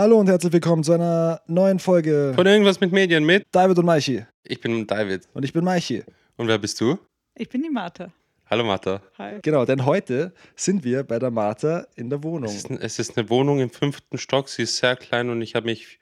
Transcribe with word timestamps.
Hallo 0.00 0.18
und 0.18 0.28
herzlich 0.28 0.54
willkommen 0.54 0.82
zu 0.82 0.94
einer 0.94 1.42
neuen 1.46 1.78
Folge 1.78 2.32
Von 2.34 2.46
irgendwas 2.46 2.80
mit 2.80 2.90
Medien 2.90 3.22
mit. 3.22 3.44
David 3.52 3.76
und 3.76 3.84
Maichi. 3.84 4.24
Ich 4.44 4.58
bin 4.58 4.86
David. 4.86 5.28
Und 5.34 5.44
ich 5.44 5.52
bin 5.52 5.62
Maichi. 5.62 6.02
Und 6.38 6.48
wer 6.48 6.56
bist 6.56 6.80
du? 6.80 6.98
Ich 7.34 7.50
bin 7.50 7.62
die 7.62 7.68
Martha. 7.68 8.10
Hallo 8.48 8.64
Martha. 8.64 9.02
Hi. 9.18 9.40
Genau, 9.42 9.66
denn 9.66 9.84
heute 9.84 10.32
sind 10.56 10.84
wir 10.84 11.02
bei 11.02 11.18
der 11.18 11.30
Martha 11.30 11.86
in 11.96 12.08
der 12.08 12.22
Wohnung. 12.22 12.48
Es 12.48 12.64
ist, 12.64 12.70
es 12.70 12.98
ist 12.98 13.18
eine 13.18 13.28
Wohnung 13.28 13.60
im 13.60 13.68
fünften 13.68 14.16
Stock. 14.16 14.48
Sie 14.48 14.62
ist 14.62 14.78
sehr 14.78 14.96
klein 14.96 15.28
und 15.28 15.42
ich 15.42 15.54
habe 15.54 15.66
mich 15.66 15.98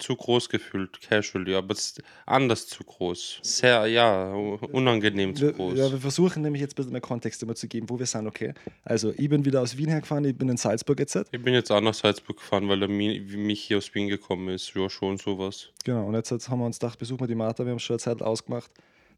zu 0.00 0.16
groß 0.16 0.48
gefühlt, 0.48 1.00
casually, 1.00 1.54
aber 1.54 1.72
es 1.72 1.90
ist 1.92 2.02
anders 2.26 2.66
zu 2.66 2.82
groß. 2.82 3.40
Sehr, 3.42 3.86
ja, 3.86 4.32
unangenehm 4.32 5.34
zu 5.36 5.42
Wir, 5.46 5.52
groß. 5.52 5.78
ja, 5.78 5.90
wir 5.92 5.98
versuchen 5.98 6.42
nämlich 6.42 6.60
jetzt 6.62 6.72
ein 6.72 6.76
bisschen 6.76 6.92
mehr 6.92 7.00
Kontext 7.00 7.42
immer 7.42 7.54
zu 7.54 7.68
geben, 7.68 7.88
wo 7.88 7.98
wir 7.98 8.06
sind, 8.06 8.26
okay? 8.26 8.54
Also, 8.84 9.12
ich 9.16 9.28
bin 9.28 9.44
wieder 9.44 9.60
aus 9.62 9.76
Wien 9.76 9.88
hergefahren, 9.88 10.24
ich 10.24 10.36
bin 10.36 10.48
in 10.48 10.56
Salzburg 10.56 10.98
jetzt. 10.98 11.16
Ich 11.30 11.42
bin 11.42 11.54
jetzt 11.54 11.70
auch 11.70 11.80
nach 11.80 11.94
Salzburg 11.94 12.36
gefahren, 12.38 12.68
weil 12.68 12.80
der 12.80 12.88
Mi 12.88 13.20
mich 13.20 13.60
hier 13.62 13.78
aus 13.78 13.94
Wien 13.94 14.08
gekommen 14.08 14.48
ist. 14.48 14.72
Ja, 14.74 14.88
schon 14.90 15.18
sowas. 15.18 15.68
Genau, 15.84 16.06
und 16.06 16.14
jetzt 16.14 16.30
haben 16.48 16.58
wir 16.58 16.66
uns 16.66 16.78
gedacht, 16.78 16.98
besuchen 16.98 17.20
wir 17.20 17.26
die 17.28 17.34
Martha, 17.34 17.64
wir 17.64 17.72
haben 17.72 17.78
schon 17.78 17.94
eine 17.94 18.00
Zeit 18.00 18.22
ausgemacht. 18.22 18.70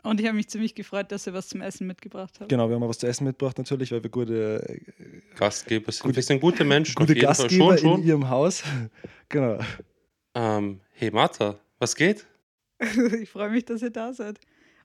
Und 0.05 0.19
ich 0.21 0.27
habe 0.27 0.35
mich 0.37 0.49
ziemlich 0.49 0.75
gefreut, 0.75 1.13
dass 1.13 1.29
ihr 1.29 1.33
was 1.33 1.49
zum 1.49 1.61
Essen 1.61 1.87
mitgebracht 1.87 2.35
habt. 2.41 2.49
Genau, 2.49 2.69
wir 2.69 2.75
haben 2.75 2.89
was 2.89 2.99
zu 2.99 3.07
essen 3.07 3.23
mitgebracht 3.23 3.57
natürlich, 3.59 3.93
weil 3.93 4.03
wir 4.03 4.11
gute, 4.11 4.69
äh, 4.69 4.81
Gastgeber 5.39 5.93
sind. 5.93 6.03
Gute- 6.03 6.17
wir 6.17 6.23
sind 6.25 6.41
gute 6.41 6.65
Menschen 6.65 6.97
gute 6.97 7.13
auf 7.13 7.17
jeden 7.17 7.21
Gastgeber 7.29 7.67
Fall. 7.69 7.79
Schon, 7.79 7.91
in 7.91 7.97
schon. 7.99 8.07
ihrem 8.09 8.29
Haus. 8.29 8.65
genau. 9.29 9.59
Ähm, 10.35 10.81
hey 10.93 11.11
Martha, 11.11 11.59
was 11.79 11.95
geht? 11.97 12.27
ich 12.81 13.29
freue 13.29 13.51
mich, 13.51 13.65
dass 13.65 13.83
ihr 13.83 13.91
da 13.91 14.13
seid. 14.13 14.39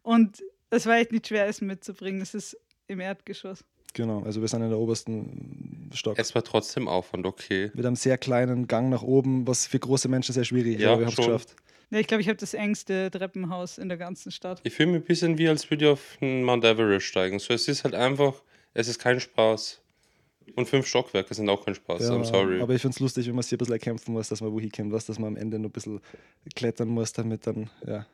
Und 0.03 0.43
es 0.69 0.85
war 0.85 0.97
echt 0.97 1.11
nicht 1.11 1.27
schwer, 1.27 1.47
Essen 1.47 1.67
mitzubringen. 1.67 2.21
Es 2.21 2.33
ist 2.33 2.57
im 2.87 2.99
Erdgeschoss. 2.99 3.63
Genau, 3.93 4.21
also 4.23 4.41
wir 4.41 4.47
sind 4.47 4.61
in 4.61 4.69
der 4.69 4.77
obersten 4.77 5.89
Stock. 5.93 6.19
Es 6.19 6.35
war 6.35 6.43
trotzdem 6.43 6.87
Aufwand, 6.87 7.25
okay. 7.25 7.71
Mit 7.73 7.85
einem 7.85 7.95
sehr 7.95 8.17
kleinen 8.17 8.67
Gang 8.67 8.89
nach 8.89 9.01
oben, 9.01 9.47
was 9.47 9.65
für 9.65 9.79
große 9.79 10.07
Menschen 10.07 10.33
sehr 10.33 10.43
schwierig 10.43 10.75
ist, 10.75 10.81
Ja, 10.81 10.89
aber 10.91 10.99
wir 10.99 11.05
haben 11.07 11.09
es 11.09 11.15
schon. 11.15 11.25
geschafft. 11.25 11.55
Ja, 11.89 11.99
ich 11.99 12.07
glaube, 12.07 12.21
ich 12.21 12.27
habe 12.27 12.37
das 12.37 12.53
engste 12.53 13.09
Treppenhaus 13.09 13.77
in 13.77 13.87
der 13.87 13.97
ganzen 13.97 14.31
Stadt. 14.31 14.59
Ich 14.63 14.73
fühle 14.73 14.91
mich 14.91 15.01
ein 15.01 15.05
bisschen 15.05 15.37
wie, 15.37 15.47
als 15.47 15.69
würde 15.71 15.85
ich 15.85 15.91
auf 15.91 16.17
einen 16.21 16.43
Mount 16.43 16.65
Everest 16.65 17.05
steigen. 17.05 17.39
So, 17.39 17.53
es 17.53 17.67
ist 17.69 17.85
halt 17.85 17.95
einfach, 17.95 18.33
es 18.73 18.89
ist 18.89 18.99
kein 18.99 19.19
Spaß. 19.21 19.81
Und 20.55 20.67
fünf 20.67 20.87
Stockwerke 20.87 21.33
sind 21.33 21.49
auch 21.49 21.63
kein 21.65 21.75
Spaß. 21.75 22.01
Ja, 22.01 22.11
I'm 22.15 22.23
sorry. 22.23 22.61
Aber 22.61 22.73
ich 22.73 22.81
finde 22.81 22.95
es 22.95 22.99
lustig, 22.99 23.27
wenn 23.27 23.35
man 23.35 23.43
sich 23.43 23.53
ein 23.53 23.57
bisschen 23.57 23.73
erkämpfen 23.73 24.13
muss, 24.13 24.29
dass 24.29 24.41
man 24.41 24.51
wohin 24.51 24.71
kommt, 24.71 24.91
was, 24.91 25.05
dass 25.05 25.19
man 25.19 25.29
am 25.29 25.37
Ende 25.37 25.59
noch 25.59 25.69
ein 25.69 25.71
bisschen 25.71 25.99
klettern 26.55 26.87
muss, 26.89 27.13
damit 27.13 27.45
dann, 27.47 27.69
ja. 27.85 28.05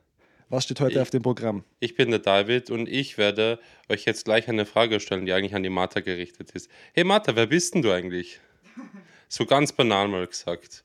Was 0.49 0.65
steht 0.65 0.81
heute 0.81 0.95
Ich- 0.95 0.99
auf 1.01 1.09
dem 1.09 1.21
Programm? 1.23 1.63
Ich 1.79 1.95
bin 1.95 2.09
der 2.11 2.19
David 2.19 2.69
und 2.69 2.87
ich 2.89 3.17
werde 3.17 3.59
euch 3.89 4.05
jetzt 4.05 4.25
gleich 4.25 4.47
eine 4.49 4.65
Frage 4.65 4.99
stellen, 4.99 5.25
die 5.25 5.33
eigentlich 5.33 5.55
an 5.55 5.63
die 5.63 5.69
Martha 5.69 5.99
gerichtet 6.01 6.51
ist. 6.51 6.69
Hey 6.93 7.03
Martha, 7.03 7.35
wer 7.35 7.47
bist 7.47 7.73
denn 7.73 7.81
du 7.81 7.91
eigentlich? 7.91 8.39
So 9.29 9.45
ganz 9.45 9.71
banal 9.71 10.07
mal 10.09 10.27
gesagt. 10.27 10.83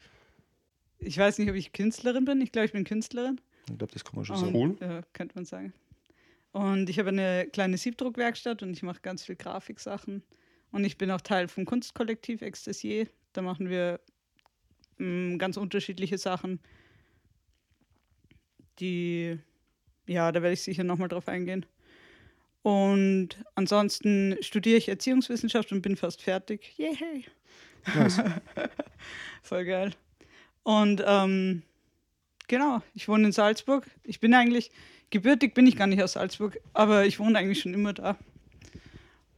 Ich 1.01 1.19
weiß 1.19 1.39
nicht, 1.39 1.51
ob 1.51 1.57
ich 1.57 1.73
Künstlerin 1.73 2.25
bin. 2.25 2.41
Ich 2.41 2.51
glaube, 2.53 2.67
ich 2.67 2.73
bin 2.73 2.85
Künstlerin. 2.85 3.41
Ich 3.69 3.77
glaube, 3.77 3.93
das 3.93 4.05
kann 4.05 4.15
man 4.17 4.25
schon 4.25 4.37
sagen. 4.37 4.55
Cool. 4.55 4.77
Ja, 4.81 5.03
könnte 5.13 5.35
man 5.35 5.45
sagen. 5.45 5.73
Und 6.53 6.89
ich 6.89 6.99
habe 6.99 7.11
eine 7.11 7.47
kleine 7.53 7.77
Siebdruckwerkstatt 7.77 8.63
und 8.63 8.73
ich 8.73 8.83
mache 8.83 9.01
ganz 9.03 9.25
viel 9.25 9.37
Grafiksachen. 9.37 10.23
Und 10.71 10.85
ich 10.85 10.99
bin 10.99 11.11
auch 11.11 11.21
Teil 11.21 11.49
vom 11.49 11.65
Kunstkollektiv 11.65 12.43
Extasier. 12.43 13.09
Da 13.33 13.43
machen 13.43 13.69
wir 13.69 14.01
mm, 14.99 15.39
ganz 15.39 15.57
unterschiedliche 15.57 16.19
Sachen, 16.19 16.61
die, 18.79 19.39
ja, 20.07 20.31
da 20.33 20.43
werde 20.43 20.55
ich 20.55 20.63
sicher 20.63 20.85
nochmal 20.85 21.09
drauf 21.09 21.29
eingehen. 21.29 21.67
Und 22.63 23.43
ansonsten 23.55 24.37
studiere 24.41 24.77
ich 24.77 24.89
Erziehungswissenschaft 24.89 25.73
und 25.73 25.83
bin 25.83 25.97
fast 25.97 26.23
fertig. 26.23 26.75
Yay! 26.77 27.25
Nice. 27.95 28.23
Voll 29.43 29.65
geil. 29.65 29.95
Und 30.63 31.03
ähm, 31.07 31.63
genau, 32.47 32.83
ich 32.95 33.09
wohne 33.09 33.29
in 33.29 33.33
Salzburg. 33.33 33.87
Ich 34.05 34.21
bin 34.21 34.35
eigentlich, 34.35 34.71
gebürtig 35.11 35.55
bin 35.55 35.67
ich 35.67 35.77
gar 35.77 35.87
nicht 35.87 36.03
aus 36.03 36.13
Salzburg, 36.13 36.59
aber 36.75 37.07
ich 37.07 37.19
wohne 37.19 37.39
eigentlich 37.39 37.61
schon 37.61 37.75
immer 37.75 37.95
da. 37.95 38.19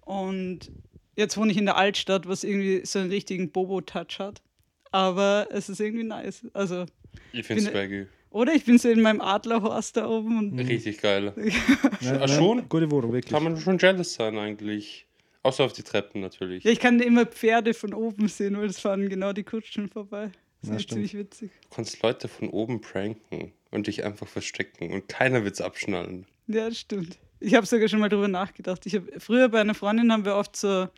Und 0.00 0.72
jetzt 1.20 1.36
wohne 1.36 1.52
ich 1.52 1.58
in 1.58 1.66
der 1.66 1.76
Altstadt, 1.76 2.26
was 2.28 2.42
irgendwie 2.44 2.84
so 2.84 2.98
einen 2.98 3.10
richtigen 3.10 3.50
Bobo-Touch 3.50 4.18
hat. 4.18 4.42
Aber 4.90 5.46
es 5.50 5.68
ist 5.68 5.80
irgendwie 5.80 6.04
nice. 6.04 6.46
Also, 6.52 6.86
Ich 7.32 7.46
finde 7.46 7.62
Bin- 7.62 7.70
Swaggy. 7.72 8.06
oder 8.30 8.52
ich 8.54 8.64
bin 8.64 8.78
so 8.78 8.88
in 8.88 9.02
meinem 9.02 9.20
Adlerhorst 9.20 9.96
da 9.96 10.08
oben 10.08 10.38
und 10.38 10.58
Richtig 10.58 11.00
geil. 11.00 11.32
Ja, 12.00 12.20
Ah, 12.20 12.28
schon? 12.28 12.68
Gute 12.68 12.90
Wohnung, 12.90 13.12
wirklich. 13.12 13.32
Kann 13.32 13.44
man 13.44 13.56
schon 13.58 13.78
jealous 13.78 14.14
sein 14.14 14.36
eigentlich. 14.38 15.06
Außer 15.42 15.64
auf 15.64 15.72
die 15.72 15.82
Treppen 15.82 16.20
natürlich. 16.20 16.64
ja, 16.64 16.70
ich 16.70 16.80
kann 16.80 17.00
immer 17.00 17.24
Pferde 17.24 17.72
von 17.72 17.94
oben 17.94 18.28
sehen, 18.28 18.58
weil 18.58 18.66
es 18.66 18.78
fahren 18.80 19.08
genau 19.08 19.32
die 19.32 19.42
Kutschen 19.44 19.88
vorbei. 19.88 20.30
Das 20.60 20.70
Ja, 20.70 20.76
ist 20.76 20.82
stimmt. 20.82 20.94
ziemlich 20.96 21.14
witzig. 21.14 21.50
Du 21.62 21.76
kannst 21.76 22.02
Leute 22.02 22.28
von 22.28 22.50
oben 22.50 22.80
pranken 22.82 23.52
und 23.70 23.86
dich 23.86 24.04
einfach 24.04 24.26
verstecken 24.28 24.92
und 24.92 25.08
keiner 25.08 25.42
wird's 25.44 25.60
abschnallen. 25.62 26.26
Ja, 26.46 26.68
das 26.68 26.78
stimmt. 26.80 27.18
Ich 27.42 27.54
habe 27.54 27.64
sogar 27.64 27.88
schon 27.88 28.00
mal 28.00 28.10
drüber 28.10 28.28
nachgedacht. 28.28 28.84
Ich 28.84 28.94
hab, 28.96 29.04
früher 29.16 29.48
bei 29.48 29.60
einer 29.62 29.72
Freundin 29.74 30.12
haben 30.12 30.26
wir 30.26 30.36
oft 30.36 30.54
so, 30.56 30.88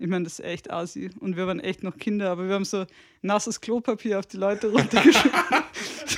ich 0.00 0.08
meine, 0.08 0.24
das 0.24 0.38
ist 0.38 0.44
echt 0.44 0.70
assi 0.70 1.10
und 1.20 1.36
wir 1.36 1.46
waren 1.46 1.60
echt 1.60 1.82
noch 1.82 1.98
Kinder, 1.98 2.30
aber 2.30 2.48
wir 2.48 2.54
haben 2.54 2.64
so 2.64 2.86
nasses 3.20 3.60
Klopapier 3.60 4.18
auf 4.18 4.26
die 4.26 4.38
Leute 4.38 4.70
runtergeschüttet. 4.70 5.34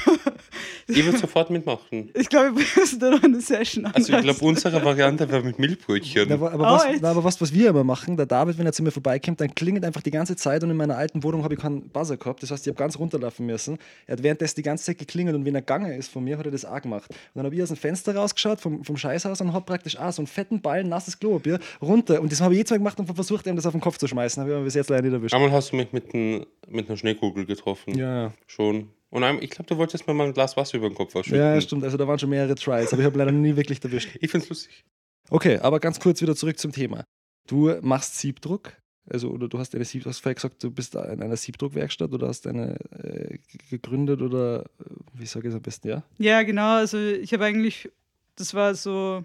Ich 0.89 1.05
würde 1.05 1.19
sofort 1.19 1.51
mitmachen. 1.51 2.11
ich 2.15 2.29
glaube, 2.29 2.57
wir 2.57 2.67
müssen 2.77 2.99
da 2.99 3.11
noch 3.11 3.23
eine 3.23 3.41
Session 3.41 3.87
Also 3.87 4.01
ich 4.01 4.07
glaube, 4.09 4.21
anreißen. 4.21 4.47
unsere 4.49 4.85
Variante 4.85 5.31
wäre 5.31 5.43
mit 5.43 5.59
Milchbrötchen. 5.59 6.27
Na, 6.29 6.35
aber, 6.35 6.55
Oh, 6.55 6.59
was, 6.61 6.85
echt? 6.87 7.03
na, 7.03 7.11
aber 7.11 7.25
was, 7.25 7.41
was 7.41 7.53
wir 7.53 7.71
immer 7.71 7.85
machen, 7.85 8.17
der 8.17 8.27
David, 8.27 8.59
wenn 8.59 8.67
er 8.67 8.73
zu 8.73 8.83
mir 8.83 8.91
vorbeikommt, 8.91 9.41
dann 9.41 9.55
klingelt 9.55 9.85
einfach 9.85 10.03
die 10.03 10.11
ganze 10.11 10.37
Zeit 10.37 10.63
und 10.65 10.71
in 10.71 10.77
meiner 10.77 10.97
alten 10.97 11.23
Wohnung 11.23 11.43
habe 11.45 11.55
ich 11.55 11.61
keinen 11.61 11.89
Buzzer 11.89 12.17
gehabt. 12.17 12.43
Das 12.43 12.51
heißt, 12.51 12.67
ich 12.67 12.71
habe 12.71 12.79
ganz 12.79 12.99
runterlaufen 12.99 13.47
müssen. 13.47 13.79
Er 14.07 14.13
hat 14.17 14.23
währenddessen 14.23 14.57
die 14.57 14.63
ganze 14.63 14.85
Zeit 14.85 14.99
geklingelt 14.99 15.37
und 15.37 15.45
wenn 15.45 15.55
er 15.55 15.61
gegangen 15.63 15.93
ist 15.93 16.11
von 16.11 16.25
mir, 16.25 16.39
hat 16.39 16.47
er 16.47 16.53
das 16.53 16.65
auch 16.65 16.81
gemacht. 16.81 17.09
Und 17.11 17.17
dann 17.35 17.45
habe 17.47 17.55
ich 17.55 17.63
aus 17.63 17.69
dem 17.69 17.77
Fenster 17.77 18.15
rausgeschaut 18.15 18.61
vom, 18.61 18.85
vom 18.85 18.97
Scheißhaus 18.97 19.41
und 19.41 19.53
habe 19.53 19.65
praktisch 19.65 19.97
auch 19.99 20.13
so 20.13 20.21
einen 20.23 20.27
fetten 20.27 20.61
Ball, 20.61 20.85
nasses 20.85 21.19
Klopapier 21.19 21.59
runter. 21.81 22.21
Und 22.21 22.33
das 22.33 22.41
habe 22.41 22.55
ich 22.55 22.59
jedes 22.59 22.71
Mal 22.71 22.79
gemacht 22.79 22.99
und 22.99 23.13
versucht, 23.13 23.47
ihm 23.47 23.57
das 23.57 23.67
auf 23.67 23.73
den 23.73 23.81
Kopf 23.81 23.99
zu 23.99 24.07
schmeißen. 24.07 24.41
Habe 24.41 24.51
ich 24.51 24.57
aber 24.57 24.65
bis 24.65 24.75
jetzt 24.75 24.91
leider 24.91 25.03
nicht 25.03 25.13
erwischt. 25.13 25.35
Einmal 25.35 25.53
hast 25.53 25.73
du 25.73 25.77
mich 25.77 25.93
mit, 25.93 26.13
ein, 26.15 26.45
mit 26.69 26.89
einer 26.89 26.97
Schneekugel 26.97 27.47
getroffen. 27.47 27.97
Ja, 27.97 28.23
ja. 28.25 28.33
Schon. 28.47 28.89
Und 29.13 29.25
ein- 29.25 29.43
ich 29.43 29.51
glaube, 29.51 29.69
du 29.69 29.77
wolltest 29.77 30.07
mir 30.07 30.15
mal 30.15 30.27
ein 30.29 30.33
Glas 30.33 30.57
Wasser 30.57 30.79
über 30.79 30.89
den 30.89 30.95
Kopf 30.95 31.15
ausschütten. 31.15 31.39
ja, 31.39 31.61
stimmt. 31.61 31.85
Also 31.85 31.97
da 31.99 32.09
waren 32.09 32.19
schon 32.19 32.31
mehrere 32.31 32.55
Tries, 32.55 32.93
aber 32.93 33.01
ich 33.03 33.07
habe 33.07 33.19
leider 33.19 33.31
nie 33.31 33.55
wirklich 33.55 33.83
erwischt. 33.85 34.09
Ich 34.21 34.31
finde 34.31 34.45
es 34.45 34.49
lustig. 34.49 34.85
Okay, 35.29 35.59
aber 35.59 35.81
ganz 35.81 36.01
kurz 36.01 36.21
wieder 36.23 36.35
zurück 36.35 36.59
zum 36.59 36.73
Thema. 36.73 37.05
Du 37.47 37.75
machst 37.83 38.17
Siebdruck, 38.19 38.73
also 39.11 39.29
oder 39.31 39.49
du 39.49 39.59
hast 39.59 39.75
eine 39.75 39.85
Sieb, 39.85 40.05
du 40.05 40.09
hast 40.09 40.21
vorher 40.21 40.35
gesagt, 40.37 40.63
du 40.65 40.71
bist 40.71 40.95
in 40.95 41.23
einer 41.23 41.37
Siebdruckwerkstatt 41.37 42.11
oder 42.13 42.29
hast 42.29 42.47
eine 42.47 42.77
äh, 42.91 43.39
gegründet 43.69 44.23
oder 44.23 44.63
äh, 44.63 44.85
wie 45.13 45.27
sage 45.27 45.49
ich 45.49 45.53
es 45.53 45.57
am 45.57 45.63
besten, 45.63 45.89
ja? 45.89 46.03
Ja, 46.19 46.43
genau. 46.43 46.77
Also 46.77 46.97
ich 46.99 47.33
habe 47.35 47.45
eigentlich, 47.45 47.91
das 48.37 48.55
war 48.55 48.75
so, 48.75 49.25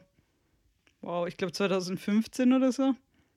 wow, 1.02 1.28
ich 1.28 1.38
glaube 1.38 1.54
2015 1.54 2.52
oder 2.52 2.74
so, 2.74 2.94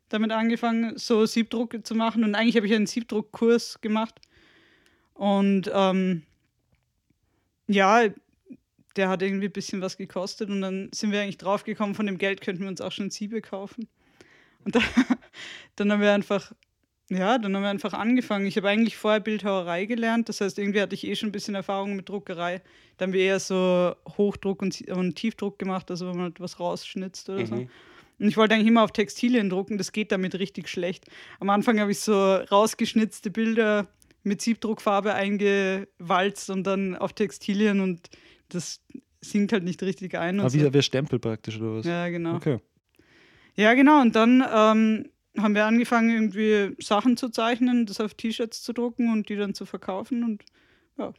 damit 0.08 0.32
angefangen, 0.32 0.96
so 0.98 1.26
Siebdruck 1.26 1.86
zu 1.86 1.94
machen. 1.94 2.24
Und 2.24 2.34
eigentlich 2.34 2.56
habe 2.56 2.66
ich 2.66 2.74
einen 2.74 2.86
Siebdruckkurs 2.88 3.80
gemacht. 3.80 4.20
Und 5.14 5.70
ähm, 5.72 6.22
ja, 7.70 8.08
der 8.96 9.08
hat 9.08 9.22
irgendwie 9.22 9.46
ein 9.46 9.52
bisschen 9.52 9.80
was 9.80 9.96
gekostet. 9.96 10.50
Und 10.50 10.60
dann 10.60 10.90
sind 10.92 11.12
wir 11.12 11.20
eigentlich 11.20 11.38
draufgekommen, 11.38 11.94
von 11.94 12.06
dem 12.06 12.18
Geld 12.18 12.40
könnten 12.40 12.62
wir 12.62 12.68
uns 12.68 12.80
auch 12.80 12.92
schon 12.92 13.10
Siebe 13.10 13.40
kaufen. 13.40 13.88
Und 14.64 14.74
dann, 14.74 14.82
dann 15.76 15.92
haben 15.92 16.00
wir 16.00 16.12
einfach, 16.12 16.52
ja, 17.08 17.38
dann 17.38 17.54
haben 17.54 17.62
wir 17.62 17.70
einfach 17.70 17.92
angefangen. 17.92 18.46
Ich 18.46 18.56
habe 18.56 18.68
eigentlich 18.68 18.96
vorher 18.96 19.20
Bildhauerei 19.20 19.84
gelernt. 19.86 20.28
Das 20.28 20.40
heißt, 20.40 20.58
irgendwie 20.58 20.80
hatte 20.80 20.94
ich 20.94 21.06
eh 21.06 21.14
schon 21.14 21.28
ein 21.28 21.32
bisschen 21.32 21.54
Erfahrung 21.54 21.94
mit 21.94 22.08
Druckerei. 22.08 22.60
Dann 22.96 23.08
haben 23.08 23.12
wir 23.12 23.22
eher 23.22 23.40
so 23.40 23.94
Hochdruck 24.16 24.62
und, 24.62 24.80
und 24.90 25.14
Tiefdruck 25.14 25.58
gemacht, 25.58 25.90
also 25.90 26.06
wenn 26.08 26.16
man 26.16 26.24
halt 26.24 26.40
was 26.40 26.60
rausschnitzt 26.60 27.30
oder 27.30 27.46
so. 27.46 27.54
Mhm. 27.54 27.70
Und 28.18 28.28
ich 28.28 28.36
wollte 28.36 28.54
eigentlich 28.54 28.68
immer 28.68 28.82
auf 28.82 28.92
Textilien 28.92 29.48
drucken, 29.48 29.78
das 29.78 29.92
geht 29.92 30.12
damit 30.12 30.38
richtig 30.38 30.68
schlecht. 30.68 31.06
Am 31.38 31.48
Anfang 31.48 31.80
habe 31.80 31.90
ich 31.90 32.00
so 32.00 32.34
rausgeschnitzte 32.34 33.30
Bilder 33.30 33.88
mit 34.22 34.42
Siebdruckfarbe 34.42 35.14
eingewalzt 35.14 36.50
und 36.50 36.64
dann 36.64 36.96
auf 36.96 37.12
Textilien 37.12 37.80
und 37.80 38.08
das 38.48 38.80
sinkt 39.20 39.52
halt 39.52 39.64
nicht 39.64 39.82
richtig 39.82 40.16
ein. 40.16 40.40
Aber 40.40 40.50
so. 40.50 40.58
wie, 40.58 40.72
wie 40.74 40.82
Stempel 40.82 41.18
praktisch 41.18 41.60
oder 41.60 41.76
was? 41.76 41.86
Ja, 41.86 42.08
genau. 42.08 42.36
Okay. 42.36 42.58
Ja, 43.56 43.74
genau. 43.74 44.00
Und 44.00 44.16
dann 44.16 44.42
ähm, 44.54 45.06
haben 45.36 45.54
wir 45.54 45.66
angefangen, 45.66 46.10
irgendwie 46.10 46.74
Sachen 46.82 47.16
zu 47.16 47.28
zeichnen, 47.28 47.86
das 47.86 48.00
auf 48.00 48.14
T-Shirts 48.14 48.62
zu 48.62 48.72
drucken 48.72 49.12
und 49.12 49.28
die 49.28 49.36
dann 49.36 49.54
zu 49.54 49.66
verkaufen. 49.66 50.24
Und 50.24 50.44
ja, 50.98 51.12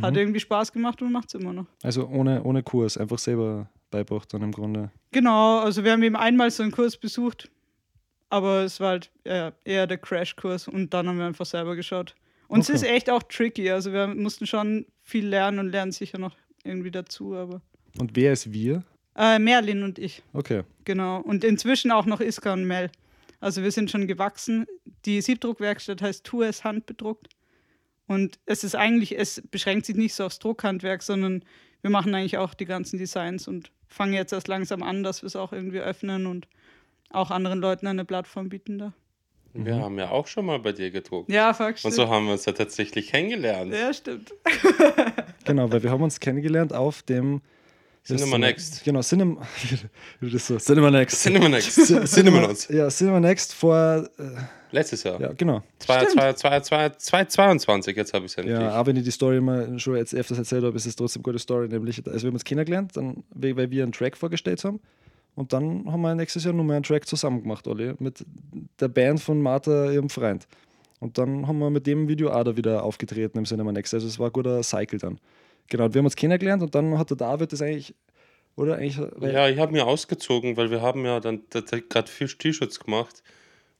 hat 0.00 0.12
Mhm. 0.14 0.18
irgendwie 0.18 0.40
Spaß 0.40 0.72
gemacht 0.72 1.02
und 1.02 1.12
macht 1.12 1.28
es 1.28 1.40
immer 1.40 1.52
noch. 1.52 1.66
Also 1.82 2.06
ohne, 2.08 2.42
ohne 2.42 2.62
Kurs, 2.62 2.96
einfach 2.96 3.18
selber 3.18 3.68
beibracht 3.90 4.32
dann 4.32 4.42
im 4.42 4.52
Grunde. 4.52 4.90
Genau, 5.12 5.58
also 5.58 5.84
wir 5.84 5.92
haben 5.92 6.02
eben 6.02 6.16
einmal 6.16 6.50
so 6.50 6.62
einen 6.62 6.72
Kurs 6.72 6.96
besucht, 6.96 7.50
aber 8.32 8.62
es 8.62 8.80
war 8.80 8.90
halt 8.92 9.10
eher, 9.24 9.52
eher 9.64 9.86
der 9.86 9.98
Crashkurs 9.98 10.66
und 10.66 10.94
dann 10.94 11.06
haben 11.06 11.18
wir 11.18 11.26
einfach 11.26 11.44
selber 11.44 11.76
geschaut. 11.76 12.14
Und 12.48 12.60
Okay. 12.60 12.72
es 12.72 12.82
ist 12.82 12.88
echt 12.88 13.10
auch 13.10 13.22
tricky, 13.22 13.70
also 13.70 13.92
wir 13.92 14.06
mussten 14.06 14.46
schon 14.46 14.86
viel 15.02 15.26
lernen 15.26 15.58
und 15.58 15.68
lernen 15.70 15.92
sicher 15.92 16.18
noch 16.18 16.34
irgendwie 16.64 16.90
dazu, 16.90 17.34
aber. 17.34 17.60
Und 17.98 18.16
wer 18.16 18.32
ist 18.32 18.50
wir? 18.50 18.84
Äh, 19.16 19.38
Merlin 19.38 19.82
und 19.82 19.98
ich. 19.98 20.22
Okay. 20.32 20.62
Genau. 20.84 21.20
Und 21.20 21.44
inzwischen 21.44 21.90
auch 21.90 22.06
noch 22.06 22.20
Iska 22.20 22.54
und 22.54 22.64
Mel. 22.64 22.90
Also 23.40 23.62
wir 23.62 23.70
sind 23.70 23.90
schon 23.90 24.06
gewachsen. 24.06 24.66
Die 25.04 25.20
Siebdruckwerkstatt 25.20 26.00
heißt 26.00 26.24
Tu 26.24 26.40
es 26.42 26.64
handbedruckt. 26.64 27.28
Und 28.06 28.38
es 28.46 28.64
ist 28.64 28.74
eigentlich, 28.74 29.18
es 29.18 29.42
beschränkt 29.50 29.84
sich 29.84 29.96
nicht 29.96 30.14
so 30.14 30.24
aufs 30.24 30.38
Druckhandwerk, 30.38 31.02
sondern 31.02 31.44
wir 31.82 31.90
machen 31.90 32.14
eigentlich 32.14 32.38
auch 32.38 32.54
die 32.54 32.64
ganzen 32.64 32.98
Designs 32.98 33.46
und 33.46 33.70
fangen 33.88 34.14
jetzt 34.14 34.32
erst 34.32 34.48
langsam 34.48 34.82
an, 34.82 35.02
dass 35.02 35.20
wir 35.22 35.26
es 35.26 35.36
auch 35.36 35.52
irgendwie 35.52 35.80
öffnen 35.80 36.26
und 36.26 36.48
auch 37.14 37.30
anderen 37.30 37.60
Leuten 37.60 37.86
eine 37.86 38.04
Plattform 38.04 38.48
bieten 38.48 38.78
da. 38.78 38.92
Wir 39.54 39.76
haben 39.76 39.98
ja 39.98 40.10
auch 40.10 40.26
schon 40.26 40.46
mal 40.46 40.58
bei 40.58 40.72
dir 40.72 40.90
gedruckt. 40.90 41.30
Ja, 41.30 41.52
fuck, 41.52 41.74
Und 41.84 41.92
so 41.92 42.08
haben 42.08 42.24
wir 42.24 42.32
uns 42.32 42.46
ja 42.46 42.52
tatsächlich 42.52 43.08
kennengelernt. 43.08 43.72
Ja, 43.74 43.92
stimmt. 43.92 44.32
Genau, 45.44 45.70
weil 45.72 45.82
wir 45.82 45.90
haben 45.90 46.02
uns 46.02 46.20
kennengelernt 46.20 46.72
auf 46.72 47.02
dem 47.02 47.40
Cinema 48.04 48.38
Next. 48.38 48.84
Genau, 48.84 49.00
Cinema, 49.00 49.44
so, 50.20 50.56
Cinema 50.58 50.90
Next. 50.90 51.20
Cinema 51.20 51.48
Next. 51.48 51.78
Ci- 51.86 52.04
Cinema 52.04 52.46
Next. 52.46 52.70
Ja, 52.70 52.88
Cinema 52.88 53.18
Next 53.20 53.52
vor, 53.54 54.08
äh, 54.18 54.22
Letztes 54.70 55.02
Jahr. 55.02 55.20
ja, 55.20 55.32
genau. 55.32 55.62
Zwei- 55.80 56.06
zwei- 56.06 56.32
zwei- 56.32 56.60
zwei- 56.60 56.88
2022, 56.90 57.96
jetzt 57.96 58.14
habe 58.14 58.24
ich 58.24 58.32
es 58.32 58.38
endlich. 58.38 58.56
Ja, 58.58 58.80
auch 58.80 58.86
wenn 58.86 58.96
ich 58.96 59.02
die 59.04 59.10
Story 59.10 59.40
mal 59.40 59.78
schon 59.78 59.96
jetzt 59.96 60.14
öfters 60.14 60.38
erzählt 60.38 60.64
habe, 60.64 60.76
ist 60.76 60.86
es 60.86 60.94
trotzdem 60.96 61.20
eine 61.20 61.24
gute 61.24 61.38
Story. 61.40 61.68
Nämlich, 61.68 61.98
also 62.06 62.22
wir 62.22 62.28
haben 62.28 62.34
uns 62.34 62.44
kennengelernt, 62.44 62.96
dann, 62.96 63.22
weil 63.34 63.70
wir 63.70 63.82
einen 63.82 63.92
Track 63.92 64.16
vorgestellt 64.16 64.64
haben. 64.64 64.80
Und 65.34 65.52
dann 65.52 65.90
haben 65.90 66.02
wir 66.02 66.14
nächstes 66.14 66.44
Jahr 66.44 66.52
nochmal 66.52 66.76
einen 66.76 66.82
Track 66.82 67.06
zusammen 67.06 67.42
gemacht, 67.42 67.66
alle, 67.66 67.96
mit 67.98 68.24
der 68.80 68.88
Band 68.88 69.20
von 69.20 69.40
Martha, 69.40 69.90
ihrem 69.90 70.10
Freund. 70.10 70.46
Und 71.00 71.18
dann 71.18 71.48
haben 71.48 71.58
wir 71.58 71.70
mit 71.70 71.86
dem 71.86 72.06
Video 72.06 72.30
auch 72.30 72.44
da 72.44 72.56
wieder 72.56 72.84
aufgetreten 72.84 73.38
im 73.38 73.44
Cinema 73.44 73.72
Next. 73.72 73.94
Also 73.94 74.06
es 74.06 74.18
war 74.18 74.28
ein 74.28 74.32
guter 74.32 74.62
Cycle 74.62 74.98
dann. 74.98 75.18
Genau, 75.68 75.92
wir 75.92 75.98
haben 75.98 76.06
uns 76.06 76.16
kennengelernt 76.16 76.62
und 76.62 76.74
dann 76.74 76.98
hat 76.98 77.10
der 77.10 77.16
David 77.16 77.52
das 77.52 77.62
eigentlich, 77.62 77.94
oder 78.56 78.76
eigentlich, 78.76 78.98
Ja, 79.20 79.48
ich 79.48 79.58
habe 79.58 79.72
mir 79.72 79.86
ausgezogen, 79.86 80.56
weil 80.56 80.70
wir 80.70 80.82
haben 80.82 81.04
ja 81.04 81.18
dann 81.18 81.42
gerade 81.50 82.10
vier 82.10 82.28
T-Shirts 82.28 82.78
gemacht. 82.78 83.22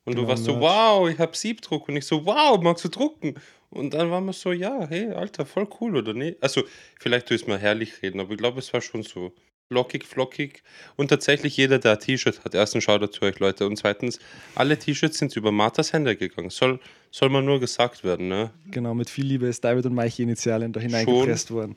Und 0.04 0.14
Genau, 0.14 0.22
du 0.24 0.28
warst 0.28 0.44
so, 0.44 0.58
wow, 0.58 1.08
ich 1.08 1.18
habe 1.18 1.36
Siebdruck. 1.36 1.88
Und 1.88 1.96
ich 1.96 2.06
so, 2.06 2.26
wow, 2.26 2.60
magst 2.60 2.84
du 2.84 2.88
drucken? 2.88 3.34
Und 3.70 3.94
dann 3.94 4.10
waren 4.10 4.24
wir 4.24 4.32
so, 4.32 4.52
ja, 4.52 4.86
hey, 4.88 5.10
Alter, 5.12 5.46
voll 5.46 5.68
cool, 5.80 5.96
oder 5.96 6.14
nicht? 6.14 6.42
Also, 6.42 6.62
vielleicht 6.98 7.28
tue 7.28 7.36
ich 7.36 7.42
es 7.42 7.48
mal 7.48 7.58
herrlich 7.58 8.02
reden, 8.02 8.20
aber 8.20 8.32
ich 8.32 8.38
glaube, 8.38 8.58
es 8.58 8.72
war 8.72 8.80
schon 8.80 9.02
so 9.02 9.32
lockig, 9.72 10.04
flockig. 10.04 10.62
Und 10.96 11.08
tatsächlich 11.08 11.56
jeder, 11.56 11.78
der 11.78 11.92
ein 11.92 12.00
T-Shirt 12.00 12.44
hat, 12.44 12.54
erstens 12.54 12.84
schaut 12.84 13.12
zu 13.12 13.22
euch, 13.22 13.38
Leute. 13.40 13.66
Und 13.66 13.76
zweitens, 13.76 14.20
alle 14.54 14.78
T-Shirts 14.78 15.18
sind 15.18 15.34
über 15.36 15.50
Marthas 15.50 15.92
Hände 15.92 16.16
gegangen. 16.16 16.50
Soll, 16.50 16.78
soll 17.10 17.28
mal 17.30 17.42
nur 17.42 17.58
gesagt 17.58 18.04
werden, 18.04 18.28
ne? 18.28 18.50
genau, 18.70 18.94
mit 18.94 19.10
viel 19.10 19.26
Liebe 19.26 19.46
ist 19.46 19.64
David 19.64 19.86
und 19.86 19.94
Mike 19.94 20.22
Initialien 20.22 20.72
da 20.72 20.80
hineingepresst 20.80 21.50
worden. 21.50 21.76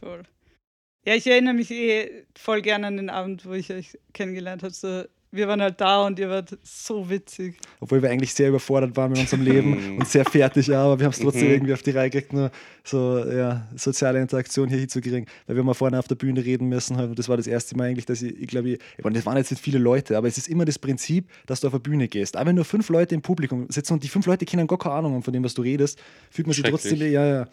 Voll. 0.00 0.22
Ja, 1.04 1.14
ich 1.14 1.26
erinnere 1.26 1.54
mich 1.54 1.70
eh 1.70 2.24
voll 2.38 2.62
gerne 2.62 2.86
an 2.86 2.96
den 2.96 3.10
Abend, 3.10 3.44
wo 3.44 3.52
ich 3.52 3.72
euch 3.72 3.98
kennengelernt 4.12 4.62
habe. 4.62 4.72
So, 4.72 5.04
wir 5.32 5.48
waren 5.48 5.62
halt 5.62 5.80
da 5.80 6.06
und 6.06 6.18
ihr 6.18 6.28
wart 6.28 6.56
so 6.62 7.08
witzig. 7.08 7.56
Obwohl 7.80 8.02
wir 8.02 8.10
eigentlich 8.10 8.34
sehr 8.34 8.50
überfordert 8.50 8.94
waren 8.96 9.10
mit 9.12 9.20
unserem 9.20 9.42
Leben 9.42 9.96
und 9.98 10.06
sehr 10.06 10.24
fertig, 10.26 10.66
ja, 10.66 10.84
aber 10.84 10.98
wir 11.00 11.06
haben 11.06 11.12
es 11.12 11.18
trotzdem 11.18 11.46
Mhm. 11.48 11.54
irgendwie 11.54 11.72
auf 11.72 11.82
die 11.82 11.90
Reihe 11.90 12.10
gekriegt, 12.10 12.32
nur 12.32 12.50
so 12.84 13.18
ja, 13.24 13.66
soziale 13.74 14.20
Interaktion 14.20 14.68
hier 14.68 14.78
hinzukriegen, 14.78 15.26
weil 15.46 15.56
wir 15.56 15.62
mal 15.64 15.74
vorne 15.74 15.98
auf 15.98 16.06
der 16.06 16.14
Bühne 16.16 16.44
reden 16.44 16.68
müssen. 16.68 16.96
halt. 16.98 17.10
Und 17.10 17.18
das 17.18 17.28
war 17.28 17.36
das 17.36 17.46
erste 17.46 17.76
Mal 17.76 17.88
eigentlich, 17.88 18.06
dass 18.06 18.20
ich, 18.22 18.38
ich 18.40 18.46
glaube, 18.46 18.70
ich, 18.70 18.80
ich 18.98 19.04
meine, 19.04 19.16
das 19.16 19.24
waren 19.26 19.36
jetzt 19.38 19.50
nicht 19.50 19.62
viele 19.62 19.78
Leute, 19.78 20.16
aber 20.16 20.28
es 20.28 20.36
ist 20.36 20.48
immer 20.48 20.64
das 20.66 20.78
Prinzip, 20.78 21.28
dass 21.46 21.60
du 21.60 21.68
auf 21.68 21.72
eine 21.72 21.80
Bühne 21.80 22.08
gehst. 22.08 22.36
Auch 22.36 22.44
wenn 22.44 22.54
nur 22.54 22.64
fünf 22.66 22.88
Leute 22.90 23.14
im 23.14 23.22
Publikum 23.22 23.66
sitzen 23.70 23.94
und 23.94 24.04
die 24.04 24.08
fünf 24.08 24.26
Leute 24.26 24.44
kennen 24.44 24.66
gar 24.66 24.78
keine 24.78 24.96
Ahnung 24.96 25.14
haben 25.14 25.22
von 25.22 25.32
dem, 25.32 25.42
was 25.44 25.54
du 25.54 25.62
redest, 25.62 25.98
fühlt 26.30 26.46
man 26.46 26.54
sich 26.54 26.64
trotzdem, 26.64 26.98
ja, 27.00 27.26
ja. 27.26 27.48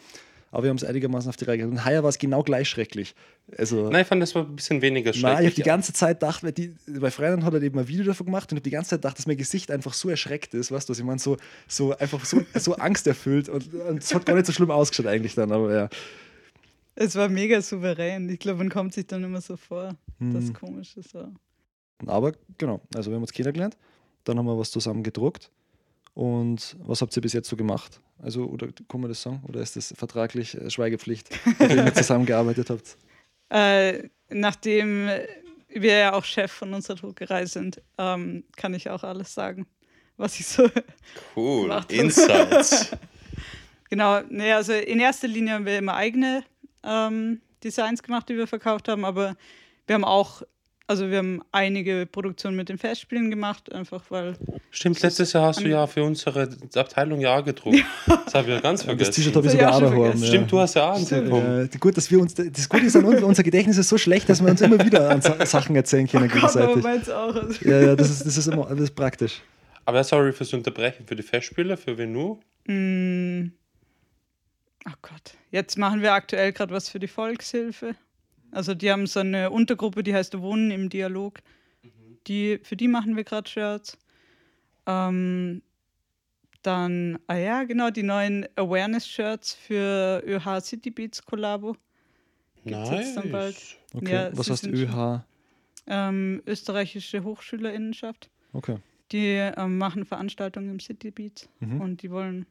Aber 0.51 0.63
wir 0.63 0.69
haben 0.71 0.77
es 0.77 0.83
einigermaßen 0.83 1.29
auf 1.29 1.37
die 1.37 1.45
Reihe 1.45 1.57
gekriegt. 1.57 1.77
Und 1.77 1.85
heuer 1.85 2.01
war 2.01 2.09
es 2.09 2.17
genau 2.17 2.41
gleich 2.43 2.67
schrecklich. 2.69 3.13
Also, 3.57 3.89
Nein, 3.89 4.01
ich 4.01 4.07
fand, 4.07 4.21
das 4.21 4.33
war 4.33 4.43
ein 4.45 4.55
bisschen 4.55 4.81
weniger 4.81 5.11
Nein, 5.11 5.17
ich 5.17 5.23
habe 5.23 5.35
schrecklich. 5.37 5.55
die 5.55 5.61
ganze 5.63 5.93
Zeit 5.93 6.19
gedacht, 6.19 6.43
weil 6.43 6.51
die, 6.51 6.75
bei 6.87 7.11
Freunden 7.11 7.45
hat 7.45 7.53
er 7.53 7.61
eben 7.61 7.77
ein 7.77 7.87
Video 7.87 8.03
davon 8.05 8.25
gemacht 8.25 8.51
und 8.51 8.57
ich 8.57 8.61
habe 8.61 8.63
die 8.63 8.69
ganze 8.71 8.89
Zeit 8.91 8.99
gedacht, 9.01 9.17
dass 9.19 9.27
mein 9.27 9.37
Gesicht 9.37 9.69
einfach 9.71 9.93
so 9.93 10.09
erschreckt 10.09 10.53
ist, 10.55 10.71
weißt 10.71 10.89
du, 10.89 10.91
was 10.91 10.99
ich 10.99 11.05
meine, 11.05 11.19
so, 11.19 11.37
so 11.67 11.95
einfach 11.97 12.25
so, 12.25 12.41
so 12.55 12.75
angsterfüllt 12.75 13.47
und 13.49 13.73
und 13.73 14.01
es 14.03 14.13
hat 14.13 14.25
gar 14.25 14.35
nicht 14.35 14.45
so 14.47 14.51
schlimm 14.53 14.71
ausgeschaut 14.71 15.05
eigentlich 15.07 15.35
dann, 15.35 15.51
aber 15.51 15.73
ja. 15.73 15.89
Es 16.95 17.15
war 17.15 17.29
mega 17.29 17.61
souverän. 17.61 18.27
Ich 18.29 18.39
glaube, 18.39 18.57
man 18.57 18.69
kommt 18.69 18.93
sich 18.93 19.07
dann 19.07 19.23
immer 19.23 19.39
so 19.41 19.55
vor, 19.55 19.95
Hm. 20.19 20.53
komisch 20.53 20.97
ist. 20.97 21.11
So. 21.11 21.27
Aber 22.07 22.33
genau, 22.57 22.81
also 22.95 23.09
wir 23.11 23.15
haben 23.15 23.23
uns 23.23 23.31
kennengelernt, 23.31 23.77
dann 24.25 24.37
haben 24.37 24.45
wir 24.45 24.57
was 24.57 24.71
zusammen 24.71 25.03
gedruckt 25.03 25.49
und 26.13 26.75
was 26.79 27.01
habt 27.01 27.15
ihr 27.15 27.21
bis 27.21 27.33
jetzt 27.33 27.47
so 27.49 27.55
gemacht? 27.55 28.01
Also, 28.21 28.45
oder 28.45 28.67
kann 28.87 29.01
man 29.01 29.09
das 29.09 29.21
sagen? 29.21 29.41
Oder 29.47 29.61
ist 29.61 29.75
das 29.75 29.93
vertraglich 29.97 30.55
äh, 30.55 30.69
Schweigepflicht, 30.69 31.29
mit 31.59 31.71
dem 31.71 31.85
ihr 31.85 31.93
zusammengearbeitet 31.93 32.69
habt? 32.69 32.97
Äh, 33.51 34.09
nachdem 34.29 35.09
wir 35.69 35.97
ja 35.97 36.13
auch 36.13 36.23
Chef 36.23 36.51
von 36.51 36.71
unserer 36.71 36.97
Druckerei 36.97 37.47
sind, 37.47 37.81
ähm, 37.97 38.43
kann 38.55 38.75
ich 38.75 38.91
auch 38.91 39.03
alles 39.03 39.33
sagen, 39.33 39.65
was 40.17 40.39
ich 40.39 40.45
so 40.45 40.69
Cool, 41.35 41.83
Insights. 41.89 42.91
Genau, 43.89 44.21
nee, 44.29 44.53
also 44.53 44.73
in 44.73 44.99
erster 44.99 45.27
Linie 45.27 45.53
haben 45.53 45.65
wir 45.65 45.79
immer 45.79 45.95
eigene 45.95 46.43
ähm, 46.83 47.41
Designs 47.63 48.03
gemacht, 48.03 48.29
die 48.29 48.37
wir 48.37 48.45
verkauft 48.45 48.87
haben, 48.87 49.03
aber 49.03 49.35
wir 49.87 49.95
haben 49.95 50.05
auch, 50.05 50.43
also 50.89 51.07
wir 51.11 51.19
haben 51.19 51.43
einige 51.51 52.07
Produktionen 52.11 52.57
mit 52.57 52.67
den 52.67 52.79
Festspielen 52.79 53.29
gemacht, 53.29 53.71
einfach 53.71 54.03
weil, 54.09 54.35
Stimmt, 54.71 54.99
letztes 55.03 55.33
Jahr 55.33 55.43
hast 55.45 55.59
du 55.61 55.67
ja 55.69 55.85
für 55.85 56.03
unsere 56.03 56.49
Abteilung 56.73 57.21
ja 57.21 57.41
gedruckt. 57.41 57.77
Das 58.07 58.33
habe 58.33 58.47
ich 58.47 58.55
ja 58.55 58.59
ganz 58.59 58.79
Das 58.79 58.85
vergessen. 58.87 59.13
T-Shirt 59.13 59.35
habe 59.35 59.45
ich 59.45 59.53
Das 59.53 59.61
sogar 59.61 59.75
auch 59.75 59.79
daheim. 59.81 60.01
vergessen. 60.01 60.25
Stimmt, 60.25 60.51
du 60.51 60.59
hast 60.59 60.73
ja 60.73 60.89
auch 60.91 60.95
eins 60.97 61.09
bekommen. 61.09 61.69
Äh, 61.71 61.77
gut, 61.77 61.95
dass 61.95 62.09
wir 62.09 62.19
uns, 62.19 62.33
das 62.33 62.67
Gute 62.67 62.85
ist 62.85 62.95
an 62.95 63.05
uns, 63.05 63.21
unser 63.21 63.43
Gedächtnis 63.43 63.77
ist 63.77 63.87
so 63.89 63.99
schlecht, 63.99 64.27
dass 64.29 64.43
wir 64.43 64.49
uns 64.49 64.61
immer 64.61 64.83
wieder 64.83 65.11
an 65.11 65.21
Sa 65.21 65.45
Sachen 65.45 65.75
erzählen 65.75 66.07
können 66.07 66.27
Gott, 66.33 66.55
aber 66.57 66.73
gegenseitig. 66.73 67.13
auch. 67.13 67.35
Also. 67.35 67.69
Ja, 67.69 67.81
ja, 67.81 67.95
das 67.95 68.09
ist, 68.09 68.25
das 68.25 68.37
ist 68.37 68.47
immer 68.47 68.65
das 68.65 68.79
ist 68.79 68.95
praktisch. 68.95 69.41
Aber 69.85 70.03
sorry 70.03 70.33
fürs 70.33 70.51
Unterbrechen. 70.53 71.05
Für 71.05 71.15
die 71.15 71.23
Festspiele, 71.23 71.77
für 71.77 71.95
Venu. 71.99 72.39
Mm. 72.65 73.51
Oh 74.87 74.93
Gott, 75.03 75.35
jetzt 75.51 75.77
machen 75.77 76.01
wir 76.01 76.13
aktuell 76.13 76.51
gerade 76.51 76.73
was 76.73 76.89
für 76.89 76.97
die 76.99 77.07
Volkshilfe. 77.07 77.93
Also 78.51 78.73
die 78.73 78.91
haben 78.91 79.05
so 79.07 79.19
eine 79.19 79.49
Untergruppe, 79.51 80.03
die 80.03 80.13
heißt 80.13 80.39
Wohnen 80.39 80.71
im 80.71 80.89
Dialog. 80.89 81.39
Die, 82.27 82.59
für 82.63 82.75
die 82.75 82.87
machen 82.87 83.15
wir 83.15 83.23
gerade 83.23 83.49
Shirts. 83.49 83.97
Ähm, 84.85 85.61
dann, 86.61 87.17
ah 87.27 87.35
ja, 87.37 87.63
genau, 87.63 87.89
die 87.89 88.03
neuen 88.03 88.45
Awareness-Shirts 88.55 89.53
für 89.53 90.21
ÖH 90.25 90.61
City 90.61 90.89
Beats 90.91 91.23
Kollabo. 91.23 91.75
Gibt's 92.65 92.89
jetzt 92.89 93.15
dann 93.17 93.31
bald. 93.31 93.55
Okay. 93.93 94.11
Ja, 94.13 94.37
Was 94.37 94.49
heißt 94.49 94.67
ÖH? 94.67 95.21
Ähm, 95.87 96.41
österreichische 96.45 97.23
Hochschülerinnenschaft. 97.23 98.29
Okay. 98.53 98.77
Die 99.11 99.35
ähm, 99.57 99.77
machen 99.77 100.05
Veranstaltungen 100.05 100.69
im 100.69 100.79
City 100.79 101.09
Beats 101.11 101.47
Mhm. 101.61 101.81
und 101.81 102.01
die 102.03 102.11
wollen, 102.11 102.45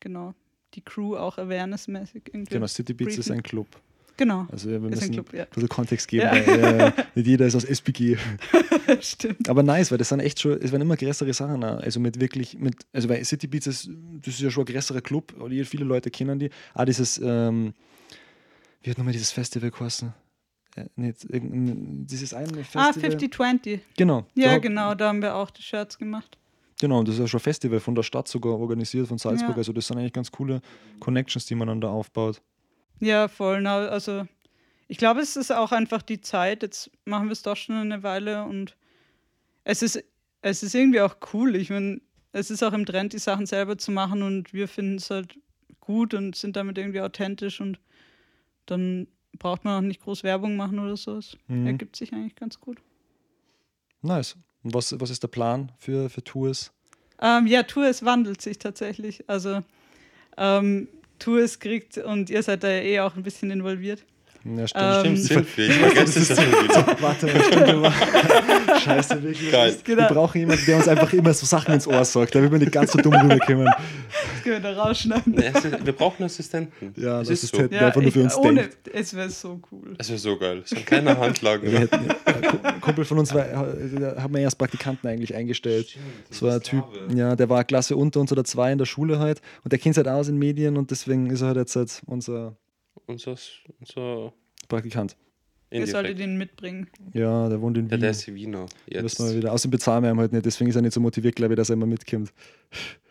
genau, 0.00 0.34
die 0.74 0.82
Crew 0.82 1.16
auch 1.16 1.38
awarenessmäßig 1.38 2.24
irgendwie. 2.32 2.54
Genau, 2.54 2.66
City 2.66 2.92
Beats 2.92 3.12
ist 3.16 3.26
briefen. 3.26 3.38
ein 3.38 3.42
Club. 3.42 3.68
Genau, 4.16 4.46
Also 4.50 4.68
wir 4.68 4.76
ist 4.76 4.82
ein 4.84 4.90
müssen 4.90 5.12
Club, 5.12 5.32
ja. 5.32 5.44
ein 5.44 5.48
bisschen 5.50 5.68
Kontext 5.68 6.08
geben, 6.08 6.24
Ja. 6.26 6.32
weil 6.46 6.64
äh, 6.80 6.92
nicht 7.14 7.26
jeder 7.26 7.46
ist 7.46 7.54
aus 7.54 7.64
SPG. 7.64 8.16
Stimmt. 9.00 9.48
Aber 9.48 9.62
nice, 9.62 9.90
weil 9.90 9.98
das 9.98 10.10
sind 10.10 10.20
echt 10.20 10.40
schon, 10.40 10.52
es 10.60 10.70
werden 10.70 10.82
immer 10.82 10.96
größere 10.96 11.32
Sachen. 11.32 11.64
auch. 11.64 11.78
Also 11.80 11.98
mit 12.00 12.20
wirklich, 12.20 12.58
mit, 12.58 12.76
also 12.92 13.08
weil 13.08 13.24
City 13.24 13.46
Beats 13.46 13.66
ist, 13.66 13.90
das 14.24 14.34
ist 14.34 14.40
ja 14.40 14.50
schon 14.50 14.62
ein 14.66 14.72
größerer 14.72 15.00
Club, 15.00 15.32
viele 15.64 15.84
Leute 15.84 16.10
kennen 16.10 16.38
die. 16.38 16.50
Ah, 16.74 16.84
dieses, 16.84 17.18
ähm, 17.24 17.72
wie 18.82 18.90
hat 18.90 18.98
nochmal 18.98 19.12
dieses 19.12 19.30
Festival 19.32 19.70
geheißen? 19.70 20.12
Äh, 20.76 20.84
nicht, 20.96 21.26
dieses 21.30 22.34
eine 22.34 22.48
Festival. 22.64 22.88
Ah, 22.88 22.92
5020. 22.92 23.80
Genau. 23.96 24.26
Ja, 24.34 24.52
da, 24.52 24.58
genau, 24.58 24.94
da 24.94 25.08
haben 25.08 25.22
wir 25.22 25.34
auch 25.36 25.50
die 25.50 25.62
Shirts 25.62 25.98
gemacht. 25.98 26.38
Genau, 26.80 26.98
und 26.98 27.06
das 27.08 27.14
ist 27.14 27.20
ja 27.20 27.28
schon 27.28 27.38
ein 27.38 27.42
Festival 27.42 27.78
von 27.80 27.94
der 27.94 28.02
Stadt 28.02 28.26
sogar 28.26 28.58
organisiert, 28.58 29.06
von 29.06 29.16
Salzburg. 29.18 29.50
Ja. 29.52 29.56
Also 29.58 29.72
das 29.72 29.86
sind 29.86 29.98
eigentlich 29.98 30.12
ganz 30.12 30.32
coole 30.32 30.60
Connections, 30.98 31.46
die 31.46 31.54
man 31.54 31.68
dann 31.68 31.80
da 31.80 31.88
aufbaut. 31.88 32.42
Ja, 33.00 33.28
voll. 33.28 33.60
Na, 33.62 33.88
also, 33.88 34.26
ich 34.88 34.98
glaube, 34.98 35.20
es 35.20 35.36
ist 35.36 35.50
auch 35.52 35.72
einfach 35.72 36.02
die 36.02 36.20
Zeit. 36.20 36.62
Jetzt 36.62 36.90
machen 37.04 37.26
wir 37.28 37.32
es 37.32 37.42
doch 37.42 37.56
schon 37.56 37.76
eine 37.76 38.02
Weile 38.02 38.44
und 38.44 38.76
es 39.64 39.82
ist, 39.82 40.02
es 40.42 40.62
ist 40.62 40.74
irgendwie 40.74 41.00
auch 41.00 41.16
cool. 41.32 41.56
Ich 41.56 41.70
meine, 41.70 42.00
es 42.32 42.50
ist 42.50 42.62
auch 42.62 42.72
im 42.72 42.86
Trend, 42.86 43.12
die 43.12 43.18
Sachen 43.18 43.46
selber 43.46 43.78
zu 43.78 43.90
machen 43.92 44.22
und 44.22 44.52
wir 44.52 44.68
finden 44.68 44.96
es 44.96 45.10
halt 45.10 45.38
gut 45.80 46.14
und 46.14 46.36
sind 46.36 46.56
damit 46.56 46.78
irgendwie 46.78 47.00
authentisch 47.00 47.60
und 47.60 47.78
dann 48.66 49.08
braucht 49.38 49.64
man 49.64 49.78
auch 49.78 49.86
nicht 49.86 50.00
groß 50.02 50.22
Werbung 50.24 50.56
machen 50.56 50.78
oder 50.78 50.96
so. 50.96 51.16
Es 51.18 51.36
Mhm. 51.48 51.66
ergibt 51.66 51.96
sich 51.96 52.12
eigentlich 52.12 52.36
ganz 52.36 52.60
gut. 52.60 52.78
Nice. 54.02 54.36
Und 54.62 54.74
was, 54.74 54.98
was 55.00 55.10
ist 55.10 55.22
der 55.22 55.28
Plan 55.28 55.72
für, 55.78 56.08
für 56.10 56.22
Tours? 56.22 56.72
Ähm, 57.20 57.46
ja, 57.46 57.62
Tour, 57.62 57.86
es 57.86 58.04
wandelt 58.04 58.40
sich 58.42 58.58
tatsächlich. 58.58 59.28
Also, 59.28 59.62
ähm, 60.36 60.88
Tour 61.22 61.40
es 61.40 61.60
kriegt 61.60 61.98
und 61.98 62.30
ihr 62.30 62.42
seid 62.42 62.64
da 62.64 62.68
ja 62.68 62.82
eh 62.82 63.00
auch 63.00 63.14
ein 63.16 63.22
bisschen 63.22 63.50
involviert. 63.50 64.04
Ja, 64.44 64.66
stimmt. 64.66 65.06
Ähm, 65.06 65.16
Stimmt, 65.24 65.56
wir. 65.56 65.68
Ich 65.68 65.74
vergesse 65.74 66.18
es 66.20 66.28
ja 66.30 66.36
schon 66.36 66.44
wieder. 66.64 66.96
Warte, 67.00 67.28
stimmt, 67.28 67.92
Scheiße, 68.84 69.22
wirklich. 69.22 69.52
Geil. 69.52 69.76
Wir 69.84 69.96
Genau. 69.96 70.08
brauchen 70.08 70.38
jemanden, 70.38 70.64
der 70.66 70.76
uns 70.76 70.88
einfach 70.88 71.12
immer 71.12 71.32
so 71.32 71.46
Sachen 71.46 71.74
ins 71.74 71.86
Ohr 71.86 72.04
sagt, 72.04 72.34
damit 72.34 72.50
wir 72.50 72.58
nicht 72.58 72.72
ganz 72.72 72.92
so 72.92 72.98
dumm 73.00 73.14
rüberkommen. 73.14 73.66
Das 73.66 74.42
können 74.42 74.62
wir 74.62 74.72
da 74.74 74.82
rausschneiden. 74.82 75.34
Nee, 75.36 75.50
es 75.54 75.64
ist- 75.64 75.86
Wir 75.86 75.92
brauchen 75.92 76.24
Assistenten. 76.24 76.92
Ja, 76.96 77.20
es 77.20 77.28
das 77.28 77.38
ist 77.38 77.44
ist 77.44 77.54
so. 77.54 77.58
halt- 77.60 77.72
Ja, 77.72 77.86
einfach 77.86 78.02
nur 78.02 78.10
für 78.10 78.22
uns 78.22 78.36
ohne, 78.36 78.60
denkt. 78.62 78.76
es 78.92 79.14
wäre 79.14 79.30
so 79.30 79.60
cool. 79.70 79.94
Das 79.96 80.08
wäre 80.08 80.18
so 80.18 80.36
geil. 80.36 80.62
So 80.64 80.76
ein 80.76 80.84
kleiner 80.84 81.16
Handlagen. 81.18 81.70
Wir 81.70 81.80
hätten, 81.80 82.00
ein 82.64 82.80
Kumpel 82.80 83.04
von 83.04 83.18
uns 83.18 83.32
war, 83.34 83.44
da 83.44 84.22
haben 84.22 84.34
wir 84.34 84.40
erst 84.40 84.58
Praktikanten 84.58 85.08
eigentlich 85.08 85.34
eingestellt. 85.34 85.96
Das 86.28 86.42
war 86.42 86.54
ein 86.54 86.62
Typ, 86.62 86.84
ja, 87.14 87.36
der 87.36 87.48
war 87.48 87.58
eine 87.58 87.64
Klasse 87.64 87.96
unter 87.96 88.20
uns 88.20 88.32
oder 88.32 88.44
zwei 88.44 88.72
in 88.72 88.78
der 88.78 88.86
Schule 88.86 89.18
halt 89.18 89.40
und 89.62 89.72
der 89.72 89.78
kennt 89.78 89.94
sich 89.94 90.04
halt 90.04 90.12
aus 90.14 90.28
in 90.28 90.36
Medien 90.38 90.76
und 90.76 90.90
deswegen 90.90 91.30
ist 91.30 91.42
er 91.42 91.48
halt 91.48 91.56
jetzt 91.58 91.76
halt 91.76 92.02
unser 92.06 92.56
Unser, 93.06 93.36
unser 93.80 94.32
Praktikant. 94.68 95.16
Ihr 95.70 95.86
solltet 95.86 96.18
ihn 96.20 96.36
mitbringen. 96.36 96.88
Ja, 97.14 97.48
der 97.48 97.60
wohnt 97.60 97.78
in 97.78 97.86
Ja, 97.86 97.92
Wien. 97.92 98.00
der 98.00 98.10
ist 98.10 98.34
Wiener. 98.34 98.66
Jetzt. 98.86 99.02
Müssen 99.02 99.28
wir 99.30 99.36
wieder. 99.38 99.52
Außerdem 99.52 99.70
bezahlen 99.70 100.04
wir 100.04 100.10
ihn 100.10 100.18
halt 100.18 100.32
nicht, 100.32 100.44
deswegen 100.44 100.68
ist 100.68 100.76
er 100.76 100.82
nicht 100.82 100.92
so 100.92 101.00
motiviert, 101.00 101.34
glaube 101.36 101.54
ich, 101.54 101.56
dass 101.56 101.70
er 101.70 101.74
immer 101.74 101.86
mitkommt. 101.86 102.32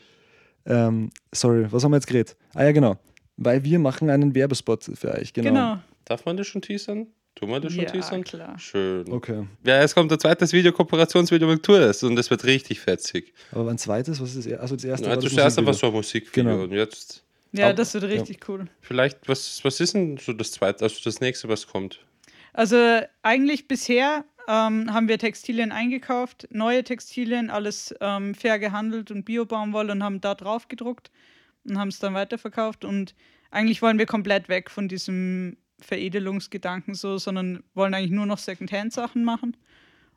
Ähm, 0.66 1.10
sorry, 1.34 1.66
was 1.72 1.84
haben 1.84 1.92
wir 1.92 1.98
jetzt 1.98 2.06
geredet? 2.08 2.36
Ah 2.54 2.64
ja, 2.66 2.72
genau. 2.72 2.96
Weil 3.38 3.64
wir 3.64 3.80
machen 3.80 4.10
einen 4.12 4.36
Werbespot 4.36 4.84
für 4.94 5.12
euch, 5.12 5.34
genau. 5.34 5.50
Genau. 5.50 5.78
Darf 6.06 6.26
man 6.26 6.38
das 6.38 6.46
schon 6.48 6.62
teasern? 6.62 7.08
Tun 7.34 7.50
wir 7.50 7.60
das 7.60 7.74
schon 7.74 7.84
Ja, 7.84 7.90
teasern? 7.90 8.24
klar. 8.24 8.60
Schön. 8.60 9.12
Okay. 9.12 9.48
Ja, 9.66 9.82
es 9.82 9.96
kommt 9.96 10.12
ein 10.12 10.20
zweites 10.20 10.54
Video, 10.54 10.72
Kooperationsvideo 10.72 11.48
mit 11.48 11.64
Tours 11.64 12.04
und 12.04 12.16
das 12.16 12.30
wird 12.30 12.44
richtig 12.44 12.80
fetzig. 12.80 13.34
Aber 13.52 13.72
ein 13.72 13.80
zweites, 13.80 14.22
was 14.22 14.36
ist 14.36 14.52
das? 14.52 14.60
Also 14.60 14.76
das 14.76 14.84
erste 14.86 15.06
Ja, 15.06 15.10
war 15.12 15.18
du 15.18 15.24
das 15.24 15.34
zuerst 15.34 15.58
einfach 15.58 15.72
Musikvideo. 15.72 15.80
so 15.80 15.88
ein 15.88 15.94
Musikvideo 15.94 16.52
Genau. 16.52 16.64
und 16.66 16.72
jetzt 16.74 17.24
Ja, 17.54 17.68
Aber- 17.68 17.74
das 17.74 17.94
wird 17.94 18.06
richtig 18.06 18.48
cool. 18.48 18.66
vielleicht, 18.80 19.28
was, 19.28 19.64
was 19.64 19.80
ist 19.80 19.94
denn 19.94 20.18
so 20.18 20.34
das 20.34 20.52
zweite, 20.52 20.84
also 20.84 21.02
das 21.04 21.20
nächste, 21.20 21.50
was 21.50 21.68
kommt? 21.68 22.00
Also 22.54 23.02
eigentlich 23.24 23.68
bisher 23.68 24.26
ähm, 24.48 24.94
haben 24.94 25.08
wir 25.08 25.20
Textilien 25.20 25.72
eingekauft, 25.72 26.48
neue 26.52 26.84
Textilien, 26.84 27.50
alles 27.50 27.94
ähm, 28.02 28.36
fair 28.36 28.60
gehandelt 28.60 29.12
und 29.12 29.24
Bio-Baumwolle 29.24 29.92
und 29.94 30.04
haben 30.04 30.22
da 30.22 30.36
drauf 30.36 30.68
gedruckt 30.68 31.12
und 31.64 31.78
haben 31.78 31.90
es 31.90 32.00
dann 32.00 32.14
weiterverkauft. 32.14 32.84
Und 32.84 33.16
eigentlich 33.52 33.82
wollen 33.82 34.00
wir 34.00 34.06
komplett 34.06 34.50
weg 34.50 34.70
von 34.70 34.88
diesem 34.88 35.58
Veredelungsgedanken 35.80 36.94
so, 36.94 37.18
sondern 37.18 37.64
wollen 37.74 37.94
eigentlich 37.94 38.12
nur 38.12 38.26
noch 38.26 38.38
Secondhand-Sachen 38.38 39.24
machen. 39.24 39.58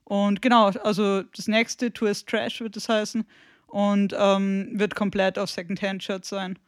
Und 0.05 0.43
genau, 0.43 0.67
also 0.69 1.23
das 1.23 1.49
nächste 1.49 1.93
Tour 1.93 2.11
is 2.11 2.25
Trash 2.25 2.61
wird 2.61 2.76
es 2.76 2.88
heißen 2.88 3.25
und 3.67 4.14
ähm, 4.19 4.69
wird 4.73 4.95
komplett 4.95 5.38
auf 5.38 5.50
Secondhand-Shirts 5.50 6.29
sein. 6.29 6.59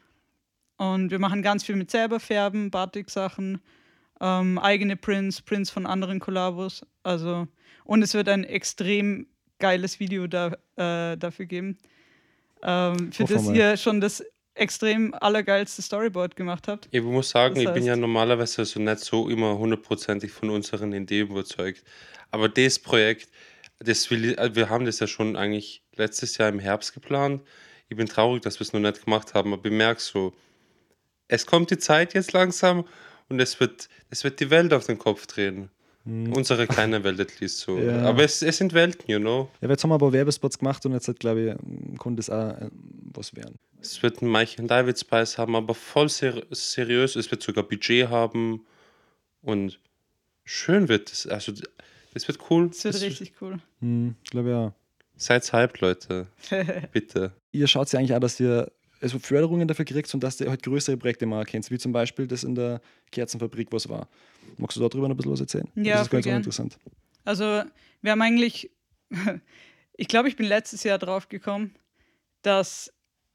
Und 0.79 1.11
wir 1.11 1.19
machen 1.19 1.43
ganz 1.43 1.65
viel 1.65 1.77
mit 1.77 1.91
selber 1.91 2.21
färben, 2.21 2.71
Batik-Sachen, 2.71 3.61
ähm, 4.21 4.59
eigene 4.59 4.97
Prints, 4.97 5.41
Prints 5.43 5.71
von 5.71 5.87
anderen 5.87 6.21
Kollabos. 6.21 6.85
Also, 7.03 7.49
und 7.85 8.03
es 8.03 8.15
wird 8.15 8.29
ein 8.29 8.45
extrem 8.45 9.27
geiles 9.59 10.01
Video 10.01 10.27
da, 10.27 10.53
äh, 10.77 11.17
dafür 11.17 11.47
geben, 11.47 11.79
ähm, 12.63 13.11
für 13.13 13.25
Hoffen 13.25 13.35
das 13.37 13.45
mal. 13.45 13.57
ihr 13.57 13.77
schon 13.77 14.01
das 14.01 14.23
extrem 14.55 15.13
allergeilste 15.15 15.83
Storyboard 15.83 16.35
gemacht 16.37 16.67
habt. 16.69 16.89
Ich 16.91 17.03
muss 17.03 17.29
sagen, 17.31 17.55
Das 17.57 17.65
ich 17.65 17.73
bin 17.73 17.85
ja 17.85 17.93
heißt- 17.95 17.97
normalerweise 17.97 18.65
so 18.65 18.81
nicht 18.81 19.01
so 19.01 19.29
immer 19.29 19.57
hundertprozentig 19.59 20.33
von 20.33 20.49
unseren 20.51 20.93
Ideen 20.93 21.29
überzeugt. 21.29 21.85
Aber 22.31 22.49
das 22.49 22.79
Projekt, 22.79 23.29
das 23.79 24.11
will 24.11 24.31
ich, 24.31 24.55
wir 24.55 24.71
haben 24.71 24.87
das 24.87 24.99
ja 25.01 25.07
schon 25.07 25.37
eigentlich 25.37 25.83
letztes 25.95 26.39
Jahr 26.39 26.49
im 26.49 26.59
Herbst 26.59 26.95
geplant. 26.95 27.43
Ich 27.89 27.97
bin 27.97 28.07
traurig, 28.09 28.43
dass 28.43 28.59
wir 28.59 28.63
es 28.63 28.73
noch 28.73 28.81
nicht 28.81 29.05
gemacht 29.05 29.35
haben, 29.35 29.53
aber 29.53 29.67
ich 29.67 29.73
merke 29.73 30.01
so, 30.01 30.35
es 31.29 31.47
kommt 31.47 31.71
die 31.71 31.79
Zeit 31.79 32.15
jetzt 32.15 32.33
langsam 32.33 32.85
und 33.29 33.41
es 33.41 33.59
wird, 33.61 33.89
es 34.11 34.25
wird 34.25 34.41
die 34.41 34.51
Welt 34.51 34.73
auf 34.73 34.87
den 34.87 34.99
Kopf 34.99 35.27
drehen. 35.27 35.71
Unsere 36.05 36.69
kleine 36.69 37.03
Welt 37.03 37.19
at 37.19 37.41
least 37.41 37.59
so. 37.59 37.77
Ja. 37.81 38.03
Aber 38.03 38.23
es, 38.23 38.41
es 38.41 38.59
sind 38.59 38.73
Welten, 38.75 39.11
you 39.11 39.19
know. 39.19 39.51
Ja, 39.61 39.69
jetzt 39.69 39.83
haben 39.83 39.91
wir 39.91 39.97
aber 39.97 40.13
Werbespots 40.13 40.57
gemacht 40.57 40.87
und 40.87 40.93
jetzt 40.93 41.09
hat, 41.09 41.19
glaube 41.19 41.59
ich, 41.59 41.99
konnte 41.99 42.21
es 42.21 42.31
auch 42.31 42.51
äh, 42.61 42.71
was 43.13 43.35
werden. 43.35 43.59
Es 43.81 44.01
wird 44.05 44.23
einen 44.23 44.31
Mike 44.31 44.61
and 44.61 44.71
David 44.71 44.97
Spice 44.99 45.37
haben, 45.37 45.57
aber 45.57 45.75
voll 45.75 46.09
ser 46.09 46.45
seriös. 46.53 47.17
Es 47.17 47.29
wird 47.33 47.43
sogar 47.43 47.65
Budget 47.65 48.09
haben 48.09 48.65
und 49.43 49.81
schön 50.45 50.89
wird 50.89 51.11
es. 51.11 51.27
Also, 51.27 51.53
es 52.15 52.29
wird 52.29 52.39
cool. 52.51 52.69
Das 52.69 52.85
wird 52.85 52.95
Es- 52.95 53.03
richtig 53.03 53.33
cool. 53.41 53.59
Hm, 53.81 54.15
glaube 54.31 54.51
ja. 54.51 54.75
Seid 55.17 55.51
hyped, 55.53 55.81
Leute. 55.81 56.29
Bitte. 56.93 57.33
Ihr 57.51 57.67
schaut 57.67 57.91
ja 57.93 57.99
eigentlich 57.99 58.15
auch, 58.15 58.21
dass 58.21 58.39
ihr 58.39 58.71
also 59.01 59.19
Förderungen 59.19 59.69
dafür 59.69 59.85
kriegt 59.85 60.13
und 60.15 60.23
dass 60.23 60.41
ihr 60.41 60.49
halt 60.49 60.63
größere 60.63 60.97
Projekte 60.97 61.27
mal 61.27 61.41
erkennt, 61.41 61.71
wie 61.71 61.79
zum 61.79 61.93
Beispiel 61.93 62.27
das 62.27 62.45
in 62.45 62.55
der 62.55 62.81
Kerzenfabrik, 63.11 63.69
was 63.71 63.89
war. 63.89 64.09
Magst 64.59 64.77
du 64.77 64.81
darüber 64.81 65.09
noch 65.09 65.15
ein 65.15 65.17
bisschen 65.17 65.33
was 65.33 65.41
erzählen? 65.41 65.69
Ja, 65.75 65.95
das 65.95 66.03
ist 66.03 66.11
ganz 66.11 66.25
gern. 66.25 66.37
interessant. 66.39 66.79
Also, 67.25 67.63
wir 68.03 68.13
haben 68.13 68.23
eigentlich, 68.23 68.71
ich 69.97 70.09
glaube, 70.09 70.29
ich 70.29 70.37
bin 70.37 70.47
letztes 70.47 70.85
Jahr 70.85 70.99
drauf 70.99 71.29
gekommen, 71.29 71.75
dass 72.43 72.93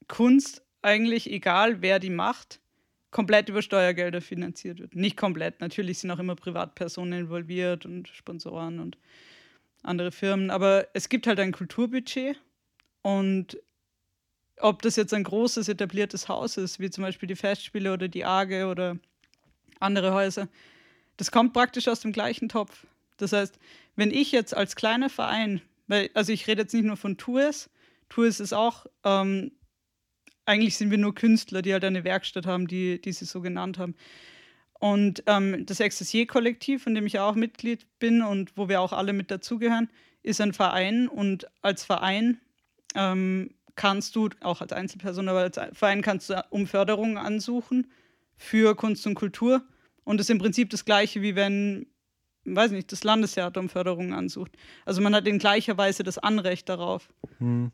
Kunst 0.08 0.64
eigentlich, 0.82 1.30
egal 1.30 1.82
wer 1.82 2.00
die 2.00 2.10
macht, 2.10 2.60
komplett 3.12 3.50
über 3.50 3.62
Steuergelder 3.62 4.22
finanziert 4.22 4.80
wird. 4.80 4.96
Nicht 4.96 5.18
komplett, 5.18 5.60
natürlich 5.60 6.00
sind 6.00 6.12
auch 6.12 6.20
immer 6.20 6.36
Privatpersonen 6.36 7.20
involviert 7.20 7.86
und 7.86 8.08
Sponsoren 8.08 8.80
und 8.80 8.98
andere 9.84 10.12
Firmen, 10.12 10.50
aber 10.50 10.88
es 10.94 11.10
gibt 11.10 11.28
halt 11.28 11.40
ein 11.40 11.52
Kulturbudget 11.52 12.40
und 13.02 13.58
ob 14.62 14.82
das 14.82 14.96
jetzt 14.96 15.14
ein 15.14 15.24
großes 15.24 15.68
etabliertes 15.68 16.28
Haus 16.28 16.58
ist, 16.58 16.80
wie 16.80 16.90
zum 16.90 17.04
Beispiel 17.04 17.28
die 17.28 17.36
Festspiele 17.36 17.94
oder 17.94 18.08
die 18.08 18.26
Arge 18.26 18.68
oder 18.68 18.98
andere 19.80 20.14
Häuser, 20.14 20.48
das 21.18 21.32
kommt 21.32 21.54
praktisch 21.54 21.88
aus 21.88 22.00
dem 22.00 22.12
gleichen 22.12 22.50
Topf. 22.50 22.86
Das 23.18 23.34
heißt, 23.34 23.60
wenn 23.96 24.12
ich 24.12 24.32
jetzt 24.32 24.56
als 24.56 24.76
kleiner 24.76 25.10
Verein, 25.10 25.62
weil, 25.88 26.10
also 26.14 26.32
ich 26.32 26.48
rede 26.48 26.62
jetzt 26.62 26.74
nicht 26.74 26.86
nur 26.86 26.98
von 26.98 27.18
Tours, 27.18 27.70
Tours 28.10 28.40
ist 28.40 28.54
auch, 28.54 28.86
ähm, 29.04 29.52
eigentlich 30.46 30.76
sind 30.76 30.92
wir 30.92 30.98
nur 30.98 31.16
Künstler, 31.16 31.62
die 31.62 31.74
halt 31.74 31.86
eine 31.86 32.04
Werkstatt 32.04 32.46
haben, 32.46 32.68
die, 32.68 33.00
die 33.00 33.12
sie 33.12 33.26
so 33.26 33.42
genannt 33.42 33.78
haben. 33.78 33.96
Und 34.80 35.24
ähm, 35.28 35.66
das 35.66 35.80
Extasier-Kollektiv, 35.80 36.84
von 36.84 36.96
dem 36.96 37.06
ich 37.06 37.20
auch 37.20 37.36
Mitglied 37.36 37.86
bin 38.00 38.24
und 38.24 38.58
wo 38.58 38.68
wir 38.68 38.82
auch 38.82 38.94
alle 38.94 39.14
mit 39.14 39.30
dazugehören, 39.30 39.90
ist 40.24 40.42
ein 40.42 40.54
Verein 40.54 41.08
und 41.08 41.48
als 41.62 41.84
Verein 41.84 42.42
ähm, 42.96 43.52
kannst 43.82 44.16
du, 44.16 44.30
auch 44.42 44.62
als 44.62 44.74
Einzelperson, 44.74 45.28
aber 45.28 45.40
als 45.40 45.60
Verein 45.74 46.04
kannst 46.04 46.30
du 46.30 46.46
um 46.52 46.68
Förderung 46.68 47.18
ansuchen 47.18 47.92
für 48.38 48.76
Kunst 48.76 49.08
und 49.08 49.16
Kultur. 49.16 49.64
Und 50.04 50.18
das 50.18 50.28
ist 50.28 50.30
im 50.30 50.38
Prinzip 50.38 50.70
das 50.70 50.86
Gleiche, 50.86 51.24
wie 51.24 51.36
wenn, 51.36 51.88
weiß 52.46 52.70
nicht, 52.74 52.92
das 52.92 53.04
Landestheater 53.04 53.60
um 53.60 53.70
Förderung 53.70 54.14
ansucht. 54.14 54.52
Also 54.86 55.02
man 55.02 55.16
hat 55.16 55.28
in 55.28 55.40
gleicher 55.40 55.80
Weise 55.80 56.04
das 56.04 56.20
Anrecht 56.20 56.70
darauf. 56.70 57.12
Hm. 57.40 57.72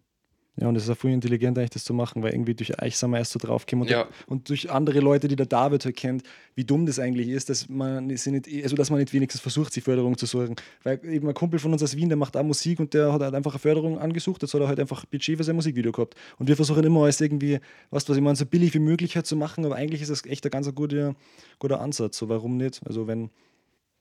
Ja, 0.59 0.67
und 0.67 0.75
es 0.75 0.85
ist 0.85 0.89
auch 0.89 0.97
voll 0.97 1.11
intelligent, 1.11 1.55
eigentlich 1.57 1.69
das 1.69 1.83
zu 1.83 1.93
machen, 1.93 2.23
weil 2.23 2.33
irgendwie 2.33 2.55
durch 2.55 2.81
euch 2.81 2.97
sind 2.97 3.11
wir 3.11 3.19
erst 3.19 3.31
so 3.33 3.37
draufgekommen 3.39 3.83
und, 3.87 3.91
Ja. 3.91 4.07
und 4.25 4.49
durch 4.49 4.71
andere 4.71 4.99
Leute, 5.01 5.27
die 5.27 5.35
der 5.35 5.45
David 5.45 5.85
halt 5.85 5.95
kennt, 5.95 6.23
wie 6.55 6.63
dumm 6.63 6.87
das 6.87 6.97
eigentlich 6.97 7.27
ist, 7.27 7.49
dass 7.51 7.69
man, 7.69 8.15
sie 8.17 8.31
nicht, 8.31 8.47
also 8.63 8.75
dass 8.75 8.89
man 8.89 8.99
nicht 8.99 9.13
wenigstens 9.13 9.39
versucht, 9.41 9.71
sich 9.71 9.83
Förderung 9.83 10.17
zu 10.17 10.25
suchen. 10.25 10.55
Weil 10.81 10.99
eben 11.05 11.27
ein 11.27 11.35
Kumpel 11.35 11.59
von 11.59 11.71
uns 11.73 11.83
aus 11.83 11.95
Wien, 11.95 12.09
der 12.09 12.17
macht 12.17 12.35
auch 12.35 12.43
Musik 12.43 12.79
und 12.79 12.91
der 12.95 13.13
hat 13.13 13.21
halt 13.21 13.35
einfach 13.35 13.53
eine 13.53 13.59
Förderung 13.59 13.99
angesucht, 13.99 14.41
jetzt 14.41 14.55
hat 14.55 14.61
er 14.61 14.67
halt 14.67 14.79
einfach 14.79 15.05
Budget 15.05 15.37
für 15.37 15.43
sein 15.43 15.55
Musikvideo 15.55 15.91
gehabt. 15.91 16.15
Und 16.39 16.47
wir 16.47 16.55
versuchen 16.55 16.83
immer 16.83 17.03
alles 17.03 17.21
irgendwie, 17.21 17.57
du, 17.57 17.61
was 17.91 18.09
ich 18.09 18.19
meine, 18.21 18.35
so 18.35 18.45
billig 18.47 18.73
wie 18.73 18.79
möglich 18.79 19.15
halt 19.15 19.27
zu 19.27 19.35
machen, 19.35 19.63
aber 19.63 19.75
eigentlich 19.75 20.01
ist 20.01 20.09
das 20.09 20.25
echt 20.25 20.43
ein 20.43 20.49
ganz 20.49 20.73
guter, 20.73 21.15
guter 21.59 21.79
Ansatz. 21.81 22.17
So, 22.17 22.29
warum 22.29 22.57
nicht? 22.57 22.81
Also 22.87 23.05
wenn, 23.05 23.29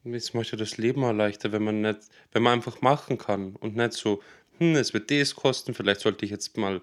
Es 0.05 0.33
macht 0.33 0.53
ja 0.53 0.57
das 0.57 0.79
Leben 0.79 1.05
auch 1.05 1.13
leichter, 1.13 1.53
wenn 1.53 1.65
man 1.65 1.83
nicht, 1.83 1.99
wenn 2.33 2.43
man 2.43 2.55
einfach 2.55 2.81
machen 2.81 3.19
kann 3.19 3.57
und 3.57 3.77
nicht 3.77 3.93
so, 3.93 4.23
hm, 4.59 4.77
es 4.77 4.95
wird 4.95 5.11
das 5.11 5.35
kosten, 5.35 5.75
vielleicht 5.75 6.01
sollte 6.01 6.25
ich 6.25 6.31
jetzt 6.31 6.57
mal, 6.57 6.81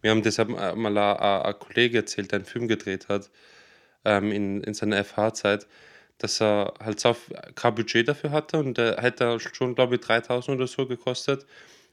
wir 0.00 0.10
haben 0.10 0.22
das 0.22 0.38
mal 0.38 0.98
ein, 0.98 1.58
Kollege 1.58 1.98
erzählt, 1.98 2.32
der 2.32 2.40
einen 2.40 2.46
Film 2.46 2.68
gedreht 2.68 3.08
hat, 3.08 3.30
ähm, 4.04 4.32
in, 4.32 4.62
in 4.62 4.74
seiner 4.74 5.02
FH-Zeit, 5.04 5.66
dass 6.18 6.40
er 6.40 6.74
halt 6.80 7.00
so 7.00 7.16
kein 7.54 7.74
Budget 7.74 8.08
dafür 8.08 8.30
hatte 8.30 8.58
und 8.58 8.78
der 8.78 9.00
hätte 9.00 9.38
schon, 9.40 9.74
glaube 9.74 9.96
ich, 9.96 10.00
3000 10.02 10.56
oder 10.56 10.66
so 10.66 10.86
gekostet. 10.86 11.46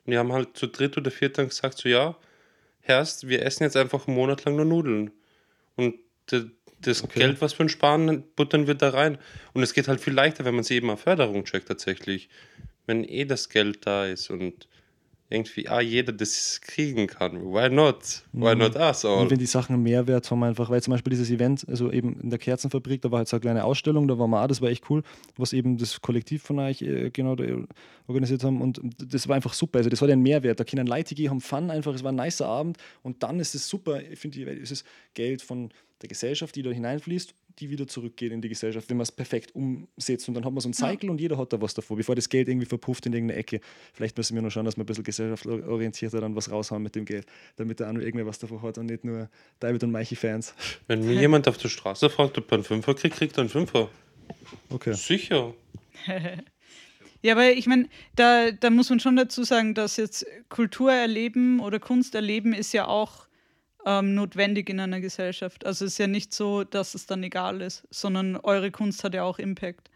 Und 0.06 0.12
die 0.12 0.18
haben 0.18 0.32
halt 0.32 0.56
zu 0.58 0.68
dritt 0.68 0.98
oder 0.98 1.12
viert 1.12 1.38
dann 1.38 1.50
gesagt, 1.50 1.78
so 1.78 1.90
ja, 1.90 2.16
Herrst, 2.82 3.28
wir 3.28 3.44
essen 3.44 3.64
jetzt 3.64 3.78
einfach 3.78 4.08
einen 4.08 4.16
Monat 4.16 4.46
lang 4.46 4.56
nur 4.56 4.66
Nudeln. 4.66 5.12
Und 5.76 5.96
das 6.82 7.08
Geld, 7.10 7.42
was 7.42 7.58
wir 7.58 7.70
sparen, 7.70 8.24
buttern 8.36 8.68
wir 8.68 8.76
da 8.76 8.90
rein. 8.90 9.18
Und 9.54 9.64
es 9.64 9.74
geht 9.74 9.88
halt 9.88 10.00
viel 10.00 10.14
leichter, 10.14 10.46
wenn 10.46 10.56
man 10.56 10.64
sie 10.64 10.76
eben 10.76 10.90
auf 10.90 11.02
Förderung 11.02 11.44
checkt 11.46 11.68
tatsächlich. 11.68 12.30
Wenn 12.86 13.04
eh 13.04 13.26
das 13.26 13.50
Geld 13.50 13.86
da 13.86 14.06
ist 14.06 14.30
und 14.30 14.68
irgendwie 15.32 15.68
ah, 15.68 15.80
jeder 15.80 16.12
das 16.12 16.60
kriegen 16.62 17.06
kann. 17.06 17.42
Why 17.44 17.70
not? 17.70 18.24
Why 18.34 18.56
not 18.56 18.76
us 18.76 19.06
all? 19.06 19.22
Und 19.22 19.30
wenn 19.30 19.38
die 19.38 19.46
Sachen 19.46 19.76
einen 19.76 19.84
Mehrwert 19.84 20.30
haben, 20.32 20.44
einfach, 20.44 20.72
weil 20.72 20.82
zum 20.82 20.92
Beispiel 20.92 21.12
dieses 21.12 21.30
Event, 21.30 21.66
also 21.70 21.92
eben 21.92 22.20
in 22.20 22.32
der 22.32 22.40
Kerzenfabrik, 22.40 23.04
da 23.04 23.12
war 23.12 23.20
halt 23.20 23.28
so 23.28 23.36
eine 23.36 23.42
kleine 23.42 23.64
Ausstellung, 23.64 24.08
da 24.08 24.18
waren 24.18 24.32
wir 24.32 24.42
auch, 24.42 24.48
das 24.48 24.62
war 24.62 24.70
echt 24.70 24.90
cool, 24.90 25.04
was 25.38 25.54
eben 25.54 25.78
das 25.78 26.02
Kollektiv 26.02 26.42
von 26.42 26.58
euch 26.60 26.82
äh, 26.82 27.12
genau 27.12 27.36
da, 27.36 27.44
äh, 27.44 27.64
organisiert 28.08 28.44
haben 28.44 28.60
und 28.60 28.82
das 28.98 29.28
war 29.28 29.36
einfach 29.36 29.54
super. 29.54 29.78
Also 29.78 29.92
das 29.92 30.02
hat 30.02 30.10
einen 30.10 30.24
Mehrwert. 30.24 30.60
Da 30.60 30.64
können 30.64 30.88
Leute 30.88 31.14
gehen, 31.14 31.30
haben 31.30 31.42
Fun 31.42 31.70
einfach, 31.70 31.94
es 31.94 32.04
war 32.04 32.12
ein 32.12 32.16
nicer 32.16 32.48
Abend 32.48 32.78
und 33.04 33.22
dann 33.22 33.40
ist 33.40 33.54
es 33.54 33.70
super, 33.70 34.02
ich 34.02 34.18
finde, 34.18 34.52
es 34.52 34.72
ist 34.72 34.86
Geld 35.14 35.44
von 35.44 35.70
der 36.02 36.10
Gesellschaft, 36.10 36.56
die 36.56 36.62
da 36.62 36.70
hineinfließt, 36.70 37.34
die 37.60 37.70
wieder 37.70 37.88
zurückgeht 37.88 38.32
in 38.32 38.42
die 38.42 38.50
Gesellschaft, 38.50 38.90
wenn 38.90 38.98
man 38.98 39.04
es 39.04 39.12
perfekt 39.12 39.54
umsetzt. 39.54 40.28
Und 40.28 40.36
dann 40.36 40.46
hat 40.46 40.54
man 40.54 40.62
so 40.62 40.68
einen 40.68 40.74
Cycle 40.74 41.08
ja. 41.08 41.12
und 41.12 41.20
jeder 41.20 41.38
hat 41.38 41.52
da 41.52 41.62
was 41.62 41.74
davor, 41.74 41.98
bevor 41.98 42.16
das 42.16 42.30
Geld 42.30 42.48
irgendwie 42.48 42.66
verpufft 42.66 43.06
in 43.06 43.14
irgendeine 43.14 43.40
Ecke. 43.40 43.60
Vielleicht 43.94 44.18
müssen 44.18 44.36
wir 44.36 44.42
nur 44.42 44.52
schauen, 44.52 44.66
dass 44.66 44.78
wir 44.78 44.84
ein 44.84 44.86
bisschen 44.86 45.04
gesellschaftsorientierter 45.04 46.22
dann 46.22 46.36
was 46.36 46.50
raushauen 46.50 46.82
mit 46.82 46.96
dem 46.96 47.06
Geld, 47.06 47.26
damit 47.58 47.80
der 47.80 47.88
andere 47.88 48.06
irgendwer 48.06 48.28
was 48.28 48.40
davor 48.40 48.62
hat 48.62 48.78
und 48.78 48.86
nicht 48.86 49.04
nur 49.04 49.30
David 49.60 49.84
und 49.84 49.92
Meichi-Fans. 49.92 50.54
Wenn 50.88 51.06
mir 51.06 51.20
jemand 51.20 51.48
auf 51.48 51.58
der 51.58 51.70
Straße 51.70 52.10
fragt, 52.10 52.38
ob 52.38 52.50
er 52.52 52.56
einen 52.56 52.64
Fünfer 52.64 52.94
kriegt, 52.94 53.16
kriegt 53.16 53.38
er 53.38 53.42
einen 53.42 53.50
Fünfer. 53.50 53.90
Okay. 54.70 54.94
Sicher. 54.94 55.54
Ja, 57.22 57.34
aber 57.34 57.52
ich 57.52 57.68
meine, 57.68 57.90
da, 58.16 58.52
da 58.52 58.70
muss 58.70 58.90
man 58.90 59.02
schon 59.02 59.18
dazu 59.18 59.44
sagen, 59.44 59.74
dass 59.74 59.98
jetzt 59.98 60.26
Kultur 60.48 60.94
erleben 60.94 61.60
oder 61.60 61.78
Kunst 61.78 62.16
erleben 62.16 62.54
ist 62.54 62.72
ja 62.72 62.88
auch 62.88 63.28
ähm, 63.86 64.16
notwendig 64.16 64.70
in 64.70 64.80
einer 64.80 65.00
Gesellschaft. 65.00 65.66
Also 65.66 65.86
es 65.86 65.94
ist 65.94 65.98
ja 65.98 66.08
nicht 66.08 66.34
so, 66.34 66.64
dass 66.64 66.96
es 66.96 67.06
dann 67.06 67.24
egal 67.24 67.62
ist, 67.62 67.88
sondern 67.90 68.36
eure 68.38 68.72
Kunst 68.72 69.04
hat 69.04 69.14
ja 69.14 69.24
auch 69.24 69.40
Impact. 69.40 69.90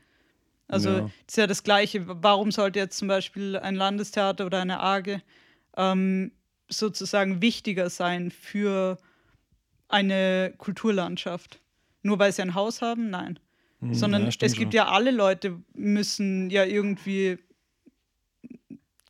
Also 0.68 0.90
es 0.90 0.98
ja. 1.00 1.10
ist 1.28 1.38
ja 1.38 1.48
das 1.48 1.64
Gleiche. 1.64 2.04
Warum 2.06 2.52
sollte 2.52 2.80
jetzt 2.80 2.98
zum 2.98 3.08
Beispiel 3.08 3.58
ein 3.58 3.76
Landestheater 3.76 4.46
oder 4.46 4.62
eine 4.62 4.80
AGE 4.80 5.22
ähm, 5.78 6.32
sozusagen 6.70 7.42
wichtiger 7.42 7.90
sein 7.90 8.32
für 8.32 8.98
eine 9.90 10.54
Kulturlandschaft? 10.58 11.60
Nur 12.02 12.20
weil 12.20 12.32
sie 12.32 12.42
ein 12.42 12.56
Haus 12.56 12.82
haben? 12.82 13.10
Nein. 13.10 13.40
Hm, 13.80 13.94
sondern 13.94 14.24
ja, 14.24 14.30
es 14.40 14.54
gibt 14.54 14.74
ja 14.74 14.88
alle 14.88 15.12
Leute 15.12 15.60
müssen 15.74 16.50
ja 16.50 16.64
irgendwie 16.64 17.38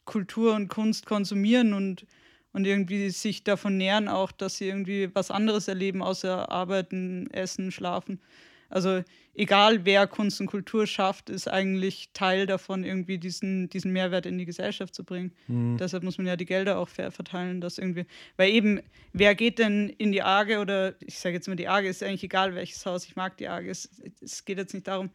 Kultur 0.06 0.56
und 0.56 0.68
Kunst 0.68 1.06
konsumieren 1.06 1.74
und, 1.74 2.06
und 2.53 2.65
irgendwie 2.65 3.10
sich 3.10 3.43
davon 3.43 3.77
nähern, 3.77 4.07
auch 4.07 4.31
dass 4.31 4.57
sie 4.57 4.67
irgendwie 4.67 5.10
was 5.13 5.31
anderes 5.31 5.67
erleben, 5.67 6.01
außer 6.01 6.51
arbeiten, 6.51 7.29
essen, 7.31 7.72
schlafen. 7.72 8.22
Also 8.69 9.03
egal 9.36 9.86
wer 9.86 10.07
Kunst 10.07 10.41
und 10.41 10.48
Kultur 10.48 10.88
schafft, 10.88 11.29
ist 11.29 11.48
eigentlich 11.48 12.10
Teil 12.13 12.48
davon, 12.48 12.83
irgendwie 12.83 13.19
diesen, 13.19 13.69
diesen 13.69 13.91
Mehrwert 13.91 14.25
in 14.25 14.39
die 14.39 14.45
Gesellschaft 14.45 14.95
zu 14.95 15.03
bringen. 15.03 15.31
Mhm. 15.48 15.77
Deshalb 15.77 16.03
muss 16.03 16.17
man 16.17 16.25
ja 16.25 16.36
die 16.36 16.45
Gelder 16.45 16.79
auch 16.79 16.89
fair 16.89 17.12
verteilen, 17.12 17.62
dass 17.62 17.77
irgendwie, 17.77 18.05
weil 18.36 18.51
eben, 18.51 18.81
wer 19.12 19.36
geht 19.36 19.60
denn 19.60 19.89
in 19.89 20.12
die 20.12 20.24
Arge 20.24 20.60
oder 20.60 20.95
ich 21.01 21.19
sage 21.19 21.36
jetzt 21.36 21.48
mal 21.48 21.55
die 21.55 21.67
Arge, 21.67 21.88
ist 21.88 22.01
eigentlich 22.01 22.24
egal 22.24 22.55
welches 22.55 22.83
Haus, 22.86 23.05
ich 23.05 23.15
mag 23.15 23.38
die 23.38 23.48
Arge, 23.48 23.69
es, 23.69 23.89
es 24.22 24.43
geht 24.43 24.57
jetzt 24.57 24.74
nicht 24.74 24.88
darum. 24.88 25.12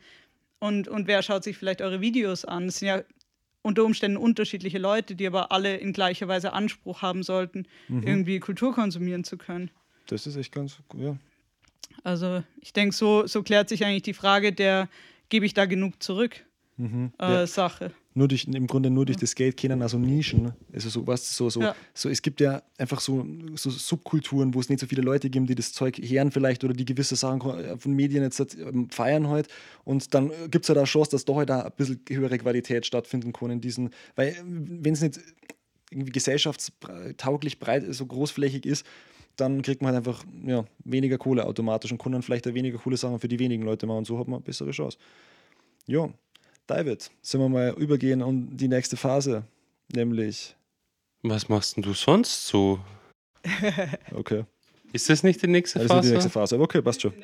Und, 0.60 0.88
und 0.88 1.06
wer 1.06 1.22
schaut 1.22 1.44
sich 1.44 1.56
vielleicht 1.56 1.82
eure 1.82 2.00
Videos 2.00 2.44
an? 2.44 2.66
Es 2.66 2.78
sind 2.78 2.88
ja 2.88 3.02
unter 3.68 3.84
Umständen 3.84 4.16
unterschiedliche 4.16 4.78
Leute, 4.78 5.14
die 5.14 5.26
aber 5.26 5.52
alle 5.52 5.76
in 5.76 5.92
gleicher 5.92 6.26
Weise 6.26 6.52
Anspruch 6.52 7.02
haben 7.02 7.22
sollten, 7.22 7.66
mhm. 7.88 8.02
irgendwie 8.02 8.40
Kultur 8.40 8.74
konsumieren 8.74 9.22
zu 9.22 9.38
können. 9.38 9.70
Das 10.06 10.26
ist 10.26 10.36
echt 10.36 10.52
ganz, 10.52 10.78
ja, 10.96 11.16
also 12.04 12.42
ich 12.60 12.72
denke, 12.72 12.94
so, 12.94 13.26
so 13.26 13.42
klärt 13.42 13.68
sich 13.68 13.84
eigentlich 13.84 14.02
die 14.02 14.14
Frage 14.14 14.52
der, 14.52 14.88
gebe 15.28 15.46
ich 15.46 15.54
da 15.54 15.66
genug 15.66 16.02
zurück? 16.02 16.44
Mhm, 16.76 17.12
äh, 17.20 17.32
ja. 17.32 17.46
Sache. 17.46 17.92
Nur 18.18 18.26
durch, 18.26 18.48
Im 18.48 18.66
Grunde 18.66 18.90
nur 18.90 19.06
durch 19.06 19.16
das 19.16 19.36
Geld 19.36 19.56
kennen 19.56 19.80
also 19.80 19.96
Nischen. 19.96 20.50
Also 20.72 20.88
so, 20.88 21.06
was, 21.06 21.36
so, 21.36 21.48
so, 21.48 21.60
ja. 21.60 21.76
so, 21.94 22.08
es 22.08 22.20
gibt 22.20 22.40
ja 22.40 22.62
einfach 22.76 23.00
so, 23.00 23.24
so 23.54 23.70
Subkulturen, 23.70 24.52
wo 24.54 24.58
es 24.60 24.68
nicht 24.68 24.80
so 24.80 24.88
viele 24.88 25.02
Leute 25.02 25.30
gibt, 25.30 25.48
die 25.48 25.54
das 25.54 25.72
Zeug 25.72 25.98
hören 25.98 26.32
vielleicht 26.32 26.64
oder 26.64 26.74
die 26.74 26.84
gewisse 26.84 27.14
Sachen 27.14 27.78
von 27.78 27.92
Medien 27.92 28.24
jetzt 28.24 28.40
ähm, 28.58 28.90
feiern 28.90 29.28
halt. 29.28 29.46
Und 29.84 30.14
dann 30.14 30.32
gibt 30.50 30.64
es 30.64 30.68
ja 30.68 30.74
halt 30.74 30.82
da 30.82 30.84
Chance, 30.84 31.12
dass 31.12 31.24
da 31.26 31.36
halt 31.36 31.48
ein 31.48 31.70
bisschen 31.76 32.00
höhere 32.08 32.38
Qualität 32.38 32.86
stattfinden 32.86 33.32
kann 33.32 33.50
in 33.50 33.60
diesen, 33.60 33.90
weil 34.16 34.36
wenn 34.44 34.94
es 34.94 35.00
nicht 35.00 35.20
irgendwie 35.92 36.10
gesellschaftstauglich 36.10 37.60
breit, 37.60 37.84
so 37.94 38.04
großflächig 38.04 38.66
ist, 38.66 38.84
dann 39.36 39.62
kriegt 39.62 39.80
man 39.80 39.94
halt 39.94 40.04
einfach 40.04 40.24
ja, 40.44 40.64
weniger 40.84 41.18
Kohle 41.18 41.46
automatisch 41.46 41.92
und 41.92 42.02
kann 42.02 42.10
dann 42.10 42.22
vielleicht 42.22 42.48
auch 42.48 42.54
weniger 42.54 42.78
coole 42.78 42.96
Sachen 42.96 43.20
für 43.20 43.28
die 43.28 43.38
wenigen 43.38 43.62
Leute 43.62 43.86
machen 43.86 43.98
und 43.98 44.06
so 44.08 44.18
hat 44.18 44.26
man 44.26 44.38
eine 44.38 44.44
bessere 44.44 44.72
Chance. 44.72 44.98
Ja, 45.86 46.10
David, 46.68 47.10
sollen 47.22 47.44
wir 47.44 47.48
mal 47.48 47.74
übergehen 47.78 48.22
um 48.22 48.54
die 48.54 48.68
nächste 48.68 48.98
Phase, 48.98 49.42
nämlich. 49.94 50.54
Was 51.22 51.48
machst 51.48 51.76
denn 51.76 51.82
du 51.82 51.94
sonst 51.94 52.46
so? 52.46 52.78
okay. 54.14 54.44
Ist 54.92 55.08
das 55.08 55.22
nicht 55.22 55.42
die 55.42 55.46
nächste 55.46 55.80
Phase? 55.80 55.88
Das 55.88 56.04
ist 56.04 56.08
die 56.08 56.12
nächste 56.12 56.30
Phase, 56.30 56.54
aber 56.56 56.64
okay, 56.64 56.82
passt 56.82 57.00
schon. 57.00 57.14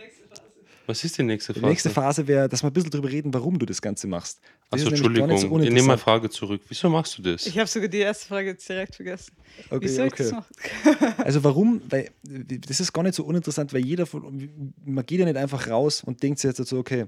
Was 0.87 1.05
ist 1.05 1.19
die 1.19 1.23
nächste 1.23 1.53
Phase? 1.53 1.61
Die 1.63 1.69
nächste 1.69 1.91
Phase 1.91 2.27
wäre, 2.27 2.49
dass 2.49 2.63
wir 2.63 2.71
ein 2.71 2.73
bisschen 2.73 2.91
darüber 2.91 3.11
reden, 3.11 3.35
warum 3.35 3.59
du 3.59 3.67
das 3.67 3.83
Ganze 3.83 4.07
machst. 4.07 4.41
Achso, 4.71 4.89
Entschuldigung, 4.89 5.37
so 5.37 5.59
ich 5.59 5.71
nehme 5.71 5.89
meine 5.89 5.99
Frage 5.99 6.31
zurück. 6.31 6.63
Wieso 6.69 6.89
machst 6.89 7.19
du 7.19 7.23
das? 7.23 7.47
Ich 7.47 7.59
habe 7.59 7.69
sogar 7.69 7.89
die 7.89 7.99
erste 7.99 8.27
Frage 8.27 8.49
jetzt 8.49 8.67
direkt 8.67 8.95
vergessen. 8.95 9.35
Okay, 9.69 9.85
Wieso 9.85 10.05
okay. 10.05 10.33
also 11.19 11.45
warum? 11.45 11.83
Weil 11.91 12.11
das 12.23 12.81
ist 12.81 12.95
gar 12.95 13.03
nicht 13.03 13.15
so 13.15 13.25
uninteressant, 13.25 13.75
weil 13.75 13.85
jeder 13.85 14.07
von, 14.07 14.73
man 14.85 15.05
geht 15.05 15.19
ja 15.21 15.27
nicht 15.27 15.37
einfach 15.37 15.69
raus 15.69 16.03
und 16.03 16.23
denkt 16.23 16.39
sich 16.39 16.49
jetzt 16.49 16.67
so, 16.67 16.79
okay, 16.79 17.07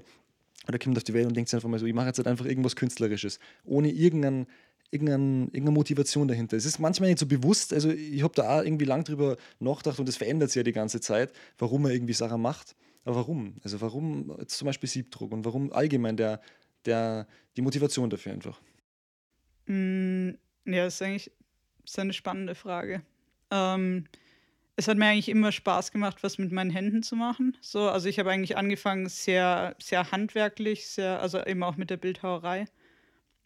oder 0.67 0.79
kommt 0.79 0.97
auf 0.97 1.03
die 1.03 1.13
Welt 1.13 1.27
und 1.27 1.35
denkt 1.35 1.49
sich 1.49 1.55
einfach 1.55 1.69
mal 1.69 1.79
so, 1.79 1.85
ich 1.85 1.93
mache 1.93 2.07
jetzt 2.07 2.17
halt 2.17 2.27
einfach 2.27 2.45
irgendwas 2.45 2.75
Künstlerisches, 2.75 3.39
ohne 3.63 3.91
irgendeinen 3.91 4.47
irgendeine, 4.89 5.43
irgendeine 5.45 5.71
Motivation 5.71 6.27
dahinter. 6.27 6.55
Es 6.55 6.65
ist 6.65 6.79
manchmal 6.79 7.09
nicht 7.09 7.19
so 7.19 7.25
bewusst, 7.25 7.73
also 7.73 7.89
ich 7.89 8.23
habe 8.23 8.33
da 8.35 8.59
auch 8.59 8.63
irgendwie 8.63 8.85
lang 8.85 9.03
drüber 9.03 9.37
nachgedacht 9.59 9.99
und 9.99 10.07
das 10.07 10.17
verändert 10.17 10.49
sich 10.49 10.57
ja 10.57 10.63
die 10.63 10.71
ganze 10.71 11.01
Zeit, 11.01 11.33
warum 11.57 11.83
man 11.83 11.91
irgendwie 11.91 12.13
Sachen 12.13 12.41
macht. 12.41 12.75
Aber 13.03 13.17
warum? 13.17 13.55
Also 13.63 13.81
warum 13.81 14.35
zum 14.47 14.65
Beispiel 14.65 14.89
Siebdruck 14.89 15.31
und 15.31 15.45
warum 15.45 15.71
allgemein 15.71 16.17
der, 16.17 16.41
der, 16.85 17.27
die 17.55 17.61
Motivation 17.61 18.09
dafür 18.09 18.33
einfach? 18.33 18.61
Mm, 19.65 20.31
ja, 20.65 20.85
das 20.85 20.95
ist 20.95 21.01
eigentlich 21.01 21.31
ist 21.85 21.99
eine 21.99 22.13
spannende 22.13 22.55
Frage. 22.55 23.01
Ähm, 23.49 24.05
es 24.79 24.87
hat 24.87 24.97
mir 24.97 25.07
eigentlich 25.07 25.29
immer 25.29 25.51
Spaß 25.51 25.91
gemacht, 25.91 26.21
was 26.21 26.37
mit 26.37 26.51
meinen 26.51 26.69
Händen 26.69 27.01
zu 27.01 27.15
machen. 27.15 27.57
So, 27.61 27.89
also 27.89 28.07
ich 28.07 28.19
habe 28.19 28.29
eigentlich 28.29 28.57
angefangen 28.57 29.09
sehr, 29.09 29.75
sehr 29.79 30.11
handwerklich, 30.11 30.87
sehr, 30.87 31.19
also 31.19 31.43
eben 31.43 31.63
auch 31.63 31.77
mit 31.77 31.89
der 31.89 31.97
Bildhauerei. 31.97 32.65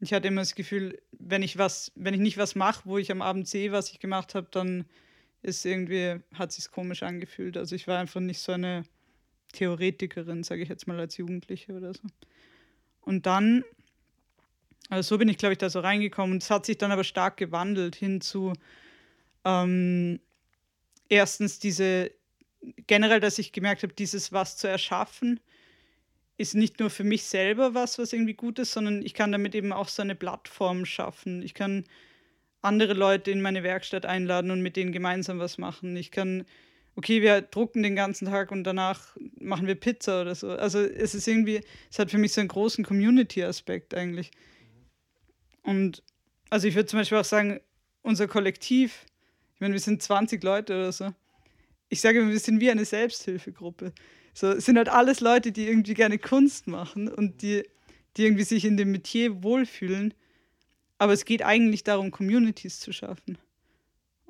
Ich 0.01 0.11
hatte 0.13 0.27
immer 0.27 0.41
das 0.41 0.55
Gefühl, 0.55 1.01
wenn 1.11 1.41
ich 1.41 1.57
was, 1.57 1.93
wenn 1.95 2.13
ich 2.13 2.19
nicht 2.19 2.37
was 2.37 2.55
mache, 2.55 2.81
wo 2.83 2.97
ich 2.97 3.11
am 3.13 3.21
Abend 3.21 3.47
sehe, 3.47 3.71
was 3.71 3.91
ich 3.91 3.99
gemacht 3.99 4.35
habe, 4.35 4.49
dann 4.51 4.83
ist 5.41 5.65
irgendwie, 5.65 6.19
hat 6.33 6.51
sich 6.51 6.69
komisch 6.69 7.01
angefühlt. 7.01 7.55
Also 7.55 7.75
ich 7.75 7.87
war 7.87 7.99
einfach 7.99 8.19
nicht 8.19 8.39
so 8.39 8.51
eine 8.51 8.83
Theoretikerin, 9.53 10.43
sage 10.43 10.63
ich 10.63 10.69
jetzt 10.69 10.85
mal 10.85 10.99
als 10.99 11.15
Jugendliche 11.15 11.71
oder 11.73 11.93
so. 11.93 12.01
Und 12.99 13.25
dann, 13.25 13.63
also 14.89 15.15
so 15.15 15.17
bin 15.17 15.29
ich, 15.29 15.37
glaube 15.37 15.53
ich, 15.53 15.59
da 15.59 15.69
so 15.69 15.79
reingekommen. 15.79 16.39
Es 16.39 16.49
hat 16.49 16.65
sich 16.65 16.77
dann 16.77 16.91
aber 16.91 17.05
stark 17.05 17.37
gewandelt 17.37 17.95
hin 17.95 18.19
zu 18.19 18.51
ähm, 19.45 20.19
erstens 21.11 21.59
diese, 21.59 22.11
generell, 22.87 23.19
dass 23.19 23.39
ich 23.39 23.51
gemerkt 23.51 23.83
habe, 23.83 23.93
dieses 23.93 24.31
was 24.31 24.57
zu 24.57 24.67
erschaffen, 24.67 25.39
ist 26.37 26.55
nicht 26.55 26.79
nur 26.79 26.89
für 26.89 27.03
mich 27.03 27.23
selber 27.23 27.75
was, 27.75 27.99
was 27.99 28.13
irgendwie 28.13 28.33
gut 28.33 28.57
ist, 28.57 28.71
sondern 28.71 29.03
ich 29.03 29.13
kann 29.13 29.31
damit 29.31 29.53
eben 29.53 29.71
auch 29.71 29.89
so 29.89 30.01
eine 30.01 30.15
Plattform 30.15 30.85
schaffen. 30.85 31.43
Ich 31.43 31.53
kann 31.53 31.83
andere 32.61 32.93
Leute 32.93 33.31
in 33.31 33.41
meine 33.41 33.63
Werkstatt 33.63 34.05
einladen 34.05 34.49
und 34.49 34.61
mit 34.61 34.75
denen 34.75 34.91
gemeinsam 34.91 35.39
was 35.39 35.57
machen. 35.57 35.95
Ich 35.95 36.11
kann 36.11 36.45
okay, 36.95 37.21
wir 37.21 37.41
drucken 37.41 37.83
den 37.83 37.95
ganzen 37.95 38.27
Tag 38.27 38.51
und 38.51 38.63
danach 38.63 39.15
machen 39.39 39.67
wir 39.67 39.75
Pizza 39.75 40.21
oder 40.21 40.35
so. 40.35 40.51
Also 40.51 40.79
es 40.79 41.15
ist 41.15 41.27
irgendwie, 41.27 41.61
es 41.89 41.99
hat 41.99 42.11
für 42.11 42.17
mich 42.17 42.33
so 42.33 42.41
einen 42.41 42.49
großen 42.49 42.83
Community-Aspekt 42.83 43.93
eigentlich. 43.93 44.31
Und 45.63 46.03
also 46.49 46.67
ich 46.67 46.75
würde 46.75 46.87
zum 46.87 46.99
Beispiel 46.99 47.17
auch 47.17 47.25
sagen, 47.25 47.59
unser 48.01 48.27
Kollektiv, 48.27 49.05
ich 49.61 49.63
meine, 49.63 49.73
wir 49.73 49.79
sind 49.79 50.01
20 50.01 50.43
Leute 50.43 50.73
oder 50.73 50.91
so. 50.91 51.13
Ich 51.87 52.01
sage 52.01 52.19
immer, 52.19 52.31
wir 52.31 52.39
sind 52.39 52.59
wie 52.61 52.71
eine 52.71 52.83
Selbsthilfegruppe. 52.83 53.93
So, 54.33 54.47
es 54.53 54.65
sind 54.65 54.75
halt 54.75 54.89
alles 54.89 55.19
Leute, 55.19 55.51
die 55.51 55.67
irgendwie 55.67 55.93
gerne 55.93 56.17
Kunst 56.17 56.65
machen 56.65 57.07
und 57.07 57.43
die, 57.43 57.69
die 58.17 58.23
irgendwie 58.23 58.43
sich 58.43 58.65
in 58.65 58.75
dem 58.75 58.91
Metier 58.91 59.43
wohlfühlen. 59.43 60.15
Aber 60.97 61.13
es 61.13 61.25
geht 61.25 61.43
eigentlich 61.43 61.83
darum, 61.83 62.09
Communities 62.09 62.79
zu 62.79 62.91
schaffen. 62.91 63.37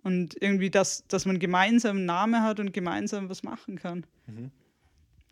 Und 0.04 0.36
irgendwie, 0.42 0.70
dass, 0.70 1.08
dass 1.08 1.26
man 1.26 1.40
gemeinsam 1.40 1.96
einen 1.96 2.06
Namen 2.08 2.44
hat 2.44 2.60
und 2.60 2.74
gemeinsam 2.74 3.30
was 3.30 3.42
machen 3.42 3.78
kann. 3.78 4.06
Mhm. 4.28 4.52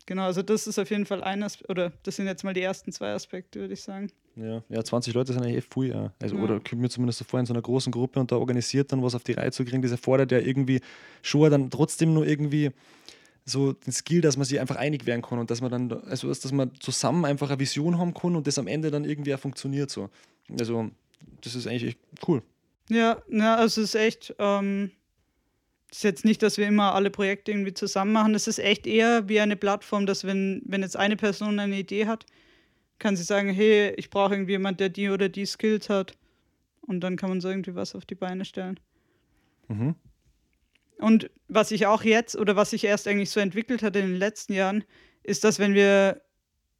Genau, 0.06 0.24
also 0.24 0.42
das 0.42 0.66
ist 0.66 0.78
auf 0.78 0.90
jeden 0.90 1.06
Fall 1.06 1.22
ein 1.22 1.42
Aspekt, 1.42 1.70
oder 1.70 1.92
das 2.02 2.16
sind 2.16 2.26
jetzt 2.26 2.42
mal 2.42 2.54
die 2.54 2.62
ersten 2.62 2.92
zwei 2.92 3.12
Aspekte, 3.12 3.60
würde 3.60 3.74
ich 3.74 3.82
sagen. 3.82 4.10
Ja, 4.36 4.62
ja 4.68 4.82
20 4.82 5.14
Leute 5.14 5.32
sind 5.32 5.42
eigentlich 5.42 5.58
echt 5.58 5.72
viel, 5.72 5.88
ja. 5.88 6.12
Also, 6.20 6.36
ja. 6.36 6.42
Oder 6.42 6.60
kommt 6.60 6.80
mir 6.80 6.88
zumindest 6.88 7.18
so 7.18 7.24
vor, 7.24 7.38
in 7.38 7.46
so 7.46 7.52
einer 7.52 7.62
großen 7.62 7.92
Gruppe 7.92 8.18
und 8.18 8.32
da 8.32 8.36
organisiert 8.36 8.92
dann 8.92 9.02
was 9.02 9.14
auf 9.14 9.22
die 9.22 9.32
Reihe 9.32 9.52
zu 9.52 9.64
kriegen, 9.64 9.82
das 9.82 9.90
erfordert 9.92 10.32
ja 10.32 10.38
irgendwie 10.38 10.80
schon 11.22 11.50
dann 11.50 11.70
trotzdem 11.70 12.14
nur 12.14 12.26
irgendwie 12.26 12.70
so 13.44 13.72
den 13.72 13.92
Skill, 13.92 14.20
dass 14.20 14.36
man 14.36 14.46
sich 14.46 14.60
einfach 14.60 14.76
einig 14.76 15.06
werden 15.06 15.22
kann 15.22 15.38
und 15.38 15.50
dass 15.50 15.60
man 15.60 15.70
dann, 15.70 15.92
also 16.04 16.28
dass 16.28 16.52
man 16.52 16.72
zusammen 16.78 17.24
einfach 17.24 17.50
eine 17.50 17.58
Vision 17.58 17.98
haben 17.98 18.14
kann 18.14 18.36
und 18.36 18.46
das 18.46 18.58
am 18.58 18.66
Ende 18.66 18.90
dann 18.90 19.04
irgendwie 19.04 19.34
auch 19.34 19.40
funktioniert 19.40 19.90
so. 19.90 20.10
Also, 20.58 20.90
das 21.42 21.54
ist 21.54 21.66
eigentlich 21.66 21.84
echt 21.84 21.98
cool. 22.26 22.42
Ja, 22.88 23.22
ja, 23.28 23.56
also 23.56 23.82
es 23.82 23.90
ist 23.90 24.00
echt, 24.00 24.34
ähm, 24.38 24.90
es 25.90 25.98
ist 25.98 26.04
jetzt 26.04 26.24
nicht, 26.24 26.42
dass 26.42 26.56
wir 26.56 26.68
immer 26.68 26.94
alle 26.94 27.10
Projekte 27.10 27.50
irgendwie 27.50 27.74
zusammen 27.74 28.12
machen. 28.12 28.34
Es 28.34 28.46
ist 28.46 28.60
echt 28.60 28.86
eher 28.86 29.28
wie 29.28 29.40
eine 29.40 29.56
Plattform, 29.56 30.06
dass 30.06 30.24
wenn, 30.24 30.62
wenn 30.64 30.82
jetzt 30.82 30.96
eine 30.96 31.16
Person 31.16 31.58
eine 31.58 31.78
Idee 31.78 32.06
hat, 32.06 32.26
kann 33.00 33.16
sie 33.16 33.24
sagen, 33.24 33.48
hey, 33.48 33.92
ich 33.96 34.08
brauche 34.08 34.34
irgendwie 34.34 34.52
jemanden, 34.52 34.78
der 34.78 34.88
die 34.90 35.08
oder 35.08 35.28
die 35.28 35.46
Skills 35.46 35.88
hat. 35.88 36.14
Und 36.82 37.00
dann 37.00 37.16
kann 37.16 37.30
man 37.30 37.40
so 37.40 37.48
irgendwie 37.48 37.74
was 37.74 37.94
auf 37.94 38.04
die 38.04 38.14
Beine 38.14 38.44
stellen. 38.44 38.78
Mhm. 39.68 39.96
Und 40.98 41.30
was 41.48 41.70
ich 41.72 41.86
auch 41.86 42.04
jetzt 42.04 42.36
oder 42.36 42.56
was 42.56 42.70
sich 42.70 42.84
erst 42.84 43.08
eigentlich 43.08 43.30
so 43.30 43.40
entwickelt 43.40 43.82
hat 43.82 43.96
in 43.96 44.06
den 44.06 44.16
letzten 44.16 44.52
Jahren, 44.52 44.84
ist, 45.22 45.42
dass 45.44 45.58
wenn 45.58 45.74
wir, 45.74 46.20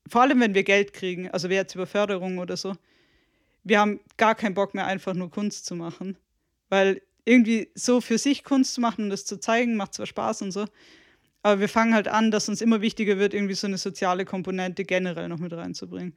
vor 0.07 0.23
allem 0.23 0.41
wenn 0.41 0.55
wir 0.55 0.63
Geld 0.63 0.93
kriegen, 0.93 1.29
also 1.31 1.49
jetzt 1.49 1.75
über 1.75 1.87
Förderung 1.87 2.39
oder 2.39 2.57
so, 2.57 2.75
wir 3.65 3.81
haben 3.81 4.01
gar 4.19 4.35
keinen 4.35 4.55
Bock 4.55 4.75
mehr, 4.75 4.87
einfach 4.87 5.15
nur 5.15 5.31
Kunst 5.31 5.67
zu 5.67 5.75
machen. 5.75 6.17
Weil 6.69 7.03
irgendwie 7.25 7.69
so 7.75 8.01
für 8.01 8.19
sich 8.19 8.45
Kunst 8.45 8.75
zu 8.75 8.81
machen 8.81 9.05
und 9.05 9.11
das 9.11 9.25
zu 9.25 9.39
zeigen, 9.39 9.77
macht 9.77 9.95
zwar 9.95 10.07
Spaß 10.07 10.43
und 10.43 10.53
so, 10.53 10.67
aber 11.43 11.61
wir 11.61 11.69
fangen 11.69 11.95
halt 11.95 12.09
an, 12.09 12.31
dass 12.31 12.49
uns 12.49 12.61
immer 12.61 12.81
wichtiger 12.81 13.19
wird, 13.19 13.35
irgendwie 13.35 13.55
so 13.55 13.67
eine 13.67 13.79
soziale 13.79 14.25
Komponente 14.25 14.85
generell 14.85 15.29
noch 15.29 15.39
mit 15.39 15.53
reinzubringen. 15.53 16.15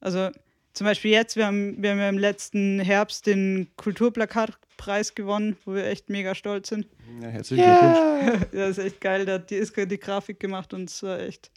Also 0.00 0.30
zum 0.74 0.84
Beispiel 0.84 1.10
jetzt, 1.10 1.36
wir 1.36 1.46
haben, 1.46 1.82
wir 1.82 1.90
haben 1.90 1.98
ja 1.98 2.08
im 2.10 2.18
letzten 2.18 2.80
Herbst 2.80 3.26
den 3.26 3.68
Kulturplakatpreis 3.76 5.14
gewonnen, 5.14 5.56
wo 5.64 5.74
wir 5.74 5.86
echt 5.86 6.10
mega 6.10 6.34
stolz 6.34 6.68
sind. 6.68 6.86
Ja, 7.22 7.28
herzlichen 7.28 7.64
Glückwunsch. 7.64 8.46
Ja, 8.52 8.68
das 8.68 8.76
ist 8.76 8.84
echt 8.84 9.00
geil. 9.00 9.24
Da 9.24 9.34
hat 9.34 9.50
die 9.50 9.56
Iska 9.56 9.86
die 9.86 9.98
Grafik 9.98 10.38
gemacht 10.38 10.74
und 10.74 10.90
es 10.90 11.02
war 11.02 11.18
echt, 11.18 11.50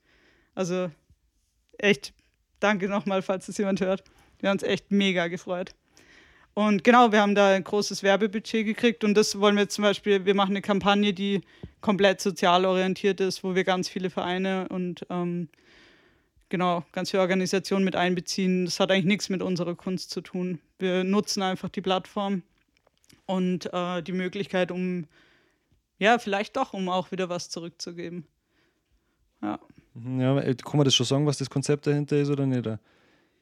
also 0.55 0.89
echt, 1.77 2.13
danke 2.61 2.87
nochmal, 2.87 3.21
falls 3.21 3.47
das 3.47 3.57
jemand 3.57 3.81
hört. 3.81 4.03
Wir 4.39 4.49
haben 4.49 4.55
uns 4.55 4.63
echt 4.63 4.89
mega 4.89 5.27
gefreut. 5.27 5.75
Und 6.59 6.83
genau, 6.83 7.13
wir 7.13 7.21
haben 7.21 7.35
da 7.35 7.53
ein 7.53 7.63
großes 7.63 8.03
Werbebudget 8.03 8.65
gekriegt 8.65 9.05
und 9.05 9.13
das 9.13 9.39
wollen 9.39 9.55
wir 9.55 9.69
zum 9.69 9.83
Beispiel, 9.83 10.25
wir 10.25 10.35
machen 10.35 10.49
eine 10.49 10.61
Kampagne, 10.61 11.13
die 11.13 11.39
komplett 11.79 12.19
sozial 12.19 12.65
orientiert 12.65 13.21
ist, 13.21 13.45
wo 13.45 13.55
wir 13.55 13.63
ganz 13.63 13.87
viele 13.87 14.09
Vereine 14.09 14.67
und 14.67 15.05
ähm, 15.09 15.47
genau, 16.49 16.83
ganz 16.91 17.11
viele 17.11 17.21
Organisationen 17.21 17.85
mit 17.85 17.95
einbeziehen. 17.95 18.65
Das 18.65 18.81
hat 18.81 18.91
eigentlich 18.91 19.05
nichts 19.05 19.29
mit 19.29 19.41
unserer 19.41 19.73
Kunst 19.73 20.09
zu 20.09 20.19
tun. 20.19 20.59
Wir 20.79 21.05
nutzen 21.05 21.43
einfach 21.43 21.69
die 21.69 21.79
Plattform 21.79 22.43
und 23.25 23.71
äh, 23.71 24.03
die 24.03 24.11
Möglichkeit, 24.11 24.69
um, 24.69 25.05
ja, 25.97 26.19
vielleicht 26.19 26.57
doch, 26.57 26.73
um 26.73 26.89
auch 26.89 27.09
wieder 27.13 27.29
was 27.29 27.49
zurückzugeben. 27.49 28.25
Ja. 29.41 29.59
Mhm, 29.93 30.19
Ja, 30.19 30.37
äh, 30.39 30.55
kann 30.55 30.75
man 30.75 30.83
das 30.83 30.93
schon 30.93 31.05
sagen, 31.05 31.25
was 31.25 31.37
das 31.37 31.49
Konzept 31.49 31.87
dahinter 31.87 32.17
ist 32.17 32.29
oder 32.29 32.45
nicht? 32.45 32.67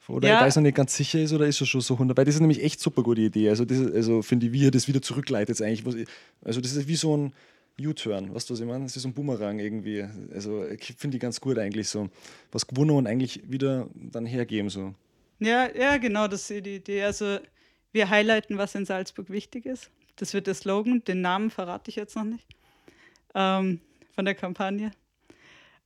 Oder 0.07 0.27
Ja. 0.29 0.41
weil 0.41 0.47
es 0.49 0.55
noch 0.55 0.63
nicht 0.63 0.75
ganz 0.75 0.95
sicher 0.95 1.19
ist 1.19 1.33
oder 1.33 1.45
ist 1.47 1.59
es 1.61 1.67
schon 1.67 1.81
so 1.81 1.95
100? 1.97 2.17
Weil 2.17 2.25
das 2.25 2.35
ist 2.35 2.41
nämlich 2.41 2.63
echt 2.63 2.79
super 2.79 3.03
gute 3.03 3.21
Idee. 3.21 3.49
Also, 3.49 3.65
das, 3.65 3.77
ist- 3.79 3.93
also 3.93 4.21
finde 4.21 4.45
ich, 4.47 4.51
wie 4.53 4.65
er 4.65 4.71
das 4.71 4.87
wieder 4.87 5.01
zurückleitet 5.01 5.61
eigentlich. 5.61 5.85
Ich, 5.95 6.07
also 6.43 6.61
das 6.61 6.73
ist 6.75 6.87
wie 6.87 6.95
so 6.95 7.15
ein 7.17 7.33
U-Turn, 7.79 8.33
weißt 8.33 8.49
du, 8.49 8.53
was 8.53 8.59
ich 8.61 8.65
meine? 8.65 8.85
Das 8.85 8.95
ist 8.95 9.03
so 9.03 9.09
ein 9.09 9.13
Boomerang 9.13 9.59
irgendwie. 9.59 10.03
Also 10.33 10.65
ich 10.65 10.95
finde 10.97 11.15
die 11.15 11.19
ganz 11.19 11.39
gut 11.41 11.59
eigentlich 11.59 11.87
so. 11.89 12.09
Was 12.51 12.65
gewonnen 12.65 12.91
und 12.91 13.05
eigentlich 13.07 13.41
wieder 13.49 13.87
dann 13.93 14.25
hergeben 14.25 14.69
so. 14.69 14.95
Ja, 15.39 15.67
ja, 15.75 15.97
genau, 15.97 16.27
das 16.27 16.49
ist 16.49 16.65
die 16.65 16.75
Idee. 16.77 17.03
Also 17.03 17.37
wir 17.91 18.09
highlighten, 18.09 18.57
was 18.57 18.73
in 18.73 18.85
Salzburg 18.85 19.29
wichtig 19.29 19.65
ist. 19.67 19.91
Das 20.15 20.33
wird 20.33 20.47
der 20.47 20.55
Slogan. 20.55 21.03
Den 21.07 21.21
Namen 21.21 21.51
verrate 21.51 21.89
ich 21.91 21.95
jetzt 21.95 22.15
noch 22.15 22.23
nicht. 22.23 22.47
Ähm, 23.35 23.79
von 24.15 24.25
der 24.25 24.33
Kampagne. 24.33 24.89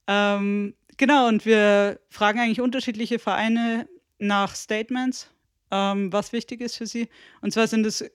Ähm, 0.08 0.74
genau, 0.98 1.28
und 1.28 1.46
wir 1.46 2.00
fragen 2.10 2.40
eigentlich 2.40 2.62
unterschiedliche 2.62 3.20
Vereine 3.20 3.88
nach 4.22 4.56
Statements, 4.56 5.30
ähm, 5.72 6.14
was 6.14 6.32
wichtig 6.32 6.62
ist 6.62 6.78
für 6.78 6.86
sie. 6.86 7.10
Und 7.42 7.52
zwar 7.52 7.68
sind 7.68 7.86
es 7.86 8.10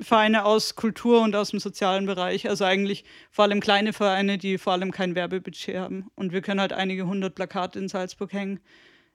Vereine 0.00 0.44
aus 0.44 0.74
Kultur 0.74 1.22
und 1.22 1.36
aus 1.36 1.50
dem 1.50 1.60
sozialen 1.60 2.06
Bereich. 2.06 2.48
Also 2.48 2.64
eigentlich 2.64 3.04
vor 3.30 3.44
allem 3.44 3.60
kleine 3.60 3.92
Vereine, 3.92 4.36
die 4.38 4.58
vor 4.58 4.72
allem 4.72 4.90
kein 4.90 5.14
Werbebudget 5.14 5.76
haben. 5.76 6.10
Und 6.16 6.32
wir 6.32 6.42
können 6.42 6.60
halt 6.60 6.72
einige 6.72 7.06
hundert 7.06 7.34
Plakate 7.36 7.78
in 7.78 7.88
Salzburg 7.88 8.32
hängen. 8.32 8.60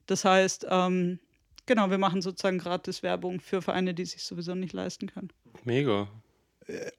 Das 0.06 0.24
heißt, 0.24 0.68
ähm, 0.70 1.20
genau, 1.66 1.90
wir 1.90 1.98
machen 1.98 2.22
sozusagen 2.22 2.60
gratis 2.60 3.04
Werbung 3.04 3.42
für 3.42 3.62
Vereine, 3.62 3.94
die 3.94 4.06
sich 4.06 4.24
sowieso 4.24 4.56
nicht 4.56 4.74
leisten 4.74 5.08
können. 5.08 5.30
Mega. 5.66 6.08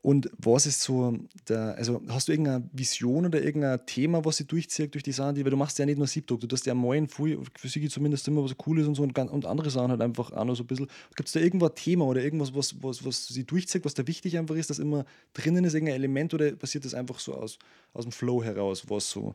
Und 0.02 0.30
was 0.38 0.66
ist 0.66 0.82
so, 0.82 1.16
der, 1.48 1.76
also 1.76 2.02
hast 2.08 2.26
du 2.26 2.32
irgendeine 2.32 2.68
Vision 2.72 3.26
oder 3.26 3.42
irgendein 3.42 3.84
Thema, 3.86 4.24
was 4.24 4.38
sie 4.38 4.44
durchzieht 4.44 4.94
durch 4.94 5.04
die 5.04 5.12
Sachen, 5.12 5.36
die, 5.36 5.44
weil 5.44 5.50
du 5.50 5.56
machst 5.56 5.78
ja 5.78 5.86
nicht 5.86 5.98
nur 5.98 6.08
Siebdruck, 6.08 6.40
du 6.40 6.48
tust 6.48 6.66
ja 6.66 6.74
malen, 6.74 7.06
viel, 7.06 7.40
für 7.56 7.68
sie 7.68 7.88
zumindest 7.88 8.26
immer 8.26 8.42
was 8.42 8.56
Cooles 8.56 8.88
und 8.88 8.96
so 8.96 9.02
und, 9.02 9.16
und 9.16 9.46
andere 9.46 9.70
Sachen 9.70 9.90
halt 9.90 10.00
einfach 10.00 10.32
auch 10.32 10.44
noch 10.44 10.56
so 10.56 10.64
ein 10.64 10.66
bisschen. 10.66 10.88
Gibt 11.14 11.28
es 11.28 11.34
da 11.34 11.40
irgendwo 11.40 11.66
ein 11.66 11.74
Thema 11.74 12.06
oder 12.06 12.22
irgendwas, 12.22 12.54
was, 12.54 12.82
was, 12.82 13.04
was 13.04 13.28
sie 13.28 13.44
durchzieht, 13.44 13.84
was 13.84 13.94
da 13.94 14.06
wichtig 14.06 14.36
einfach 14.38 14.56
ist, 14.56 14.70
dass 14.70 14.80
immer 14.80 15.04
drinnen 15.34 15.64
ist, 15.64 15.74
irgendein 15.74 15.96
Element 15.96 16.34
oder 16.34 16.50
passiert 16.52 16.84
das 16.84 16.94
einfach 16.94 17.20
so 17.20 17.34
aus, 17.34 17.58
aus 17.92 18.04
dem 18.04 18.12
Flow 18.12 18.42
heraus, 18.42 18.88
was 18.88 19.08
so 19.08 19.34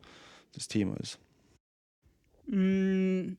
das 0.53 0.67
Thema 0.67 0.97
ist? 0.97 1.17
Mm, 2.47 3.37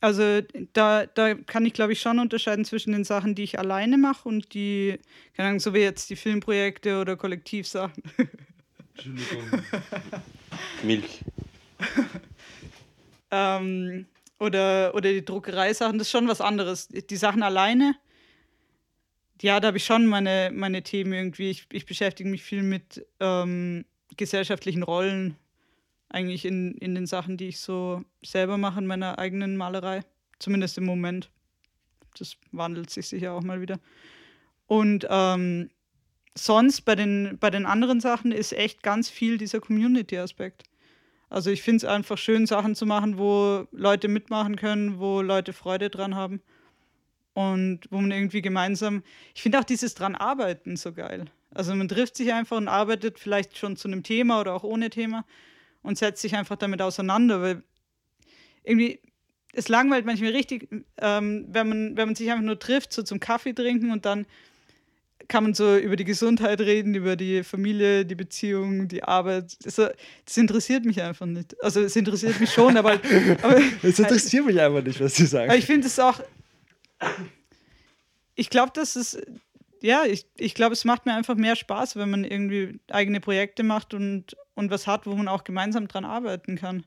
Also 0.00 0.42
da, 0.72 1.06
da 1.06 1.34
kann 1.34 1.64
ich, 1.64 1.72
glaube 1.72 1.92
ich, 1.92 2.00
schon 2.00 2.18
unterscheiden 2.18 2.64
zwischen 2.64 2.92
den 2.92 3.04
Sachen, 3.04 3.34
die 3.34 3.44
ich 3.44 3.58
alleine 3.58 3.96
mache 3.96 4.28
und 4.28 4.52
die, 4.52 4.98
keine 5.34 5.48
Ahnung, 5.48 5.60
so 5.60 5.72
wie 5.74 5.78
jetzt 5.78 6.10
die 6.10 6.16
Filmprojekte 6.16 7.00
oder 7.00 7.16
Kollektivsachen. 7.16 8.02
Entschuldigung. 8.94 9.62
Milch. 10.82 11.20
ähm, 13.30 14.06
oder, 14.38 14.94
oder 14.94 15.12
die 15.12 15.24
Druckereisachen, 15.24 15.98
das 15.98 16.08
ist 16.08 16.12
schon 16.12 16.28
was 16.28 16.40
anderes. 16.40 16.88
Die 16.88 17.16
Sachen 17.16 17.42
alleine, 17.42 17.96
ja, 19.42 19.60
da 19.60 19.68
habe 19.68 19.78
ich 19.78 19.84
schon 19.84 20.06
meine, 20.06 20.50
meine 20.52 20.82
Themen 20.82 21.12
irgendwie. 21.12 21.50
Ich, 21.50 21.66
ich 21.72 21.86
beschäftige 21.86 22.28
mich 22.28 22.42
viel 22.42 22.62
mit 22.62 23.06
ähm, 23.20 23.84
gesellschaftlichen 24.16 24.82
Rollen, 24.82 25.36
eigentlich 26.08 26.44
in, 26.44 26.74
in 26.74 26.94
den 26.94 27.06
Sachen, 27.06 27.36
die 27.36 27.48
ich 27.48 27.60
so 27.60 28.02
selber 28.22 28.58
mache 28.58 28.80
in 28.80 28.86
meiner 28.86 29.18
eigenen 29.18 29.56
Malerei. 29.56 30.02
Zumindest 30.38 30.78
im 30.78 30.84
Moment. 30.84 31.30
Das 32.18 32.36
wandelt 32.52 32.90
sich 32.90 33.08
sicher 33.08 33.32
auch 33.32 33.42
mal 33.42 33.60
wieder. 33.60 33.78
Und 34.66 35.06
ähm, 35.10 35.70
sonst 36.34 36.82
bei 36.82 36.94
den, 36.94 37.38
bei 37.38 37.50
den 37.50 37.66
anderen 37.66 38.00
Sachen 38.00 38.32
ist 38.32 38.52
echt 38.52 38.82
ganz 38.82 39.08
viel 39.08 39.38
dieser 39.38 39.60
Community-Aspekt. 39.60 40.64
Also 41.28 41.50
ich 41.50 41.62
finde 41.62 41.78
es 41.78 41.84
einfach 41.84 42.18
schön, 42.18 42.46
Sachen 42.46 42.74
zu 42.74 42.86
machen, 42.86 43.18
wo 43.18 43.66
Leute 43.72 44.08
mitmachen 44.08 44.56
können, 44.56 44.98
wo 45.00 45.22
Leute 45.22 45.52
Freude 45.52 45.90
dran 45.90 46.14
haben 46.14 46.40
und 47.34 47.80
wo 47.90 48.00
man 48.00 48.12
irgendwie 48.12 48.42
gemeinsam, 48.42 49.02
ich 49.34 49.42
finde 49.42 49.58
auch 49.58 49.64
dieses 49.64 49.94
dran 49.94 50.14
arbeiten 50.14 50.76
so 50.76 50.92
geil. 50.92 51.26
Also 51.50 51.74
man 51.74 51.88
trifft 51.88 52.16
sich 52.16 52.32
einfach 52.32 52.56
und 52.56 52.68
arbeitet 52.68 53.18
vielleicht 53.18 53.58
schon 53.58 53.76
zu 53.76 53.88
einem 53.88 54.02
Thema 54.02 54.40
oder 54.40 54.54
auch 54.54 54.62
ohne 54.62 54.88
Thema 54.88 55.24
und 55.86 55.96
setzt 55.96 56.20
sich 56.20 56.34
einfach 56.34 56.56
damit 56.56 56.82
auseinander, 56.82 57.40
weil 57.40 57.62
irgendwie 58.64 59.00
es 59.52 59.68
langweilt 59.68 60.04
manchmal 60.04 60.32
richtig, 60.32 60.68
ähm, 60.98 61.46
wenn, 61.48 61.68
man, 61.68 61.96
wenn 61.96 62.08
man 62.08 62.14
sich 62.14 62.30
einfach 62.30 62.44
nur 62.44 62.58
trifft, 62.58 62.92
so 62.92 63.02
zum 63.02 63.20
Kaffee 63.20 63.54
trinken 63.54 63.90
und 63.90 64.04
dann 64.04 64.26
kann 65.28 65.44
man 65.44 65.54
so 65.54 65.76
über 65.76 65.96
die 65.96 66.04
Gesundheit 66.04 66.60
reden, 66.60 66.94
über 66.94 67.16
die 67.16 67.42
Familie, 67.42 68.04
die 68.04 68.14
Beziehung, 68.14 68.88
die 68.88 69.02
Arbeit. 69.02 69.56
So, 69.64 69.88
das 70.24 70.36
interessiert 70.36 70.84
mich 70.84 71.02
einfach 71.02 71.26
nicht. 71.26 71.56
Also 71.62 71.80
es 71.80 71.96
interessiert 71.96 72.38
mich 72.38 72.52
schon, 72.52 72.76
aber, 72.76 72.92
aber 73.42 73.60
Das 73.82 73.98
interessiert 73.98 74.46
mich 74.46 74.60
einfach 74.60 74.82
nicht, 74.82 75.00
was 75.00 75.14
sie 75.14 75.26
sagen. 75.26 75.50
aber 75.50 75.58
ich 75.58 75.66
finde 75.66 75.86
es 75.86 75.98
auch. 75.98 76.20
Ich 78.34 78.50
glaube, 78.50 78.72
dass 78.74 78.96
es. 78.96 79.18
Ja, 79.82 80.04
ich, 80.04 80.26
ich 80.36 80.54
glaube, 80.54 80.72
es 80.72 80.84
macht 80.84 81.06
mir 81.06 81.14
einfach 81.14 81.36
mehr 81.36 81.56
Spaß, 81.56 81.96
wenn 81.96 82.10
man 82.10 82.24
irgendwie 82.24 82.80
eigene 82.88 83.20
Projekte 83.20 83.62
macht 83.62 83.94
und, 83.94 84.36
und 84.54 84.70
was 84.70 84.86
hat, 84.86 85.06
wo 85.06 85.14
man 85.14 85.28
auch 85.28 85.44
gemeinsam 85.44 85.86
dran 85.88 86.04
arbeiten 86.04 86.56
kann. 86.56 86.84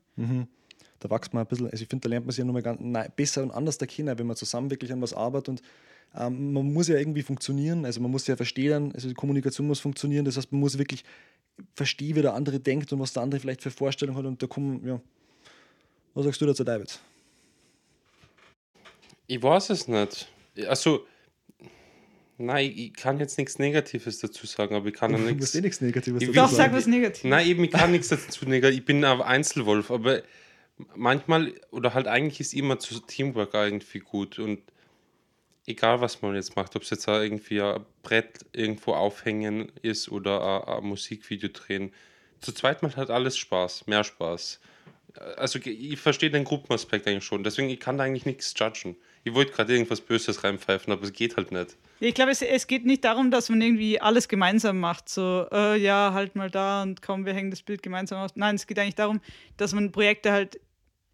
da 0.98 1.10
wächst 1.10 1.32
man 1.32 1.44
ein 1.44 1.48
bisschen, 1.48 1.70
also 1.70 1.82
ich 1.82 1.88
finde, 1.88 2.02
da 2.02 2.10
lernt 2.10 2.26
man 2.26 2.32
sich 2.32 2.40
ja 2.40 2.44
nochmal 2.44 2.62
ganz 2.62 2.80
nei- 2.80 3.08
besser 3.08 3.42
und 3.42 3.50
anders 3.50 3.78
kennen, 3.78 4.18
wenn 4.18 4.26
man 4.26 4.36
zusammen 4.36 4.70
wirklich 4.70 4.92
an 4.92 5.00
was 5.00 5.14
arbeitet 5.14 5.48
und 5.48 5.62
ähm, 6.14 6.52
man 6.52 6.72
muss 6.72 6.88
ja 6.88 6.96
irgendwie 6.96 7.22
funktionieren, 7.22 7.84
also 7.84 8.00
man 8.00 8.10
muss 8.10 8.26
ja 8.26 8.36
verstehen, 8.36 8.92
also 8.94 9.08
die 9.08 9.14
Kommunikation 9.14 9.66
muss 9.66 9.80
funktionieren, 9.80 10.24
das 10.24 10.36
heißt, 10.36 10.50
man 10.52 10.60
muss 10.60 10.76
wirklich 10.76 11.04
verstehen, 11.74 12.16
wie 12.16 12.22
der 12.22 12.34
andere 12.34 12.58
denkt 12.58 12.92
und 12.92 12.98
was 13.00 13.12
der 13.12 13.22
andere 13.22 13.40
vielleicht 13.40 13.62
für 13.62 13.70
Vorstellungen 13.70 14.18
hat 14.18 14.26
und 14.26 14.42
da 14.42 14.46
kommen, 14.46 14.86
ja, 14.86 15.00
was 16.14 16.24
sagst 16.24 16.40
du 16.40 16.46
dazu, 16.46 16.64
David? 16.64 16.98
Ich 19.26 19.40
weiß 19.40 19.70
es 19.70 19.86
nicht. 19.86 20.28
Also, 20.66 21.06
nein, 22.40 22.72
ich 22.74 22.94
kann 22.94 23.18
jetzt 23.20 23.38
nichts 23.38 23.58
Negatives 23.58 24.18
dazu 24.18 24.46
sagen, 24.46 24.74
aber 24.74 24.88
ich 24.88 24.94
kann 24.94 25.12
ja 25.12 25.18
Du 25.18 25.24
nichts. 25.24 25.40
musst 25.40 25.54
eh 25.56 25.60
nichts 25.60 25.80
Negatives 25.80 26.22
Ich 26.22 26.28
dazu 26.28 26.34
will 26.36 26.42
Doch, 26.42 26.48
sag 26.50 26.56
sagen. 26.66 26.74
was 26.76 26.86
Negatives. 26.86 27.24
Nein, 27.24 27.46
eben, 27.46 27.64
ich 27.64 27.70
kann 27.70 27.92
nichts 27.92 28.08
dazu 28.08 28.44
nehmen. 28.46 28.72
Ich 28.72 28.84
bin 28.84 29.04
ein 29.04 29.20
Einzelwolf, 29.22 29.90
aber 29.90 30.22
manchmal 30.94 31.54
oder 31.70 31.94
halt 31.94 32.06
eigentlich 32.08 32.40
ist 32.40 32.54
immer 32.54 32.78
zu 32.78 32.98
Teamwork 33.00 33.54
irgendwie 33.54 33.98
gut 34.00 34.38
und 34.38 34.60
egal 35.66 36.00
was 36.00 36.22
man 36.22 36.34
jetzt 36.34 36.56
macht, 36.56 36.74
ob 36.76 36.82
es 36.82 36.90
jetzt 36.90 37.06
irgendwie 37.06 37.60
ein 37.60 37.84
Brett 38.02 38.46
irgendwo 38.52 38.94
aufhängen 38.94 39.70
ist 39.82 40.08
oder 40.10 40.66
ein, 40.68 40.78
ein 40.78 40.84
Musikvideo 40.84 41.50
drehen, 41.52 41.92
zu 42.40 42.52
zweit 42.52 42.82
macht 42.82 42.96
halt 42.96 43.10
alles 43.10 43.36
Spaß, 43.36 43.86
mehr 43.86 44.02
Spaß. 44.04 44.60
Also 45.36 45.58
ich 45.62 45.98
verstehe 46.00 46.30
den 46.30 46.44
Gruppenaspekt 46.44 47.06
eigentlich 47.06 47.24
schon, 47.24 47.44
deswegen 47.44 47.68
ich 47.68 47.80
kann 47.80 47.98
da 47.98 48.04
eigentlich 48.04 48.26
nichts 48.26 48.54
judgen. 48.56 48.96
Ich 49.24 49.34
wollte 49.34 49.52
gerade 49.52 49.72
irgendwas 49.72 50.00
Böses 50.00 50.42
reinpfeifen, 50.44 50.92
aber 50.92 51.02
es 51.02 51.12
geht 51.12 51.36
halt 51.36 51.52
nicht. 51.52 51.76
Ich 52.00 52.14
glaube, 52.14 52.30
es, 52.30 52.40
es 52.40 52.66
geht 52.66 52.86
nicht 52.86 53.04
darum, 53.04 53.30
dass 53.30 53.48
man 53.50 53.60
irgendwie 53.60 54.00
alles 54.00 54.28
gemeinsam 54.28 54.80
macht. 54.80 55.08
So, 55.08 55.46
äh, 55.52 55.78
ja, 55.78 56.12
halt 56.14 56.36
mal 56.36 56.50
da 56.50 56.82
und 56.82 57.02
komm, 57.02 57.26
wir 57.26 57.34
hängen 57.34 57.50
das 57.50 57.62
Bild 57.62 57.82
gemeinsam 57.82 58.18
auf. 58.18 58.30
Nein, 58.34 58.54
es 58.54 58.66
geht 58.66 58.78
eigentlich 58.78 58.94
darum, 58.94 59.20
dass 59.56 59.74
man 59.74 59.92
Projekte 59.92 60.32
halt 60.32 60.58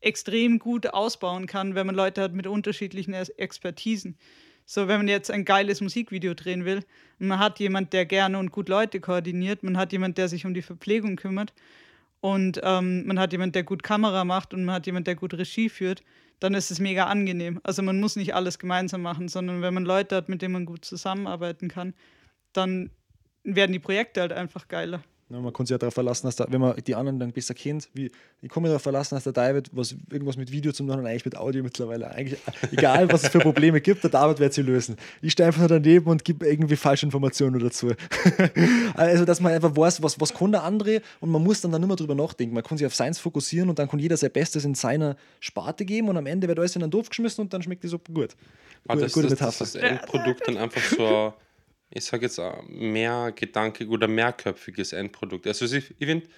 extrem 0.01 0.59
gut 0.59 0.87
ausbauen 0.87 1.47
kann, 1.47 1.75
wenn 1.75 1.87
man 1.87 1.97
Leute 1.97 2.23
hat 2.23 2.33
mit 2.33 2.47
unterschiedlichen 2.47 3.13
Expertisen. 3.15 4.17
So, 4.65 4.89
wenn 4.89 4.99
man 4.99 5.09
jetzt 5.09 5.31
ein 5.31 5.45
geiles 5.45 5.81
Musikvideo 5.81 6.35
drehen 6.35 6.65
will 6.65 6.83
man 7.19 7.39
hat 7.39 7.59
jemand, 7.61 7.93
der 7.93 8.07
gerne 8.07 8.39
und 8.39 8.53
gut 8.53 8.69
Leute 8.69 9.01
koordiniert, 9.01 9.63
man 9.63 9.77
hat 9.77 9.93
jemand, 9.93 10.19
der 10.19 10.29
sich 10.29 10.45
um 10.45 10.55
die 10.55 10.63
Verpflegung 10.63 11.17
kümmert 11.17 11.53
und 12.21 12.61
ähm, 12.63 13.07
man 13.07 13.19
hat 13.19 13.33
jemand, 13.33 13.55
der 13.55 13.63
gut 13.63 13.83
Kamera 13.83 14.25
macht 14.25 14.53
und 14.53 14.65
man 14.65 14.77
hat 14.77 14.87
jemand, 14.87 15.07
der 15.07 15.15
gut 15.15 15.35
Regie 15.35 15.69
führt, 15.69 16.03
dann 16.41 16.55
ist 16.55 16.71
es 16.71 16.81
mega 16.81 17.07
angenehm. 17.07 17.61
Also 17.63 17.83
man 17.83 18.01
muss 18.01 18.17
nicht 18.17 18.35
alles 18.35 18.59
gemeinsam 18.59 19.03
machen, 19.03 19.29
sondern 19.29 19.63
wenn 19.63 19.75
man 19.75 19.85
Leute 19.85 20.17
hat, 20.17 20.29
mit 20.29 20.43
denen 20.43 20.53
man 20.53 20.67
gut 20.67 20.85
zusammenarbeiten 20.85 21.69
kann, 21.69 21.95
dann 22.53 22.91
werden 23.43 23.73
die 23.73 23.79
Projekte 23.79 24.21
halt 24.21 24.33
einfach 24.33 24.69
geiler. 24.69 25.03
Ja, 25.29 25.41
man 25.41 25.53
kann 25.53 25.67
sich 25.67 25.73
ja 25.75 25.79
darauf 25.79 25.95
verlassen, 25.95 26.29
dass 26.29 26.37
da, 26.37 26.47
wenn 26.49 26.61
man 26.61 26.77
die 26.77 26.95
anderen 26.95 27.19
dann 27.19 27.33
besser 27.33 27.53
kennt, 27.53 27.89
wie, 27.95 28.13
ich 28.43 28.49
kann 28.49 28.63
mich 28.63 28.71
darauf 28.71 28.83
verlassen, 28.83 29.17
dass 29.17 29.25
der 29.25 29.33
David 29.33 29.69
was, 29.73 29.97
irgendwas 30.09 30.37
mit 30.37 30.53
Video 30.53 30.71
zu 30.71 30.85
tun 30.85 30.93
hat 30.93 31.01
und 31.01 31.07
eigentlich 31.07 31.25
mit 31.25 31.37
Audio 31.37 31.65
mittlerweile. 31.65 32.09
Eigentlich, 32.13 32.39
egal, 32.71 33.11
was 33.11 33.25
es 33.25 33.31
für 33.31 33.41
Probleme 33.41 33.81
gibt, 33.81 34.05
der 34.05 34.11
David 34.11 34.39
wird 34.39 34.53
sie 34.53 34.63
lösen. 34.63 34.95
Ich 35.23 35.33
stehe 35.33 35.49
einfach 35.49 35.59
nur 35.59 35.69
daneben 35.69 36.07
und 36.07 36.25
gebe 36.25 36.47
irgendwie 36.47 36.77
falsche 36.77 37.07
Informationen 37.07 37.59
dazu. 37.59 37.91
also, 38.95 39.25
dass 39.25 39.41
man 39.41 39.53
einfach 39.53 39.77
weiß, 39.77 40.01
was, 40.01 40.21
was 40.21 40.33
kann 40.33 40.53
der 40.53 40.63
andere 40.63 41.03
und 41.19 41.31
man 41.31 41.43
muss 41.43 41.61
dann, 41.61 41.73
dann 41.73 41.83
immer 41.83 41.97
drüber 41.97 42.15
nachdenken. 42.15 42.55
Man 42.55 42.63
kann 42.63 42.79
sich 42.79 42.87
auf 42.87 42.95
Science 42.95 43.19
fokussieren 43.19 43.69
und 43.69 43.81
dann 43.81 43.89
kann 43.89 43.99
jeder 43.99 44.17
sein 44.17 44.31
Bestes 44.31 44.65
in 44.65 44.77
seiner 44.77 45.17
Sparte 45.41 45.85
geben 45.85 46.09
und 46.09 46.17
am 46.17 46.27
Ende 46.27 46.47
wird 46.47 46.61
alles 46.61 46.77
in 46.77 46.83
den 46.83 46.91
Dorf 46.93 47.09
geschmissen 47.09 47.43
und 47.43 47.53
dann 47.53 47.63
schmeckt 47.63 47.83
die 47.83 47.89
Suppe 47.89 48.13
gut. 48.13 48.37
Ah, 48.87 48.95
das, 48.95 49.13
Gute 49.13 49.27
das, 49.27 49.39
das, 49.39 49.59
das 49.59 49.75
Endprodukt 49.75 50.47
dann 50.47 50.57
einfach 50.57 50.83
so 50.83 51.35
ich 51.91 52.05
sage 52.05 52.27
jetzt, 52.27 52.39
äh, 52.39 52.63
mehr 52.69 53.33
gedankig 53.33 53.89
oder 53.89 54.09
mehrköpfiges 54.09 54.93
Endprodukt. 54.93 55.47
Also 55.47 55.65
ich, 55.75 55.95
finde, 55.99 56.29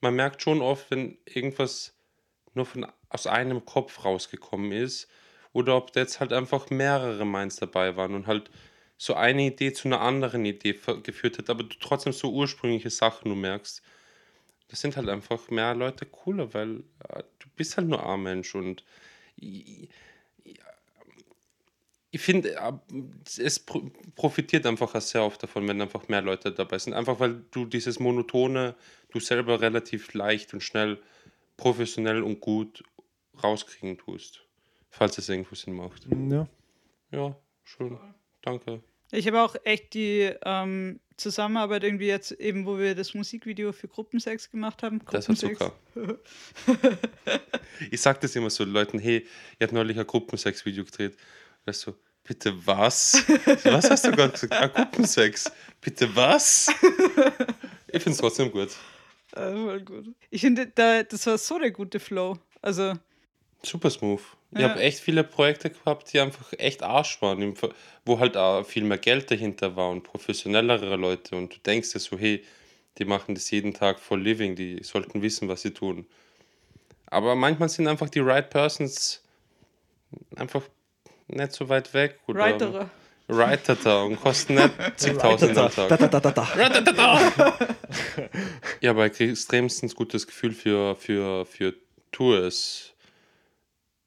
man 0.00 0.14
merkt 0.14 0.42
schon 0.42 0.62
oft, 0.62 0.90
wenn 0.90 1.18
irgendwas 1.24 1.96
nur 2.54 2.66
von, 2.66 2.86
aus 3.08 3.26
einem 3.26 3.64
Kopf 3.64 4.04
rausgekommen 4.04 4.72
ist 4.72 5.08
oder 5.52 5.76
ob 5.76 5.92
da 5.92 6.00
jetzt 6.00 6.20
halt 6.20 6.32
einfach 6.32 6.70
mehrere 6.70 7.24
Minds 7.24 7.56
dabei 7.56 7.96
waren 7.96 8.14
und 8.14 8.26
halt 8.26 8.50
so 8.96 9.14
eine 9.14 9.46
Idee 9.46 9.72
zu 9.72 9.88
einer 9.88 10.00
anderen 10.00 10.44
Idee 10.44 10.78
geführt 11.02 11.38
hat, 11.38 11.48
aber 11.50 11.62
du 11.64 11.76
trotzdem 11.80 12.12
so 12.12 12.32
ursprüngliche 12.32 12.90
Sachen 12.90 13.28
nur 13.28 13.36
merkst. 13.36 13.82
Das 14.68 14.80
sind 14.80 14.96
halt 14.96 15.08
einfach 15.08 15.48
mehr 15.50 15.74
Leute 15.74 16.06
cooler, 16.06 16.52
weil 16.54 16.84
äh, 17.08 17.22
du 17.38 17.48
bist 17.56 17.76
halt 17.76 17.88
nur 17.88 18.06
ein 18.06 18.22
Mensch 18.22 18.54
und 18.54 18.84
ich, 19.36 19.88
ich 22.12 22.20
finde, 22.20 22.56
äh, 22.56 22.72
es 23.38 23.64
profitiert 24.16 24.66
einfach 24.66 25.00
sehr 25.00 25.22
oft 25.22 25.42
davon, 25.42 25.66
wenn 25.68 25.80
einfach 25.80 26.08
mehr 26.08 26.22
Leute 26.22 26.52
dabei 26.52 26.78
sind. 26.78 26.94
Einfach 26.94 27.20
weil 27.20 27.44
du 27.50 27.64
dieses 27.64 28.00
Monotone, 28.00 28.74
du 29.10 29.20
selber 29.20 29.60
relativ 29.60 30.12
leicht 30.14 30.52
und 30.52 30.62
schnell, 30.62 31.00
professionell 31.56 32.22
und 32.22 32.40
gut 32.40 32.82
rauskriegen 33.42 33.98
tust. 33.98 34.42
Falls 34.90 35.18
es 35.18 35.28
irgendwo 35.28 35.54
Sinn 35.54 35.74
macht. 35.74 36.06
Ja. 36.30 36.48
Ja, 37.12 37.36
schön. 37.64 37.98
Danke. 38.42 38.82
Ich 39.12 39.26
habe 39.26 39.42
auch 39.42 39.56
echt 39.64 39.94
die 39.94 40.32
ähm, 40.44 41.00
Zusammenarbeit 41.16 41.84
irgendwie 41.84 42.06
jetzt, 42.06 42.32
eben 42.32 42.64
wo 42.66 42.78
wir 42.78 42.94
das 42.94 43.14
Musikvideo 43.14 43.72
für 43.72 43.88
Gruppensex 43.88 44.50
gemacht 44.50 44.82
haben. 44.82 45.00
Gruppensex. 45.00 45.58
Das 45.58 45.66
war 45.96 46.04
Zucker. 46.06 46.18
ich 47.90 48.00
sage 48.00 48.20
das 48.22 48.36
immer 48.36 48.50
so 48.50 48.64
Leuten, 48.64 48.98
hey, 48.98 49.26
ihr 49.58 49.66
habt 49.66 49.72
neulich 49.72 49.98
ein 49.98 50.06
Gruppensex-Video 50.06 50.84
gedreht. 50.84 51.16
Weißt 51.66 51.86
du, 51.86 51.94
bitte 52.24 52.54
was? 52.66 53.24
Was 53.64 53.90
hast 53.90 54.04
du 54.06 54.12
gerade 54.12 54.32
gesagt? 54.32 54.74
Gruppensex. 54.74 55.50
Bitte 55.80 56.14
was? 56.14 56.68
Ich 57.88 58.02
finde 58.02 58.10
es 58.10 58.18
trotzdem 58.18 58.50
gut. 58.50 58.70
Ja, 59.34 59.52
voll 59.52 59.80
gut. 59.82 60.14
Ich 60.30 60.40
finde, 60.40 60.66
da, 60.66 61.02
das 61.02 61.26
war 61.26 61.38
so 61.38 61.58
der 61.58 61.70
gute 61.70 62.00
Flow. 62.00 62.38
Also. 62.62 62.94
Super 63.62 63.90
smooth. 63.90 64.20
Ich 64.52 64.62
habe 64.62 64.80
echt 64.80 64.98
viele 64.98 65.22
Projekte 65.22 65.70
gehabt, 65.70 66.12
die 66.12 66.18
einfach 66.18 66.52
echt 66.58 66.82
Arsch 66.82 67.22
waren, 67.22 67.54
wo 68.04 68.18
halt 68.18 68.36
auch 68.36 68.64
viel 68.64 68.82
mehr 68.82 68.98
Geld 68.98 69.30
dahinter 69.30 69.76
war 69.76 69.90
und 69.90 70.02
professionellere 70.02 70.96
Leute. 70.96 71.36
Und 71.36 71.54
du 71.54 71.58
denkst 71.60 71.92
dir 71.92 72.00
so, 72.00 72.18
hey, 72.18 72.44
die 72.98 73.04
machen 73.04 73.34
das 73.36 73.50
jeden 73.50 73.72
Tag 73.72 74.00
for 74.00 74.18
living, 74.18 74.56
die 74.56 74.82
sollten 74.82 75.22
wissen, 75.22 75.48
was 75.48 75.62
sie 75.62 75.72
tun. 75.72 76.06
Aber 77.06 77.36
manchmal 77.36 77.68
sind 77.68 77.86
einfach 77.86 78.08
die 78.08 78.20
right 78.20 78.50
persons 78.50 79.22
einfach 80.36 80.62
nicht 81.30 81.52
so 81.52 81.68
weit 81.68 81.92
weg. 81.94 82.18
Oder 82.26 82.40
Reiterer. 82.40 82.90
Reiterer 83.28 84.04
und 84.04 84.20
kosten 84.20 84.54
nicht 84.54 84.70
zigtausend 84.96 85.56
am 85.56 85.70
Tag. 85.70 85.88
Da, 85.88 85.96
da, 85.96 86.08
da, 86.08 86.20
da, 86.20 86.30
da. 86.30 87.58
ja, 88.80 88.90
aber 88.90 89.06
ich 89.06 89.20
extremstens 89.20 89.94
gutes 89.94 90.26
Gefühl 90.26 90.52
für, 90.52 90.96
für, 90.96 91.46
für 91.46 91.74
Tours. 92.10 92.92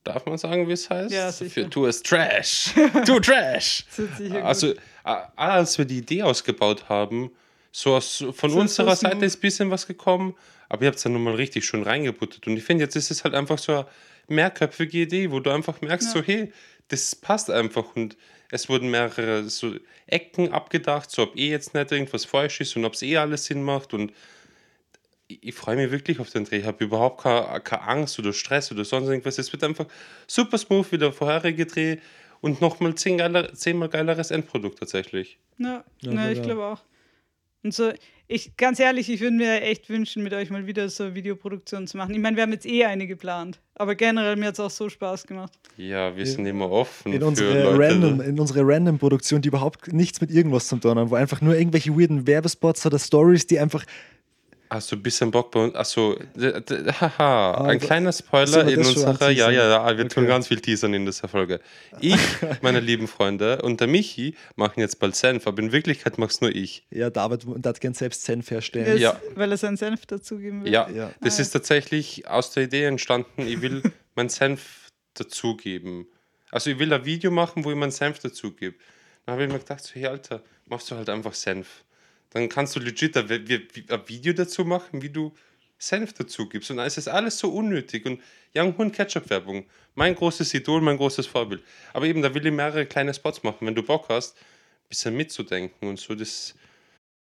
Darf 0.04 0.26
man 0.26 0.38
sagen, 0.38 0.68
wie 0.68 0.74
es 0.74 0.90
heißt? 0.90 1.14
Ja, 1.14 1.32
sicher. 1.32 1.64
Für 1.64 1.70
Tours 1.70 2.04
Trash. 2.04 2.74
Tour 3.06 3.22
Trash. 3.22 3.86
also, 4.44 4.74
als 5.04 5.78
wir 5.78 5.86
die 5.86 6.00
Idee 6.00 6.24
ausgebaut 6.24 6.90
haben, 6.90 7.32
so 7.72 7.96
aus, 7.96 8.24
von 8.34 8.50
so 8.52 8.60
unserer 8.60 8.96
Seite 8.96 9.26
ist 9.26 9.38
ein 9.38 9.42
bisschen 9.42 9.72
was 9.72 9.88
gekommen, 9.88 10.36
aber 10.68 10.84
ihr 10.84 10.88
habt 10.88 10.98
es 10.98 11.04
dann 11.04 11.14
nochmal 11.14 11.36
richtig 11.36 11.66
schön 11.66 11.84
reingebuttert. 11.84 12.46
Und 12.48 12.58
ich 12.58 12.64
finde, 12.64 12.84
jetzt 12.84 12.96
ist 12.96 13.12
es 13.12 13.24
halt 13.24 13.34
einfach 13.34 13.58
so 13.58 13.74
eine 13.74 13.86
mehrköpfige 14.28 15.00
Idee, 15.00 15.32
wo 15.32 15.40
du 15.40 15.50
einfach 15.50 15.80
merkst, 15.82 16.14
ja. 16.14 16.22
so, 16.22 16.28
hey, 16.28 16.52
das 16.89 17.15
passt 17.15 17.50
einfach 17.50 17.96
und 17.96 18.17
es 18.52 18.69
wurden 18.69 18.91
mehrere 18.91 19.50
so 19.50 19.74
Ecken 20.06 20.52
abgedacht, 20.52 21.10
so 21.10 21.24
ob 21.24 21.36
eh 21.36 21.50
jetzt 21.50 21.74
nicht 21.74 21.91
irgendwas 21.91 22.26
falsch 22.26 22.62
ist 22.62 22.76
und 22.76 22.86
ob 22.86 22.93
es 22.93 23.02
eh 23.02 23.17
alles 23.17 23.46
Sinn 23.46 23.63
macht 23.63 23.93
und 23.93 24.13
ich, 25.28 25.43
ich 25.43 25.56
freue 25.56 25.76
mich 25.76 25.91
wirklich 25.91 26.19
auf 26.19 26.30
den 26.30 26.46
Dreh. 26.46 26.60
Ich 26.60 26.65
habe 26.65 26.84
überhaupt 26.84 27.22
keine, 27.22 27.60
keine, 27.62 27.84
Angst 27.84 28.19
oder 28.19 28.34
Stress 28.34 28.72
oder 28.72 28.86
sonst 28.86 29.08
irgendwas. 29.08 29.38
Es 29.38 29.52
wird 29.52 29.63
einfach 29.63 29.88
super 30.28 30.58
smooth 30.58 30.91
wie 30.91 30.98
der 30.98 31.13
vorherige 31.13 31.65
Dreh 31.65 31.98
und 32.41 32.62
nochmal 32.62 32.96
zehn 32.96 33.17
geiler, 33.17 33.54
zehnmal 33.54 33.89
geileres 33.89 34.32
Endprodukt 34.32 34.80
tatsächlich. 34.80 35.38
Ja, 35.58 35.84
ja, 36.02 36.13
ja 36.13 36.32
ich 36.32 36.41
glaube 36.41 36.63
auch. 36.65 36.82
Und 37.63 37.73
so, 37.73 37.91
ich, 38.28 38.58
ganz 38.58 38.80
ehrlich, 38.80 39.10
ich 39.10 39.21
würde 39.21 39.36
mir 39.36 39.62
echt 39.62 39.89
wünschen, 39.89 40.21
mit 40.23 40.34
euch 40.34 40.49
mal 40.49 40.67
wieder 40.67 40.89
so 40.89 41.15
Videoproduktion 41.15 41.88
zu 41.88 41.97
machen. 41.97 42.13
Ich 42.13 42.19
meine, 42.19 42.36
wir 42.36 42.43
haben 42.43 42.52
jetzt 42.52 42.65
eh 42.65 42.84
eine 42.84 43.08
geplant, 43.08 43.60
aber 43.76 43.95
generell 43.95 44.36
mir 44.36 44.47
hat 44.47 44.56
es 44.56 44.60
auch 44.60 44.69
so 44.69 44.89
Spaß 44.89 45.28
gemacht. 45.28 45.54
Ja, 45.78 46.15
wir 46.15 46.26
sind 46.26 46.45
immer 46.45 46.69
offen. 46.69 47.13
In 47.13 47.23
unsere, 47.23 47.78
Random, 47.78 48.21
in 48.21 48.39
unsere 48.39 48.67
Random-Produktion, 48.67 49.41
die 49.41 49.47
überhaupt 49.47 49.93
nichts 49.93 50.19
mit 50.19 50.30
irgendwas 50.30 50.67
zu 50.67 50.78
tun 50.78 50.97
haben, 50.97 51.10
wo 51.10 51.15
einfach 51.15 51.41
nur 51.41 51.56
irgendwelche 51.56 51.97
weirden 51.97 52.28
Werbespots 52.28 52.86
oder 52.86 52.99
Stories, 52.99 53.47
die 53.47 53.60
einfach 53.60 53.86
Hast 54.74 54.92
du 54.92 54.96
ein 54.96 55.04
bisschen 55.04 55.30
Bock 55.30 55.52
bei 55.52 55.66
uns? 55.66 55.76
Achso, 55.76 56.18
haha, 56.36 57.20
ah, 57.20 57.66
ein 57.66 57.80
kleiner 57.80 58.12
Spoiler 58.12 58.68
in 58.68 58.80
unserer. 58.80 59.30
Ja, 59.30 59.52
ja, 59.52 59.70
ja, 59.70 59.86
wir 59.86 60.06
okay. 60.06 60.16
tun 60.16 60.26
ganz 60.26 60.48
viel 60.48 60.60
Teasern 60.60 60.96
in 60.96 61.06
dieser 61.06 61.28
Folge. 61.28 61.60
Ich, 62.00 62.18
meine 62.64 62.80
lieben 62.80 63.08
Freunde, 63.08 63.62
und 63.62 63.82
der 63.82 63.88
Michi 63.88 64.36
machen 64.56 64.80
jetzt 64.80 65.00
bald 65.00 65.16
Senf, 65.16 65.46
aber 65.46 65.62
in 65.62 65.72
Wirklichkeit 65.72 66.18
mach's 66.18 66.42
nur 66.42 66.50
ich. 66.50 66.88
Ja, 66.90 67.12
David 67.12 67.46
darf 67.58 67.80
gern 67.82 67.94
selbst 67.94 68.24
Senf 68.24 68.50
herstellen. 68.50 68.98
Ja. 68.98 69.22
Weil 69.36 69.52
er 69.52 69.58
seinen 69.58 69.78
Senf 69.78 70.08
dazugeben 70.08 70.64
will. 70.64 70.74
Ja, 70.74 70.90
ja. 70.90 71.12
das 71.22 71.38
ah, 71.38 71.44
ist 71.44 71.52
tatsächlich 71.52 72.28
aus 72.28 72.50
der 72.50 72.64
Idee 72.64 72.86
entstanden, 72.86 73.46
ich 73.46 73.62
will 73.62 73.84
meinen 74.16 74.30
Senf 74.30 74.90
dazugeben. 75.14 76.08
Also 76.50 76.72
ich 76.72 76.80
will 76.80 76.92
ein 76.92 77.06
Video 77.06 77.30
machen, 77.30 77.64
wo 77.64 77.70
ich 77.70 77.78
meinen 77.78 77.92
Senf 77.92 78.18
dazugebe. 78.18 78.76
Dann 79.28 79.34
habe 79.34 79.44
ich 79.44 79.52
mir 79.52 79.60
gedacht, 79.60 79.84
so, 79.84 79.94
hey 79.94 80.08
Alter, 80.08 80.42
machst 80.66 80.90
du 80.90 80.96
halt 80.96 81.10
einfach 81.10 81.36
Senf 81.36 81.84
dann 82.34 82.50
kannst 82.50 82.76
du 82.76 82.80
legit 82.80 83.15
ein 83.17 83.30
Video 83.30 84.34
dazu 84.34 84.65
machen, 84.65 85.02
wie 85.02 85.10
du 85.10 85.34
Senf 85.78 86.13
dazu 86.13 86.48
gibst. 86.48 86.72
Und 86.72 86.78
dann 86.78 86.88
ist 86.88 87.08
alles 87.08 87.38
so 87.38 87.50
unnötig. 87.50 88.06
Und 88.06 88.22
Young 88.56 88.78
Hun 88.78 88.91
Ketchup-Werbung, 88.91 89.65
mein 89.96 90.15
großes 90.15 90.54
Idol, 90.54 90.82
mein 90.82 90.98
großes 90.98 91.28
Vorbild. 91.28 91.63
Aber 91.93 92.06
eben, 92.06 92.22
da 92.22 92.34
will 92.34 92.46
ich 92.46 92.52
mehrere 92.54 92.86
kleine 92.86 93.13
Spots 93.13 93.43
machen. 93.43 93.67
Wenn 93.67 93.76
du 93.76 93.84
Bock 93.84 94.08
hast, 94.10 94.36
ein 94.38 94.89
bisschen 94.89 95.15
mitzudenken 95.15 95.89
und 95.89 96.00
so, 96.00 96.15
das. 96.15 96.56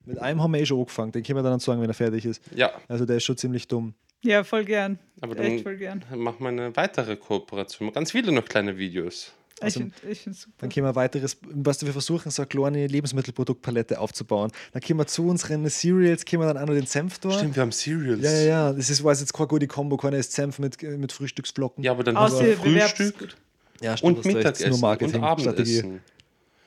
Mit 0.06 0.20
einem 0.20 0.42
haben 0.42 0.52
wir 0.52 0.60
eh 0.60 0.66
schon 0.66 0.80
angefangen, 0.80 1.14
den 1.14 1.24
können 1.24 1.40
wir 1.40 1.44
dann 1.44 1.60
sagen, 1.60 1.82
wenn 1.82 1.90
er 1.90 1.94
fertig 1.94 2.26
ist. 2.26 2.42
Ja. 2.54 2.74
Also 2.90 3.06
der 3.06 3.18
ist 3.18 3.24
schon 3.24 3.38
ziemlich 3.38 3.68
dumm. 3.68 3.94
Ja, 4.22 4.44
voll 4.44 4.66
gern. 4.66 5.00
Aber 5.22 5.36
dann 5.36 5.46
Echt 5.46 5.64
voll 5.64 5.78
gern. 5.78 6.04
machen 6.16 6.42
wir 6.42 6.50
eine 6.50 6.76
weitere 6.76 7.16
Kooperation. 7.16 7.92
Ganz 7.92 8.12
viele 8.12 8.32
noch 8.32 8.46
kleine 8.46 8.78
Videos. 8.78 9.34
Also, 9.62 9.82
ich 10.10 10.20
finde 10.22 10.38
super. 10.38 10.56
Dann 10.60 10.70
können 10.70 10.86
wir 10.86 10.96
weiteres, 10.96 11.38
was 11.42 11.86
wir 11.86 11.94
versuchen, 11.94 12.32
so 12.32 12.42
eine 12.42 12.48
kleine 12.48 12.88
Lebensmittelproduktpalette 12.88 14.00
aufzubauen. 14.00 14.52
Dann 14.72 14.82
können 14.82 15.00
wir 15.00 15.08
zu 15.08 15.28
unseren 15.28 15.70
Cereals, 15.70 16.26
können 16.26 16.42
wir 16.42 16.54
dann 16.54 16.58
auch 16.58 16.68
noch 16.68 16.74
den 16.74 16.86
Senf 16.86 17.20
da. 17.20 17.32
Stimmt, 17.32 17.56
wir 17.56 17.62
haben 17.62 17.72
Cereals. 17.72 18.22
Ja, 18.22 18.32
ja, 18.32 18.44
ja. 18.44 18.74
Das 18.74 18.90
ist, 18.90 19.04
war 19.04 19.14
jetzt 19.14 19.34
keine 19.34 19.48
gute 19.48 19.68
Kombo, 19.68 19.98
keiner 19.98 20.18
ist 20.18 20.34
Senf 20.34 20.60
mit, 20.60 20.82
mit 20.82 21.12
Frühstücksflocken. 21.12 21.84
Ja, 21.84 21.92
aber 21.92 22.04
dann 22.04 22.18
hast 22.18 22.40
du 22.40 22.56
Frühstück 22.56 23.36
ja, 23.82 23.98
stimmt, 23.98 24.18
und 24.18 24.26
Mittagessen 24.26 24.74
und 24.74 25.24
Abendessen. 25.24 26.02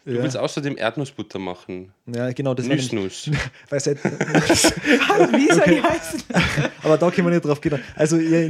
Du 0.07 0.13
ja. 0.13 0.23
willst 0.23 0.37
außerdem 0.37 0.79
Erdnussbutter 0.79 1.41
machen. 1.41 1.93
Ja, 2.07 2.31
genau. 2.31 2.55
Das 2.55 2.67
Nüss-Nuss. 2.67 3.29
Weil 3.69 3.81
seit, 3.81 4.05
Wie 4.05 5.53
soll 5.53 5.65
die 5.67 5.83
heißen? 5.83 6.23
Aber 6.85 6.97
da 6.97 7.11
können 7.11 7.27
wir 7.27 7.35
nicht 7.35 7.45
drauf 7.45 7.61
gehen. 7.61 7.83
Also, 7.97 8.17
ja, 8.17 8.47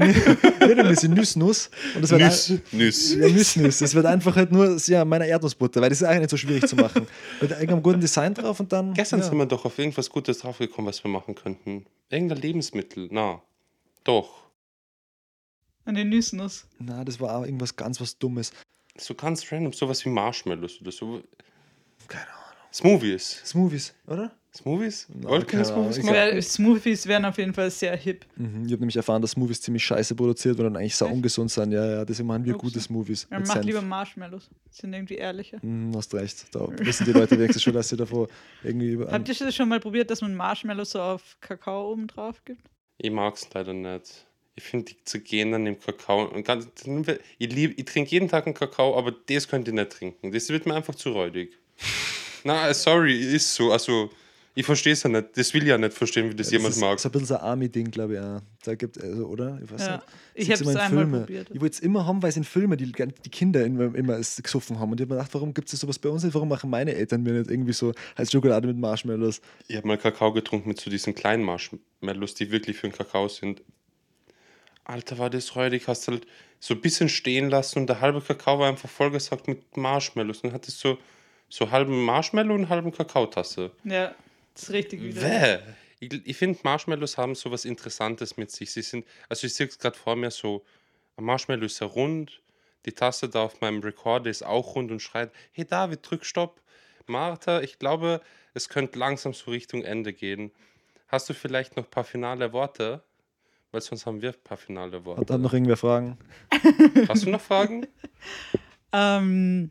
wird 0.69 0.79
ein 0.79 0.89
bisschen 0.89 1.15
Nüss-Nuss. 1.15 1.71
Nüss. 2.01 2.53
Nüss. 2.73 3.15
Ja, 3.15 3.29
Nüss-Nuss. 3.29 3.79
Das 3.79 3.95
wird 3.95 4.07
einfach 4.07 4.37
halt 4.37 4.53
nur 4.53 4.77
ja, 4.87 5.05
meine 5.05 5.27
Erdnussbutter, 5.27 5.81
weil 5.81 5.89
das 5.89 6.01
ist 6.01 6.07
eigentlich 6.07 6.23
nicht 6.23 6.31
so 6.31 6.37
schwierig 6.37 6.67
zu 6.67 6.77
machen. 6.77 7.07
Mit 7.41 7.51
irgendeinem 7.51 7.83
guten 7.83 8.01
Design 8.01 8.35
drauf 8.35 8.61
und 8.61 8.73
dann. 8.73 8.95
Gestern 8.95 9.21
ja. 9.21 9.27
sind 9.27 9.39
wir 9.39 9.47
doch 9.47 9.65
auf 9.65 9.79
irgendwas 9.79 10.11
Gutes 10.11 10.39
draufgekommen, 10.39 10.89
was 10.89 11.03
wir 11.03 11.11
machen 11.11 11.35
könnten. 11.35 11.87
Irgendein 12.11 12.39
Lebensmittel. 12.39 13.09
Na, 13.11 13.43
doch. 14.05 14.47
Eine 15.85 16.05
Nüssnuss. 16.05 16.67
Na, 16.79 17.05
das 17.05 17.21
war 17.21 17.37
auch 17.37 17.45
irgendwas 17.45 17.77
ganz 17.77 18.01
was 18.01 18.19
Dummes. 18.19 18.53
So 18.99 19.15
ganz 19.15 19.51
random, 19.53 19.73
sowas 19.73 20.05
wie 20.05 20.09
Marshmallows 20.09 20.81
oder 20.81 20.91
so. 20.91 21.23
Keine 22.09 22.25
Ahnung. 22.25 22.43
Smoothies. 22.73 23.43
Smoothies, 23.45 23.95
oder? 24.07 24.33
Smoothies? 24.57 25.07
Nein, 25.09 25.25
Wollt 25.25 25.43
ihr 25.43 25.47
keine 25.47 25.65
Smoothies 25.65 26.03
machen? 26.03 26.15
Wär, 26.15 26.43
Smoothies 26.43 27.07
wären 27.07 27.25
auf 27.25 27.39
jeden 27.39 27.55
Fall 27.55 27.71
sehr 27.71 27.97
hip. 27.97 28.25
Mhm. 28.37 28.65
Ich 28.67 28.73
habe 28.73 28.81
nämlich 28.81 28.97
erfahren, 28.97 29.23
dass 29.23 29.33
Smoothies 29.33 29.61
ziemlich 29.61 29.85
scheiße 29.85 30.15
produziert 30.15 30.59
werden 30.59 30.69
und 30.69 30.77
eigentlich 30.77 31.01
Echt? 31.01 31.03
ungesund 31.13 31.51
sind. 31.51 31.73
Ja, 31.73 31.85
ja, 31.87 32.05
deswegen 32.05 32.27
machen 32.29 32.45
wir 32.45 32.55
Ups. 32.55 32.63
gute 32.63 32.81
Smoothies. 32.81 33.29
Ja, 33.31 33.39
mach 33.41 33.47
Senf. 33.47 33.65
lieber 33.65 33.83
Marshmallows. 33.83 34.49
Sind 34.71 34.93
irgendwie 34.93 35.15
ehrlicher. 35.17 35.59
Mhm, 35.63 35.95
hast 35.97 36.13
recht. 36.15 36.47
Da 36.53 36.67
wissen 36.79 37.05
die 37.05 37.13
Leute 37.13 37.39
wenigstens 37.39 37.63
schon, 37.63 37.75
dass 37.75 37.89
sie 37.89 37.97
davor 37.97 38.29
irgendwie 38.63 38.91
über. 38.91 39.11
Habt 39.11 39.29
ihr 39.29 39.35
das 39.35 39.55
schon 39.55 39.69
mal 39.69 39.81
probiert, 39.81 40.11
dass 40.11 40.21
man 40.21 40.35
Marshmallows 40.35 40.91
so 40.91 41.01
auf 41.01 41.37
Kakao 41.41 41.93
oben 41.93 42.07
drauf 42.07 42.43
gibt? 42.45 42.63
Ich 42.99 43.11
mag 43.11 43.35
es 43.35 43.49
leider 43.53 43.73
nicht. 43.73 44.27
Ich 44.59 44.65
finde 44.65 44.87
die 44.87 45.05
zu 45.05 45.21
gehen 45.21 45.53
dann 45.53 45.67
im 45.67 45.79
Kakao. 45.79 46.25
Und 46.25 46.45
ganz, 46.47 46.67
ich, 47.39 47.53
lieb, 47.53 47.75
ich 47.79 47.85
trinke 47.85 48.11
jeden 48.11 48.29
Tag 48.29 48.47
einen 48.47 48.55
Kakao, 48.55 48.97
aber 48.97 49.13
das 49.29 49.49
könnt 49.49 49.69
ihr 49.69 49.75
nicht 49.75 49.91
trinken. 49.93 50.33
Das 50.33 50.49
wird 50.49 50.65
mir 50.65 50.75
einfach 50.75 50.95
zu 50.95 51.11
räudig. 51.11 51.53
Na, 52.45 52.73
sorry, 52.73 53.19
ist 53.19 53.55
so. 53.55 53.73
Also, 53.73 54.11
ich 54.59 54.65
verstehe 54.65 54.95
es 54.95 55.03
ja 55.03 55.11
nicht. 55.11 55.37
Das 55.37 55.53
will 55.53 55.63
ich 55.63 55.69
ja 55.69 55.77
nicht 55.77 55.93
verstehen, 55.93 56.31
wie 56.31 56.35
das 56.35 56.51
Ja, 56.51 56.57
jemand 56.57 56.75
ist 56.75 56.81
mag. 56.81 56.99
So 56.99 57.09
ein 57.11 57.13
bisschen 57.13 57.27
so 57.27 57.35
ein 57.37 57.43
Army-Ding, 57.43 57.91
glaube 57.91 58.15
ich. 58.15 58.21
Ja. 58.21 58.41
Da 58.65 58.75
gibt 58.75 58.99
also, 59.01 59.27
oder? 59.27 59.61
Ich 59.63 59.71
weiß 59.71 59.81
Ja. 59.87 59.97
nicht. 59.97 60.07
Ich 60.35 60.51
habe 60.51 60.61
immer 60.63 60.71
es 60.71 60.75
in 60.75 60.81
einmal 60.81 61.03
Filmen. 61.05 61.21
probiert. 61.21 61.49
Ich 61.53 61.61
wollte 61.61 61.75
es 61.75 61.81
immer 61.81 62.07
haben, 62.07 62.23
weil 62.23 62.31
es 62.31 62.37
in 62.39 62.45
Filmen 62.45 62.79
die, 62.79 62.91
die 62.91 63.31
Kinder 63.31 63.65
immer, 63.67 63.95
immer 63.95 64.15
es 64.19 64.43
gesoffen 64.43 64.79
haben. 64.81 64.91
Und 64.91 64.99
ich 64.99 65.05
habe 65.05 65.15
mir 65.15 65.19
gedacht, 65.21 65.35
warum 65.35 65.53
gibt 65.53 65.71
es 65.71 65.79
sowas 65.79 65.99
bei 65.99 66.09
uns 66.09 66.25
nicht? 66.25 66.35
Warum 66.35 66.49
machen 66.49 66.71
meine 66.71 66.95
Eltern 66.95 67.23
mir 67.23 67.35
nicht 67.35 67.51
irgendwie 67.51 67.75
so 67.75 67.93
als 68.15 68.33
Schokolade 68.33 68.67
mit 68.67 68.79
Marshmallows? 68.79 69.43
Ich 69.69 69.77
habe 69.77 69.87
mal 69.87 69.99
Kakao 69.99 70.33
getrunken 70.33 70.71
mit 70.71 70.81
so 70.81 70.91
diesen 70.91 71.15
kleinen 71.15 71.45
Marshmallows, 71.45 72.35
die 72.35 72.51
wirklich 72.51 72.79
für 72.79 72.89
den 72.89 72.97
Kakao 72.97 73.29
sind. 73.29 73.63
Alter, 74.85 75.19
war 75.19 75.31
das 75.31 75.55
räudig. 75.55 75.87
Hast 75.89 76.09
halt 76.09 76.27
so 76.61 76.73
ein 76.75 76.81
bisschen 76.81 77.09
stehen 77.11 77.51
lassen 77.51 77.81
und 77.81 77.89
der 77.89 78.01
halbe 78.01 78.23
Kakao 78.23 78.59
war 78.59 78.69
einfach 78.69 78.89
vollgesaugt 78.89 79.49
mit 79.49 79.77
Marshmallows. 79.77 80.41
Und 80.41 80.53
hattest 80.53 80.79
so, 80.81 80.97
so 81.49 81.71
halben 81.71 82.05
Marshmallow 82.05 82.55
und 82.55 82.69
halben 82.71 82.93
Kakaotasse. 82.93 83.73
Ja, 83.85 84.15
das 84.57 84.65
ist 84.65 84.71
richtig 84.71 85.03
wieder. 85.03 85.61
Ich, 86.01 86.13
ich 86.27 86.37
finde, 86.37 86.59
Marshmallows 86.63 87.19
haben 87.19 87.35
so 87.35 87.51
was 87.51 87.67
Interessantes 87.67 88.39
mit 88.39 88.51
sich. 88.51 88.73
Sie 88.73 88.81
sind, 88.81 89.07
also 89.29 89.47
ich 89.47 89.55
sehe 89.55 89.67
es 89.67 89.79
gerade 89.79 89.97
vor 89.97 90.17
mir 90.17 90.31
so, 90.31 90.65
ein 91.17 91.25
Marshmallow 91.25 91.67
ist 91.67 91.81
ja 91.81 91.87
rund, 91.87 92.43
die 92.87 92.93
Tasse 92.93 93.29
da 93.29 93.43
auf 93.43 93.61
meinem 93.61 93.81
Recorder 93.81 94.31
ist 94.31 94.45
auch 94.45 94.75
rund 94.75 94.91
und 94.91 95.01
schreit, 95.01 95.31
hey 95.53 95.67
David, 95.67 96.01
drück 96.03 96.25
Stopp. 96.25 96.63
Martha, 97.07 97.61
ich 97.61 97.79
glaube, 97.79 98.23
es 98.55 98.69
könnte 98.71 98.99
langsam 98.99 99.35
so 99.35 99.51
Richtung 99.51 99.85
Ende 99.85 100.13
gehen. 100.13 100.53
Hast 101.09 101.29
du 101.29 101.35
vielleicht 101.35 101.77
noch 101.77 101.85
ein 101.85 101.91
paar 101.91 102.05
finale 102.05 102.53
Worte? 102.53 103.03
Weil 103.73 103.83
sonst 103.83 104.07
haben 104.07 104.23
wir 104.23 104.31
ein 104.31 104.43
paar 104.43 104.57
finale 104.57 105.05
Worte. 105.05 105.35
hat 105.35 105.41
noch 105.41 105.53
irgendwer 105.53 105.77
Fragen? 105.77 106.17
Hast 107.09 107.25
du 107.25 107.31
noch 107.31 107.41
Fragen? 107.41 107.87
Ähm, 108.93 109.71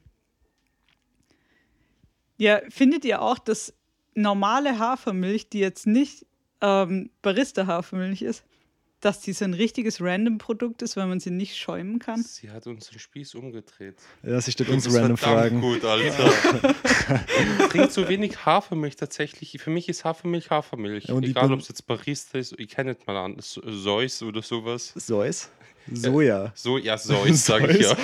ja, 2.38 2.62
findet 2.70 3.04
ihr 3.04 3.22
auch, 3.22 3.40
dass 3.40 3.74
normale 4.16 4.80
Hafermilch, 4.80 5.50
die 5.50 5.60
jetzt 5.60 5.86
nicht 5.86 6.26
ähm, 6.62 7.10
Barista-Hafermilch 7.22 8.22
ist, 8.24 8.44
dass 9.02 9.22
die 9.22 9.34
so 9.34 9.46
ein 9.46 9.54
richtiges 9.54 10.02
Random-Produkt 10.02 10.82
ist, 10.82 10.98
weil 10.98 11.06
man 11.06 11.20
sie 11.20 11.30
nicht 11.30 11.58
schäumen 11.58 12.00
kann? 12.00 12.24
Sie 12.24 12.50
hat 12.50 12.66
unseren 12.66 12.98
Spieß 12.98 13.36
umgedreht. 13.36 13.98
Ja, 14.24 14.42
sie 14.42 14.52
stellt 14.52 14.70
uns 14.70 14.92
random 14.92 15.18
Fragen. 15.18 15.62
gut, 15.62 15.86
Alter. 15.86 16.34
ich 17.62 17.68
trinke 17.68 17.90
zu 17.90 18.08
wenig 18.08 18.46
Hafermilch 18.46 18.96
tatsächlich. 18.96 19.62
Für 19.62 19.70
mich 19.70 19.90
ist 19.90 20.06
Hafermilch 20.06 20.50
Hafermilch. 20.50 21.06
Ja, 21.06 21.14
und 21.14 21.24
ich 21.24 21.32
Egal, 21.32 21.52
ob 21.52 21.60
es 21.60 21.68
jetzt 21.68 21.86
Barista 21.86 22.40
ist, 22.40 22.58
ich 22.58 22.70
kenne 22.70 22.92
nicht 22.92 23.06
mal 23.06 23.18
an, 23.18 23.38
Zeus 23.40 24.24
oder 24.24 24.42
sowas. 24.42 24.94
Sois? 24.96 25.50
Soja. 25.92 26.52
So, 26.56 26.78
ja, 26.78 26.98
Zeus, 26.98 27.46
sage 27.46 27.72
ich 27.78 27.82
ja. 27.86 27.96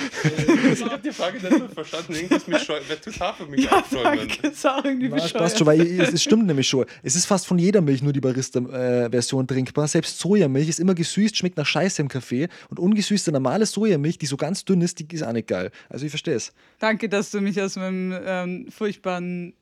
Ich 0.72 0.84
habe 0.84 1.02
die 1.02 1.10
Frage 1.12 1.38
nicht 1.38 1.58
mehr 1.58 1.68
verstanden. 1.68 2.14
Irgendwas 2.14 2.46
mit 2.46 2.60
Schäumen. 2.60 2.84
Wer 2.88 3.00
tut 3.00 3.20
Hafermilch 3.20 3.72
aufschäumen? 3.72 4.28
Danke, 4.28 4.46
ist 4.48 4.66
auch 4.66 4.84
irgendwie 4.84 5.08
Na, 5.08 5.16
es 5.16 5.22
bescheuert. 5.24 5.42
passt 5.44 5.58
schon, 5.58 5.66
weil 5.66 5.80
es, 5.80 6.12
es 6.12 6.22
stimmt 6.22 6.46
nämlich 6.46 6.68
schon. 6.68 6.86
Es 7.02 7.16
ist 7.16 7.26
fast 7.26 7.46
von 7.46 7.58
jeder 7.58 7.80
Milch 7.80 8.02
nur 8.02 8.12
die 8.12 8.20
Barista-Version 8.20 9.46
trinkbar. 9.46 9.88
Selbst 9.88 10.18
Sojamilch 10.18 10.68
ist 10.68 10.80
immer 10.80 10.94
gesüßt, 10.94 11.36
schmeckt 11.36 11.56
nach 11.56 11.66
Scheiße 11.66 12.00
im 12.02 12.08
Kaffee. 12.08 12.48
Und 12.68 12.78
ungesüßte 12.78 13.32
normale 13.32 13.66
Sojamilch, 13.66 14.18
die 14.18 14.26
so 14.26 14.36
ganz 14.36 14.64
dünn 14.64 14.80
ist, 14.80 14.98
die 14.98 15.06
ist 15.12 15.22
auch 15.22 15.32
nicht 15.32 15.48
geil. 15.48 15.70
Also 15.88 16.04
ich 16.06 16.10
verstehe 16.10 16.34
es. 16.36 16.52
Danke, 16.78 17.08
dass 17.08 17.30
du 17.30 17.40
mich 17.40 17.60
aus 17.60 17.76
meinem 17.76 18.14
ähm, 18.24 18.66
furchtbaren 18.70 19.54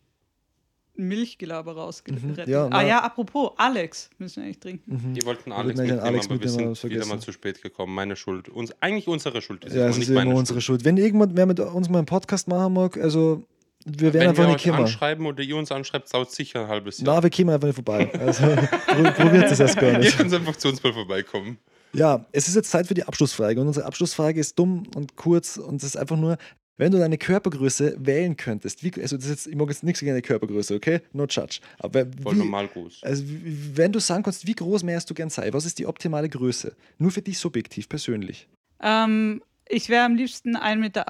Milchgelaber 0.97 1.73
rausgerettet 1.77 2.47
Mhm, 2.47 2.53
ja, 2.53 2.67
Ah 2.71 2.83
ja, 2.83 3.03
apropos, 3.03 3.53
Alex 3.57 4.11
müssen 4.19 4.37
wir 4.37 4.45
eigentlich 4.45 4.61
trinken. 4.61 5.15
Die 5.15 5.25
wollten 5.25 5.51
Wir 5.51 5.57
Alex 5.57 5.79
wollten 5.79 5.81
eigentlich 5.81 5.91
mitnehmen, 5.91 6.01
Alex 6.01 6.27
aber 6.27 6.35
wir 6.35 6.47
mitnehmen, 6.47 6.51
sind 6.53 6.63
aber 6.65 6.73
es 6.73 6.85
wieder 6.85 6.91
vergessen. 6.95 7.09
mal 7.11 7.21
zu 7.21 7.33
spät 7.33 7.63
gekommen. 7.63 7.95
Meine 7.95 8.17
Schuld. 8.17 8.49
Uns, 8.49 8.73
eigentlich 8.81 9.09
unsere 9.09 9.41
Schuld. 9.41 9.65
ist 9.65 9.75
Ja, 9.75 9.89
es 9.89 9.97
ist 9.99 10.09
immer 10.11 10.25
meine 10.25 10.35
unsere 10.35 10.61
Schuld. 10.61 10.85
Wenn 10.85 10.97
irgendjemand 10.97 11.37
wer 11.37 11.47
mit 11.47 11.61
uns 11.61 11.89
mal 11.89 11.99
einen 11.99 12.07
Podcast 12.07 12.49
machen 12.49 12.73
mag, 12.75 12.97
also 12.99 13.43
wir 13.87 14.13
werden 14.13 14.21
Wenn 14.21 14.29
einfach 14.31 14.45
wir 14.47 14.53
nicht 14.53 14.65
kommen. 14.65 14.79
anschreiben 14.81 15.27
oder 15.27 15.43
ihr 15.43 15.57
uns 15.57 15.73
anschreibt, 15.73 16.13
dauert 16.13 16.31
sicher 16.33 16.63
ein 16.63 16.69
halbes 16.69 16.99
Jahr. 17.01 17.15
Na, 17.17 17.23
wir 17.23 17.31
kommen 17.31 17.49
einfach 17.51 17.67
nicht 17.69 17.77
vorbei. 17.77 18.11
Also 18.19 18.45
pro- 18.45 19.11
probiert 19.23 19.51
es 19.51 19.59
erst 19.61 19.79
gar 19.79 19.91
Ihr 19.93 19.99
nicht. 20.01 20.19
könnt 20.19 20.35
einfach 20.35 20.57
zu 20.57 20.69
uns 20.69 20.83
mal 20.83 20.93
vorbeikommen. 20.93 21.57
Ja, 21.93 22.25
es 22.31 22.47
ist 22.47 22.55
jetzt 22.57 22.71
Zeit 22.71 22.87
für 22.87 22.95
die 22.95 23.05
Abschlussfrage. 23.05 23.61
Und 23.61 23.67
unsere 23.69 23.87
Abschlussfrage 23.87 24.39
ist 24.39 24.59
dumm 24.59 24.85
und 24.95 25.17
kurz 25.17 25.57
und 25.57 25.77
es 25.77 25.85
ist 25.85 25.97
einfach 25.97 26.17
nur, 26.17 26.37
wenn 26.81 26.93
du 26.93 26.99
deine 26.99 27.19
Körpergröße 27.19 27.95
wählen 27.99 28.39
könntest, 28.39 28.83
wie, 28.83 28.91
also 29.03 29.17
das 29.17 29.27
ist 29.27 29.31
jetzt, 29.31 29.47
ich 29.49 29.55
mag 29.55 29.69
jetzt 29.69 29.83
nichts 29.83 30.01
gegen 30.01 30.13
deine 30.13 30.23
Körpergröße, 30.23 30.75
okay? 30.75 31.03
No 31.13 31.27
judge. 31.27 31.61
Aber 31.79 32.07
Voll 32.23 32.37
wie, 32.37 32.39
normal 32.39 32.69
groß. 32.69 33.03
also 33.03 33.23
wenn 33.27 33.93
du 33.93 33.99
sagen 33.99 34.23
kannst, 34.23 34.47
wie 34.47 34.55
groß 34.55 34.87
wärst 34.87 35.11
du 35.11 35.13
gern 35.13 35.29
sein? 35.29 35.53
Was 35.53 35.67
ist 35.67 35.79
die 35.79 35.87
optimale 35.87 36.31
Größe? 36.31 36.75
Nur 36.97 37.11
für 37.11 37.21
dich 37.21 37.39
subjektiv, 37.39 37.87
persönlich. 37.87 38.49
Ähm, 38.81 39.43
ich 39.69 39.91
wäre 39.91 40.07
am 40.07 40.15
liebsten 40.15 40.57
1,80 40.57 40.77
Meter. 40.77 41.07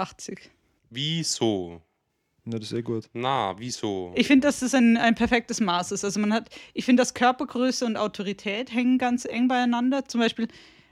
Wieso? 0.91 1.81
Na, 2.45 2.59
das 2.59 2.73
ist 2.73 2.77
eh 2.77 2.83
gut. 2.83 3.09
Na, 3.13 3.55
wieso? 3.57 4.11
Ich 4.17 4.27
finde, 4.27 4.49
dass 4.49 4.61
das 4.61 4.75
ein, 4.75 4.97
ein 4.97 5.15
perfektes 5.15 5.61
Maß 5.61 5.93
ist. 5.93 6.05
Also 6.05 6.19
man 6.19 6.33
hat, 6.33 6.51
ich 6.75 6.85
finde, 6.85 7.03
dass 7.03 7.15
Körpergröße 7.15 7.87
und 7.87 7.97
Autorität 7.97 8.73
hängen 8.75 8.99
ganz 8.99 9.25
eng 9.25 9.47
beieinander. 9.47 10.05
Zum 10.05 10.21
Beispiel, 10.21 10.49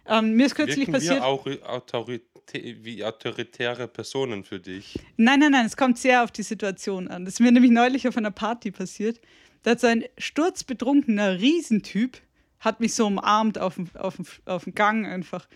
ähm, 0.09 0.35
mir 0.35 0.47
ist 0.47 0.55
kürzlich 0.55 0.79
Wirken 0.79 0.93
passiert. 0.93 1.17
wir 1.17 1.27
auch 1.27 1.47
autoritä 1.47 2.29
wie 2.55 3.05
autoritäre 3.05 3.89
Personen 3.89 4.45
für 4.45 4.59
dich? 4.59 4.99
Nein, 5.17 5.41
nein, 5.41 5.53
nein, 5.53 5.67
es 5.67 5.77
kommt 5.77 5.99
sehr 5.99 6.25
auf 6.25 6.31
die 6.31 6.43
Situation 6.43 7.09
an. 7.09 7.25
Das 7.25 7.35
ist 7.35 7.41
mir 7.41 7.53
nämlich 7.53 7.71
neulich 7.71 8.09
auf 8.09 8.17
einer 8.17 8.31
Party 8.31 8.71
passiert. 8.71 9.21
Da 9.63 9.73
hat 9.73 9.81
so 9.81 9.87
ein 9.87 10.05
sturzbetrunkener 10.17 11.41
Riesentyp, 11.41 12.19
hat 12.61 12.81
mich 12.81 12.95
so 12.95 13.07
umarmt 13.07 13.59
auf 13.59 13.75
dem, 13.75 13.89
auf 13.95 14.17
dem, 14.17 14.27
auf 14.47 14.65
dem 14.65 14.75
Gang 14.75 15.07
einfach. 15.07 15.49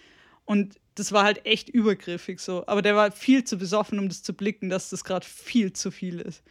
Und 0.45 0.77
das 0.95 1.13
war 1.13 1.25
halt 1.25 1.47
echt 1.47 1.69
übergriffig 1.69 2.41
so. 2.41 2.67
Aber 2.67 2.83
der 2.83 2.97
war 2.97 3.13
viel 3.13 3.45
zu 3.45 3.57
besoffen, 3.57 3.99
um 3.99 4.09
das 4.09 4.23
zu 4.23 4.35
blicken, 4.35 4.69
dass 4.69 4.91
das 4.91 5.05
gerade 5.05 5.27
viel 5.27 5.73
zu 5.73 5.91
viel 5.91 6.21
ist. 6.21 6.43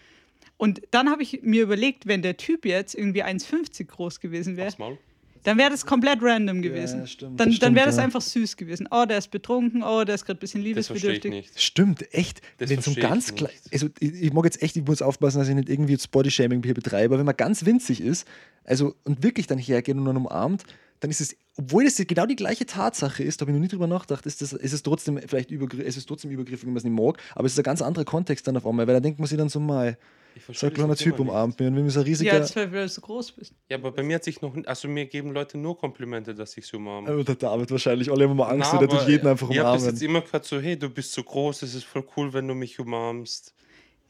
Und 0.58 0.82
dann 0.92 1.10
habe 1.10 1.24
ich 1.24 1.42
mir 1.42 1.64
überlegt, 1.64 2.06
wenn 2.06 2.22
der 2.22 2.38
Typ 2.38 2.66
jetzt 2.66 2.96
irgendwie 2.96 3.24
1,50 3.24 3.86
groß 3.86 4.20
gewesen 4.20 4.58
wäre? 4.58 4.98
Dann 5.44 5.58
wäre 5.58 5.70
das 5.70 5.86
komplett 5.86 6.20
random 6.22 6.62
gewesen. 6.62 7.02
Ja, 7.02 7.08
stimmt, 7.08 7.40
dann 7.40 7.52
dann 7.60 7.76
wäre 7.76 7.88
das 7.88 7.98
ja. 7.98 8.04
einfach 8.04 8.22
süß 8.22 8.58
gewesen. 8.58 8.88
Oh, 8.92 9.06
der 9.08 9.18
ist 9.18 9.32
betrunken, 9.32 9.84
oh, 9.84 10.04
der 10.04 10.16
ist 10.16 10.26
gerade 10.26 10.38
ein 10.38 10.42
bisschen 10.42 10.76
Das 10.76 10.88
verstehe 10.88 11.14
ich 11.14 11.24
liebesbedürftig. 11.24 11.54
nicht. 11.54 11.62
Stimmt, 11.62 12.14
echt. 12.14 12.42
Das 12.58 12.70
wenn 12.70 12.82
so 12.82 12.94
ganz 12.94 13.34
klein, 13.36 13.52
also 13.72 13.88
ich, 14.00 14.14
ich 14.14 14.34
mag 14.34 14.46
jetzt 14.46 14.62
echt, 14.62 14.76
ich 14.76 14.86
muss 14.86 15.02
aufpassen, 15.02 15.40
dass 15.40 15.48
ich 15.48 15.56
nicht 15.56 15.70
irgendwie 15.70 15.94
jetzt 15.94 16.12
Bodyshaming 16.12 16.64
hier 16.64 16.74
betreibe, 16.74 17.14
aber 17.14 17.20
wenn 17.20 17.26
man 17.26 17.38
ganz 17.38 17.66
winzig 17.66 18.02
ist, 18.02 18.28
also 18.64 18.96
und 19.04 19.24
wirklich 19.24 19.48
dann 19.48 19.58
hergeht 19.58 19.96
und 19.96 20.06
dann 20.06 20.18
umarmt, 20.18 20.64
dann 21.02 21.10
ist 21.12 21.20
es, 21.20 21.36
obwohl 21.58 21.86
es 21.86 21.98
genau 21.98 22.26
die 22.26 22.36
gleiche 22.36 22.66
Tatsache 22.66 23.24
ist, 23.24 23.42
da 23.42 23.44
habe 23.44 23.52
ich 23.52 23.56
noch 23.56 23.62
nie 23.62 23.68
drüber 23.68 23.88
nachgedacht, 23.88 24.26
ist, 24.26 24.42
das, 24.42 24.54
ist 24.54 24.72
es 24.72 24.84
trotzdem 24.84 25.20
vielleicht 25.28 25.52
übergriffig, 25.52 25.88
es 25.88 25.98
ist 25.98 26.06
trotzdem 26.08 26.32
übergriffig, 26.32 26.64
wenn 26.64 26.74
man 26.74 26.78
es 26.78 26.84
nicht 26.84 26.94
mag, 26.94 27.18
aber 27.36 27.48
es 27.48 27.54
ist 27.54 27.60
ein 27.60 27.64
ganz 27.64 27.82
anderer 27.82 28.06
Kontext 28.06 28.48
dann 28.48 28.56
auf 28.56 28.66
einmal, 28.66 28.88
weil 28.88 28.94
da 28.94 29.00
denkt 29.00 29.20
man 29.20 29.28
sich 29.28 29.38
dann 29.38 29.50
so 29.50 29.60
mal, 29.60 29.98
Ich 30.36 30.44
so 30.44 30.46
verstehe 30.46 30.70
ein 30.70 30.76
kleiner 30.76 30.96
Typ 30.96 31.20
umarmt 31.20 31.60
mich 31.60 31.68
und 31.68 31.76
wenn 31.76 31.84
mir 31.84 31.90
so 31.90 32.02
ein 32.02 32.06
riesiger, 32.06 32.34
Ja, 32.34 32.40
das 32.40 32.56
wäre, 32.56 32.72
weil 32.72 32.84
du 32.84 32.90
so 32.90 33.02
groß 33.02 33.32
bist. 33.32 33.54
Ja, 33.68 33.78
aber 33.78 33.92
bei 33.92 34.04
mir 34.04 34.16
hat 34.16 34.24
sich 34.24 34.42
noch, 34.42 34.56
also 34.66 34.88
mir 34.88 35.08
geben 35.08 35.32
Leute 35.32 35.58
nur 35.58 35.76
Komplimente, 35.76 36.36
dass 36.36 36.56
ich 36.56 36.68
so 36.68 36.78
umarme. 36.78 37.12
oh, 37.18 37.24
der 37.24 37.36
David 37.36 37.72
wahrscheinlich, 37.72 38.12
alle 38.12 38.26
haben 38.26 38.32
immer 38.34 38.48
Angst, 38.48 38.70
Na, 38.74 38.80
der 38.80 38.88
tut 38.88 39.00
aber 39.00 39.10
jeden 39.10 39.28
einfach 39.28 39.50
Ich 39.50 39.58
habe 39.58 39.72
das 39.74 39.82
umarmen. 39.82 39.96
jetzt 39.96 40.04
immer 40.04 40.22
gehört, 40.22 40.46
so, 40.46 40.60
hey, 40.60 40.78
du 40.78 40.88
bist 40.90 41.14
so 41.14 41.24
groß, 41.24 41.64
es 41.64 41.74
ist 41.74 41.86
voll 41.86 42.06
cool, 42.16 42.32
wenn 42.32 42.48
du 42.48 42.54
mich 42.54 42.80
umarmst. 42.80 43.56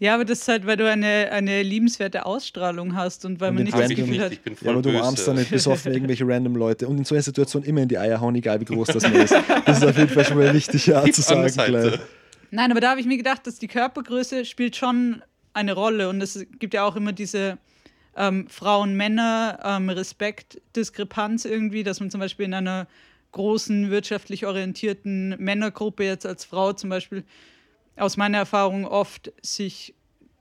Ja, 0.01 0.15
aber 0.15 0.25
das 0.25 0.39
ist 0.39 0.47
halt, 0.47 0.65
weil 0.65 0.77
du 0.77 0.89
eine, 0.89 1.31
eine 1.31 1.61
liebenswerte 1.61 2.25
Ausstrahlung 2.25 2.95
hast 2.95 3.23
und 3.23 3.39
weil 3.39 3.49
Und 3.49 3.55
man 3.57 3.65
nicht 3.65 3.77
das 3.77 3.87
Gefühl 3.87 4.07
nicht, 4.07 4.19
hat. 4.19 4.31
ich 4.31 4.41
bin 4.41 4.55
voll 4.55 4.65
Ja, 4.65 4.73
aber 4.73 4.81
du 4.81 4.89
umarmst 4.89 5.27
dann 5.27 5.35
nicht 5.35 5.51
besoffen 5.51 5.93
irgendwelche 5.93 6.27
random 6.27 6.55
Leute 6.55 6.87
und 6.87 6.97
in 6.97 7.05
so 7.05 7.13
einer 7.13 7.21
Situation 7.21 7.61
immer 7.61 7.83
in 7.83 7.87
die 7.87 7.99
Eier 7.99 8.19
hauen, 8.19 8.33
egal 8.33 8.59
wie 8.59 8.65
groß 8.65 8.87
das 8.87 9.03
man 9.03 9.13
ist. 9.13 9.35
Das 9.63 9.77
ist 9.77 9.83
auf 9.83 9.95
jeden 9.95 10.09
Fall 10.09 10.25
schon 10.25 10.39
mal 10.39 10.51
wichtig, 10.55 10.87
ja, 10.87 11.05
zu 11.05 11.21
sagen 11.21 11.45
gleich. 11.53 11.99
Nein, 12.49 12.71
aber 12.71 12.81
da 12.81 12.89
habe 12.89 12.99
ich 12.99 13.05
mir 13.05 13.17
gedacht, 13.17 13.45
dass 13.45 13.59
die 13.59 13.67
Körpergröße 13.67 14.43
spielt 14.45 14.75
schon 14.75 15.21
eine 15.53 15.73
Rolle 15.73 16.09
und 16.09 16.19
es 16.19 16.47
gibt 16.57 16.73
ja 16.73 16.83
auch 16.83 16.95
immer 16.95 17.13
diese 17.13 17.59
ähm, 18.17 18.47
Frauen-Männer-Respekt-Diskrepanz 18.47 21.45
irgendwie, 21.45 21.83
dass 21.83 21.99
man 21.99 22.09
zum 22.09 22.21
Beispiel 22.21 22.47
in 22.47 22.55
einer 22.55 22.87
großen, 23.33 23.91
wirtschaftlich 23.91 24.47
orientierten 24.47 25.35
Männergruppe 25.37 26.05
jetzt 26.05 26.25
als 26.25 26.43
Frau 26.43 26.73
zum 26.73 26.89
Beispiel 26.89 27.23
aus 27.97 28.17
meiner 28.17 28.39
Erfahrung 28.39 28.85
oft 28.85 29.31
sich 29.41 29.93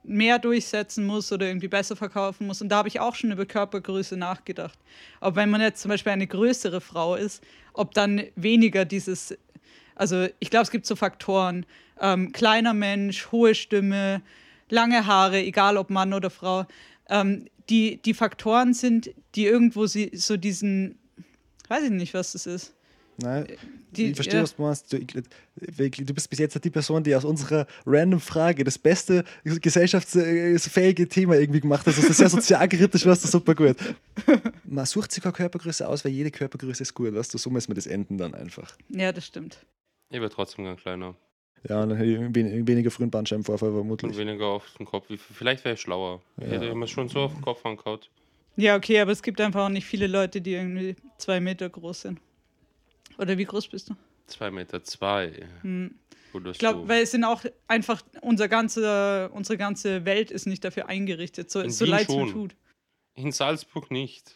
mehr 0.03 0.39
durchsetzen 0.39 1.05
muss 1.05 1.31
oder 1.31 1.47
irgendwie 1.47 1.67
besser 1.67 1.95
verkaufen 1.95 2.47
muss. 2.47 2.61
Und 2.61 2.69
da 2.69 2.77
habe 2.77 2.87
ich 2.87 2.99
auch 2.99 3.15
schon 3.15 3.31
über 3.31 3.45
Körpergröße 3.45 4.17
nachgedacht. 4.17 4.77
Aber 5.19 5.35
wenn 5.35 5.49
man 5.49 5.61
jetzt 5.61 5.81
zum 5.81 5.89
Beispiel 5.89 6.11
eine 6.11 6.27
größere 6.27 6.81
Frau 6.81 7.15
ist, 7.15 7.43
ob 7.73 7.93
dann 7.93 8.23
weniger 8.35 8.85
dieses 8.85 9.37
Also 9.95 10.27
ich 10.39 10.49
glaube, 10.49 10.63
es 10.63 10.71
gibt 10.71 10.85
so 10.85 10.95
Faktoren. 10.95 11.65
Ähm, 11.99 12.31
kleiner 12.31 12.73
Mensch, 12.73 13.31
hohe 13.31 13.53
Stimme, 13.53 14.21
lange 14.69 15.05
Haare, 15.05 15.39
egal 15.39 15.77
ob 15.77 15.91
Mann 15.91 16.13
oder 16.13 16.31
Frau. 16.31 16.65
Ähm, 17.09 17.45
die, 17.69 18.01
die 18.01 18.13
Faktoren 18.13 18.73
sind, 18.73 19.11
die 19.35 19.45
irgendwo 19.45 19.85
sie, 19.85 20.11
so 20.13 20.35
diesen, 20.35 20.97
weiß 21.67 21.83
ich 21.83 21.91
nicht, 21.91 22.13
was 22.13 22.31
das 22.31 22.47
ist. 22.47 22.73
Nein, 23.21 23.47
Die, 23.91 24.07
ich 24.11 24.15
verstehe, 24.15 24.35
ja. 24.37 24.43
was 24.43 24.55
du 24.55 24.61
meinst. 24.61 24.93
Du, 24.93 24.99
du 24.99 26.13
bist 26.13 26.29
bis 26.29 26.39
jetzt 26.39 26.63
die 26.63 26.69
Person, 26.69 27.03
die 27.03 27.15
aus 27.15 27.25
unserer 27.25 27.67
random 27.85 28.19
Frage 28.19 28.63
das 28.63 28.77
beste 28.79 29.23
gesellschaftsfähige 29.43 31.07
Thema 31.07 31.35
irgendwie 31.35 31.59
gemacht 31.61 31.85
hat. 31.85 31.97
Das 31.97 32.03
ist 32.03 32.17
sehr 32.17 32.29
sozialkritisch, 32.29 33.05
was 33.05 33.21
du 33.21 33.27
super 33.27 33.55
gut. 33.55 33.75
Man 34.63 34.85
sucht 34.85 35.11
sich 35.11 35.21
keine 35.23 35.33
Körpergröße 35.33 35.87
aus, 35.87 36.05
weil 36.05 36.11
jede 36.11 36.31
Körpergröße 36.31 36.83
ist 36.83 36.93
gut, 36.93 37.13
weißt 37.13 37.33
du? 37.33 37.37
So 37.37 37.49
muss 37.49 37.67
man 37.67 37.75
das 37.75 37.87
enden 37.87 38.17
dann 38.17 38.33
einfach. 38.33 38.75
Ja, 38.89 39.11
das 39.11 39.25
stimmt. 39.25 39.57
Ich 40.09 40.19
wäre 40.19 40.29
trotzdem 40.29 40.65
gern 40.65 40.77
kleiner. 40.77 41.15
Ja, 41.67 41.83
und 41.83 41.89
dann 41.89 41.97
hätte 41.97 42.09
ich 42.11 42.19
wen- 42.35 42.67
weniger 42.67 42.89
frühen 42.91 43.11
Bandscheibenvorfall 43.11 43.69
Und 43.69 43.75
vermutlich. 43.75 44.17
weniger 44.17 44.45
auf 44.47 44.65
den 44.77 44.85
Kopf. 44.85 45.07
Vielleicht 45.33 45.63
wäre 45.63 45.75
ich 45.75 45.81
schlauer. 45.81 46.21
Ich 46.37 46.47
hätte 46.49 46.73
mir 46.73 46.87
schon 46.87 47.07
so 47.07 47.19
auf 47.19 47.33
den 47.33 47.41
Kopf 47.41 47.65
angehauen. 47.65 47.99
Ja, 48.57 48.75
okay, 48.75 48.99
aber 48.99 49.11
es 49.11 49.21
gibt 49.23 49.39
einfach 49.39 49.65
auch 49.65 49.69
nicht 49.69 49.85
viele 49.85 50.07
Leute, 50.07 50.41
die 50.41 50.53
irgendwie 50.53 50.95
zwei 51.17 51.39
Meter 51.39 51.69
groß 51.69 52.01
sind. 52.01 52.19
Oder 53.21 53.37
wie 53.37 53.45
groß 53.45 53.67
bist 53.67 53.89
du? 53.89 53.95
Zwei 54.27 54.49
Meter 54.51 54.83
zwei. 54.83 55.31
Hm. 55.61 55.95
Ich 56.51 56.59
glaube, 56.59 56.79
so. 56.83 56.87
weil 56.87 57.03
es 57.03 57.11
sind 57.11 57.23
auch 57.25 57.43
einfach, 57.67 58.01
unser 58.21 58.47
ganze, 58.47 59.29
unsere 59.33 59.57
ganze 59.57 60.05
Welt 60.05 60.31
ist 60.31 60.47
nicht 60.47 60.63
dafür 60.63 60.87
eingerichtet, 60.87 61.51
so, 61.51 61.59
In 61.59 61.69
so 61.69 61.85
leid 61.85 62.07
es 62.09 62.15
mir 62.15 62.31
tut. 62.31 62.55
In 63.15 63.31
Salzburg 63.33 63.91
nicht. 63.91 64.33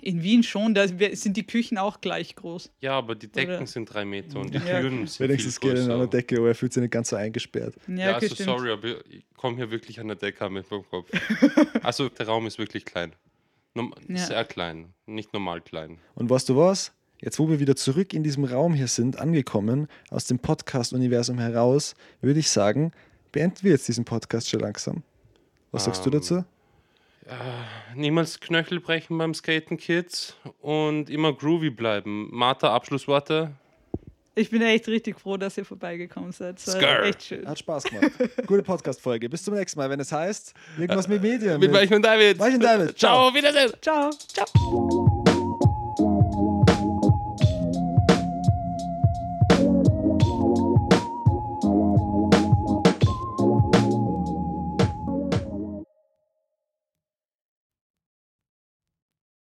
In 0.00 0.22
Wien 0.22 0.42
schon, 0.44 0.74
da 0.74 0.86
sind 0.86 1.36
die 1.36 1.44
Küchen 1.46 1.76
auch 1.78 2.00
gleich 2.00 2.36
groß. 2.36 2.70
Ja, 2.80 2.92
aber 2.92 3.14
die 3.16 3.26
Decken 3.32 3.56
Oder- 3.56 3.66
sind 3.66 3.86
drei 3.92 4.04
Meter 4.04 4.38
und 4.38 4.54
die 4.54 4.58
Ja. 4.58 4.80
Türen 4.80 5.06
sind 5.08 5.20
Wenigstens 5.28 5.58
viel 5.58 5.70
geht 5.70 5.78
er 5.78 5.82
in 5.82 5.88
größer. 5.88 5.94
einer 6.02 6.06
Decke, 6.06 6.36
aber 6.36 6.48
er 6.48 6.54
fühlt 6.54 6.72
sich 6.72 6.80
nicht 6.82 6.92
ganz 6.92 7.08
so 7.08 7.16
eingesperrt. 7.16 7.74
Ja, 7.88 7.94
Ja, 7.94 8.16
okay, 8.16 8.26
also 8.26 8.34
stimmt. 8.36 8.48
sorry, 8.50 8.70
aber 8.70 9.06
ich 9.10 9.24
komme 9.34 9.56
hier 9.56 9.70
wirklich 9.72 9.98
an 9.98 10.06
der 10.08 10.16
Decke 10.16 10.48
mit 10.50 10.70
meinem 10.70 10.84
Kopf. 10.88 11.10
also 11.82 12.08
der 12.10 12.26
Raum 12.26 12.46
ist 12.46 12.58
wirklich 12.58 12.84
klein. 12.84 13.12
Norm 13.74 13.92
Ja. 14.06 14.18
Sehr 14.18 14.44
klein, 14.44 14.92
nicht 15.06 15.32
normal 15.32 15.62
klein. 15.62 15.98
Und 16.14 16.30
weißt 16.30 16.48
du 16.50 16.56
was? 16.56 16.92
Jetzt, 17.20 17.38
wo 17.38 17.48
wir 17.48 17.58
wieder 17.60 17.74
zurück 17.76 18.12
in 18.14 18.22
diesem 18.22 18.44
Raum 18.44 18.74
hier 18.74 18.86
sind, 18.86 19.18
angekommen, 19.18 19.88
aus 20.10 20.26
dem 20.26 20.38
Podcast-Universum 20.38 21.38
heraus, 21.38 21.94
würde 22.20 22.38
ich 22.40 22.48
sagen, 22.50 22.92
beenden 23.32 23.58
wir 23.62 23.72
jetzt 23.72 23.88
diesen 23.88 24.04
Podcast 24.04 24.48
schon 24.48 24.60
langsam. 24.60 25.02
Was 25.72 25.84
sagst 25.84 26.04
du 26.06 26.10
Ähm, 26.10 26.12
dazu? 26.12 26.44
Niemals 27.94 28.40
Knöchel 28.40 28.80
brechen 28.80 29.18
beim 29.18 29.34
Skaten, 29.34 29.76
Kids. 29.76 30.34
Und 30.60 31.10
immer 31.10 31.32
groovy 31.34 31.70
bleiben. 31.70 32.28
Martha, 32.30 32.72
Abschlussworte? 32.72 33.50
Ich 34.34 34.50
bin 34.50 34.62
echt 34.62 34.86
richtig 34.86 35.18
froh, 35.20 35.36
dass 35.36 35.58
ihr 35.58 35.64
vorbeigekommen 35.64 36.30
seid. 36.30 36.58
Es 36.58 36.68
war 36.68 36.74
Skrr. 36.80 37.02
echt 37.02 37.22
schön. 37.24 37.46
Hat 37.46 37.58
Spaß 37.58 37.82
gemacht. 37.84 38.12
Gute 38.46 38.62
Podcast-Folge. 38.62 39.28
Bis 39.28 39.42
zum 39.42 39.54
nächsten 39.54 39.78
Mal, 39.80 39.90
wenn 39.90 39.98
es 40.00 40.12
heißt, 40.12 40.54
irgendwas 40.78 41.08
mit 41.08 41.20
Medien. 41.20 41.58
Mit 41.58 41.72
Weichen 41.72 41.96
und 41.96 42.02
David. 42.02 42.38
Weichen 42.38 42.54
und 42.56 42.62
David. 42.62 42.96
Ciao, 42.96 43.34
Wiedersehen. 43.34 43.72
Ciao. 43.82 44.10
Ciao. 44.10 45.07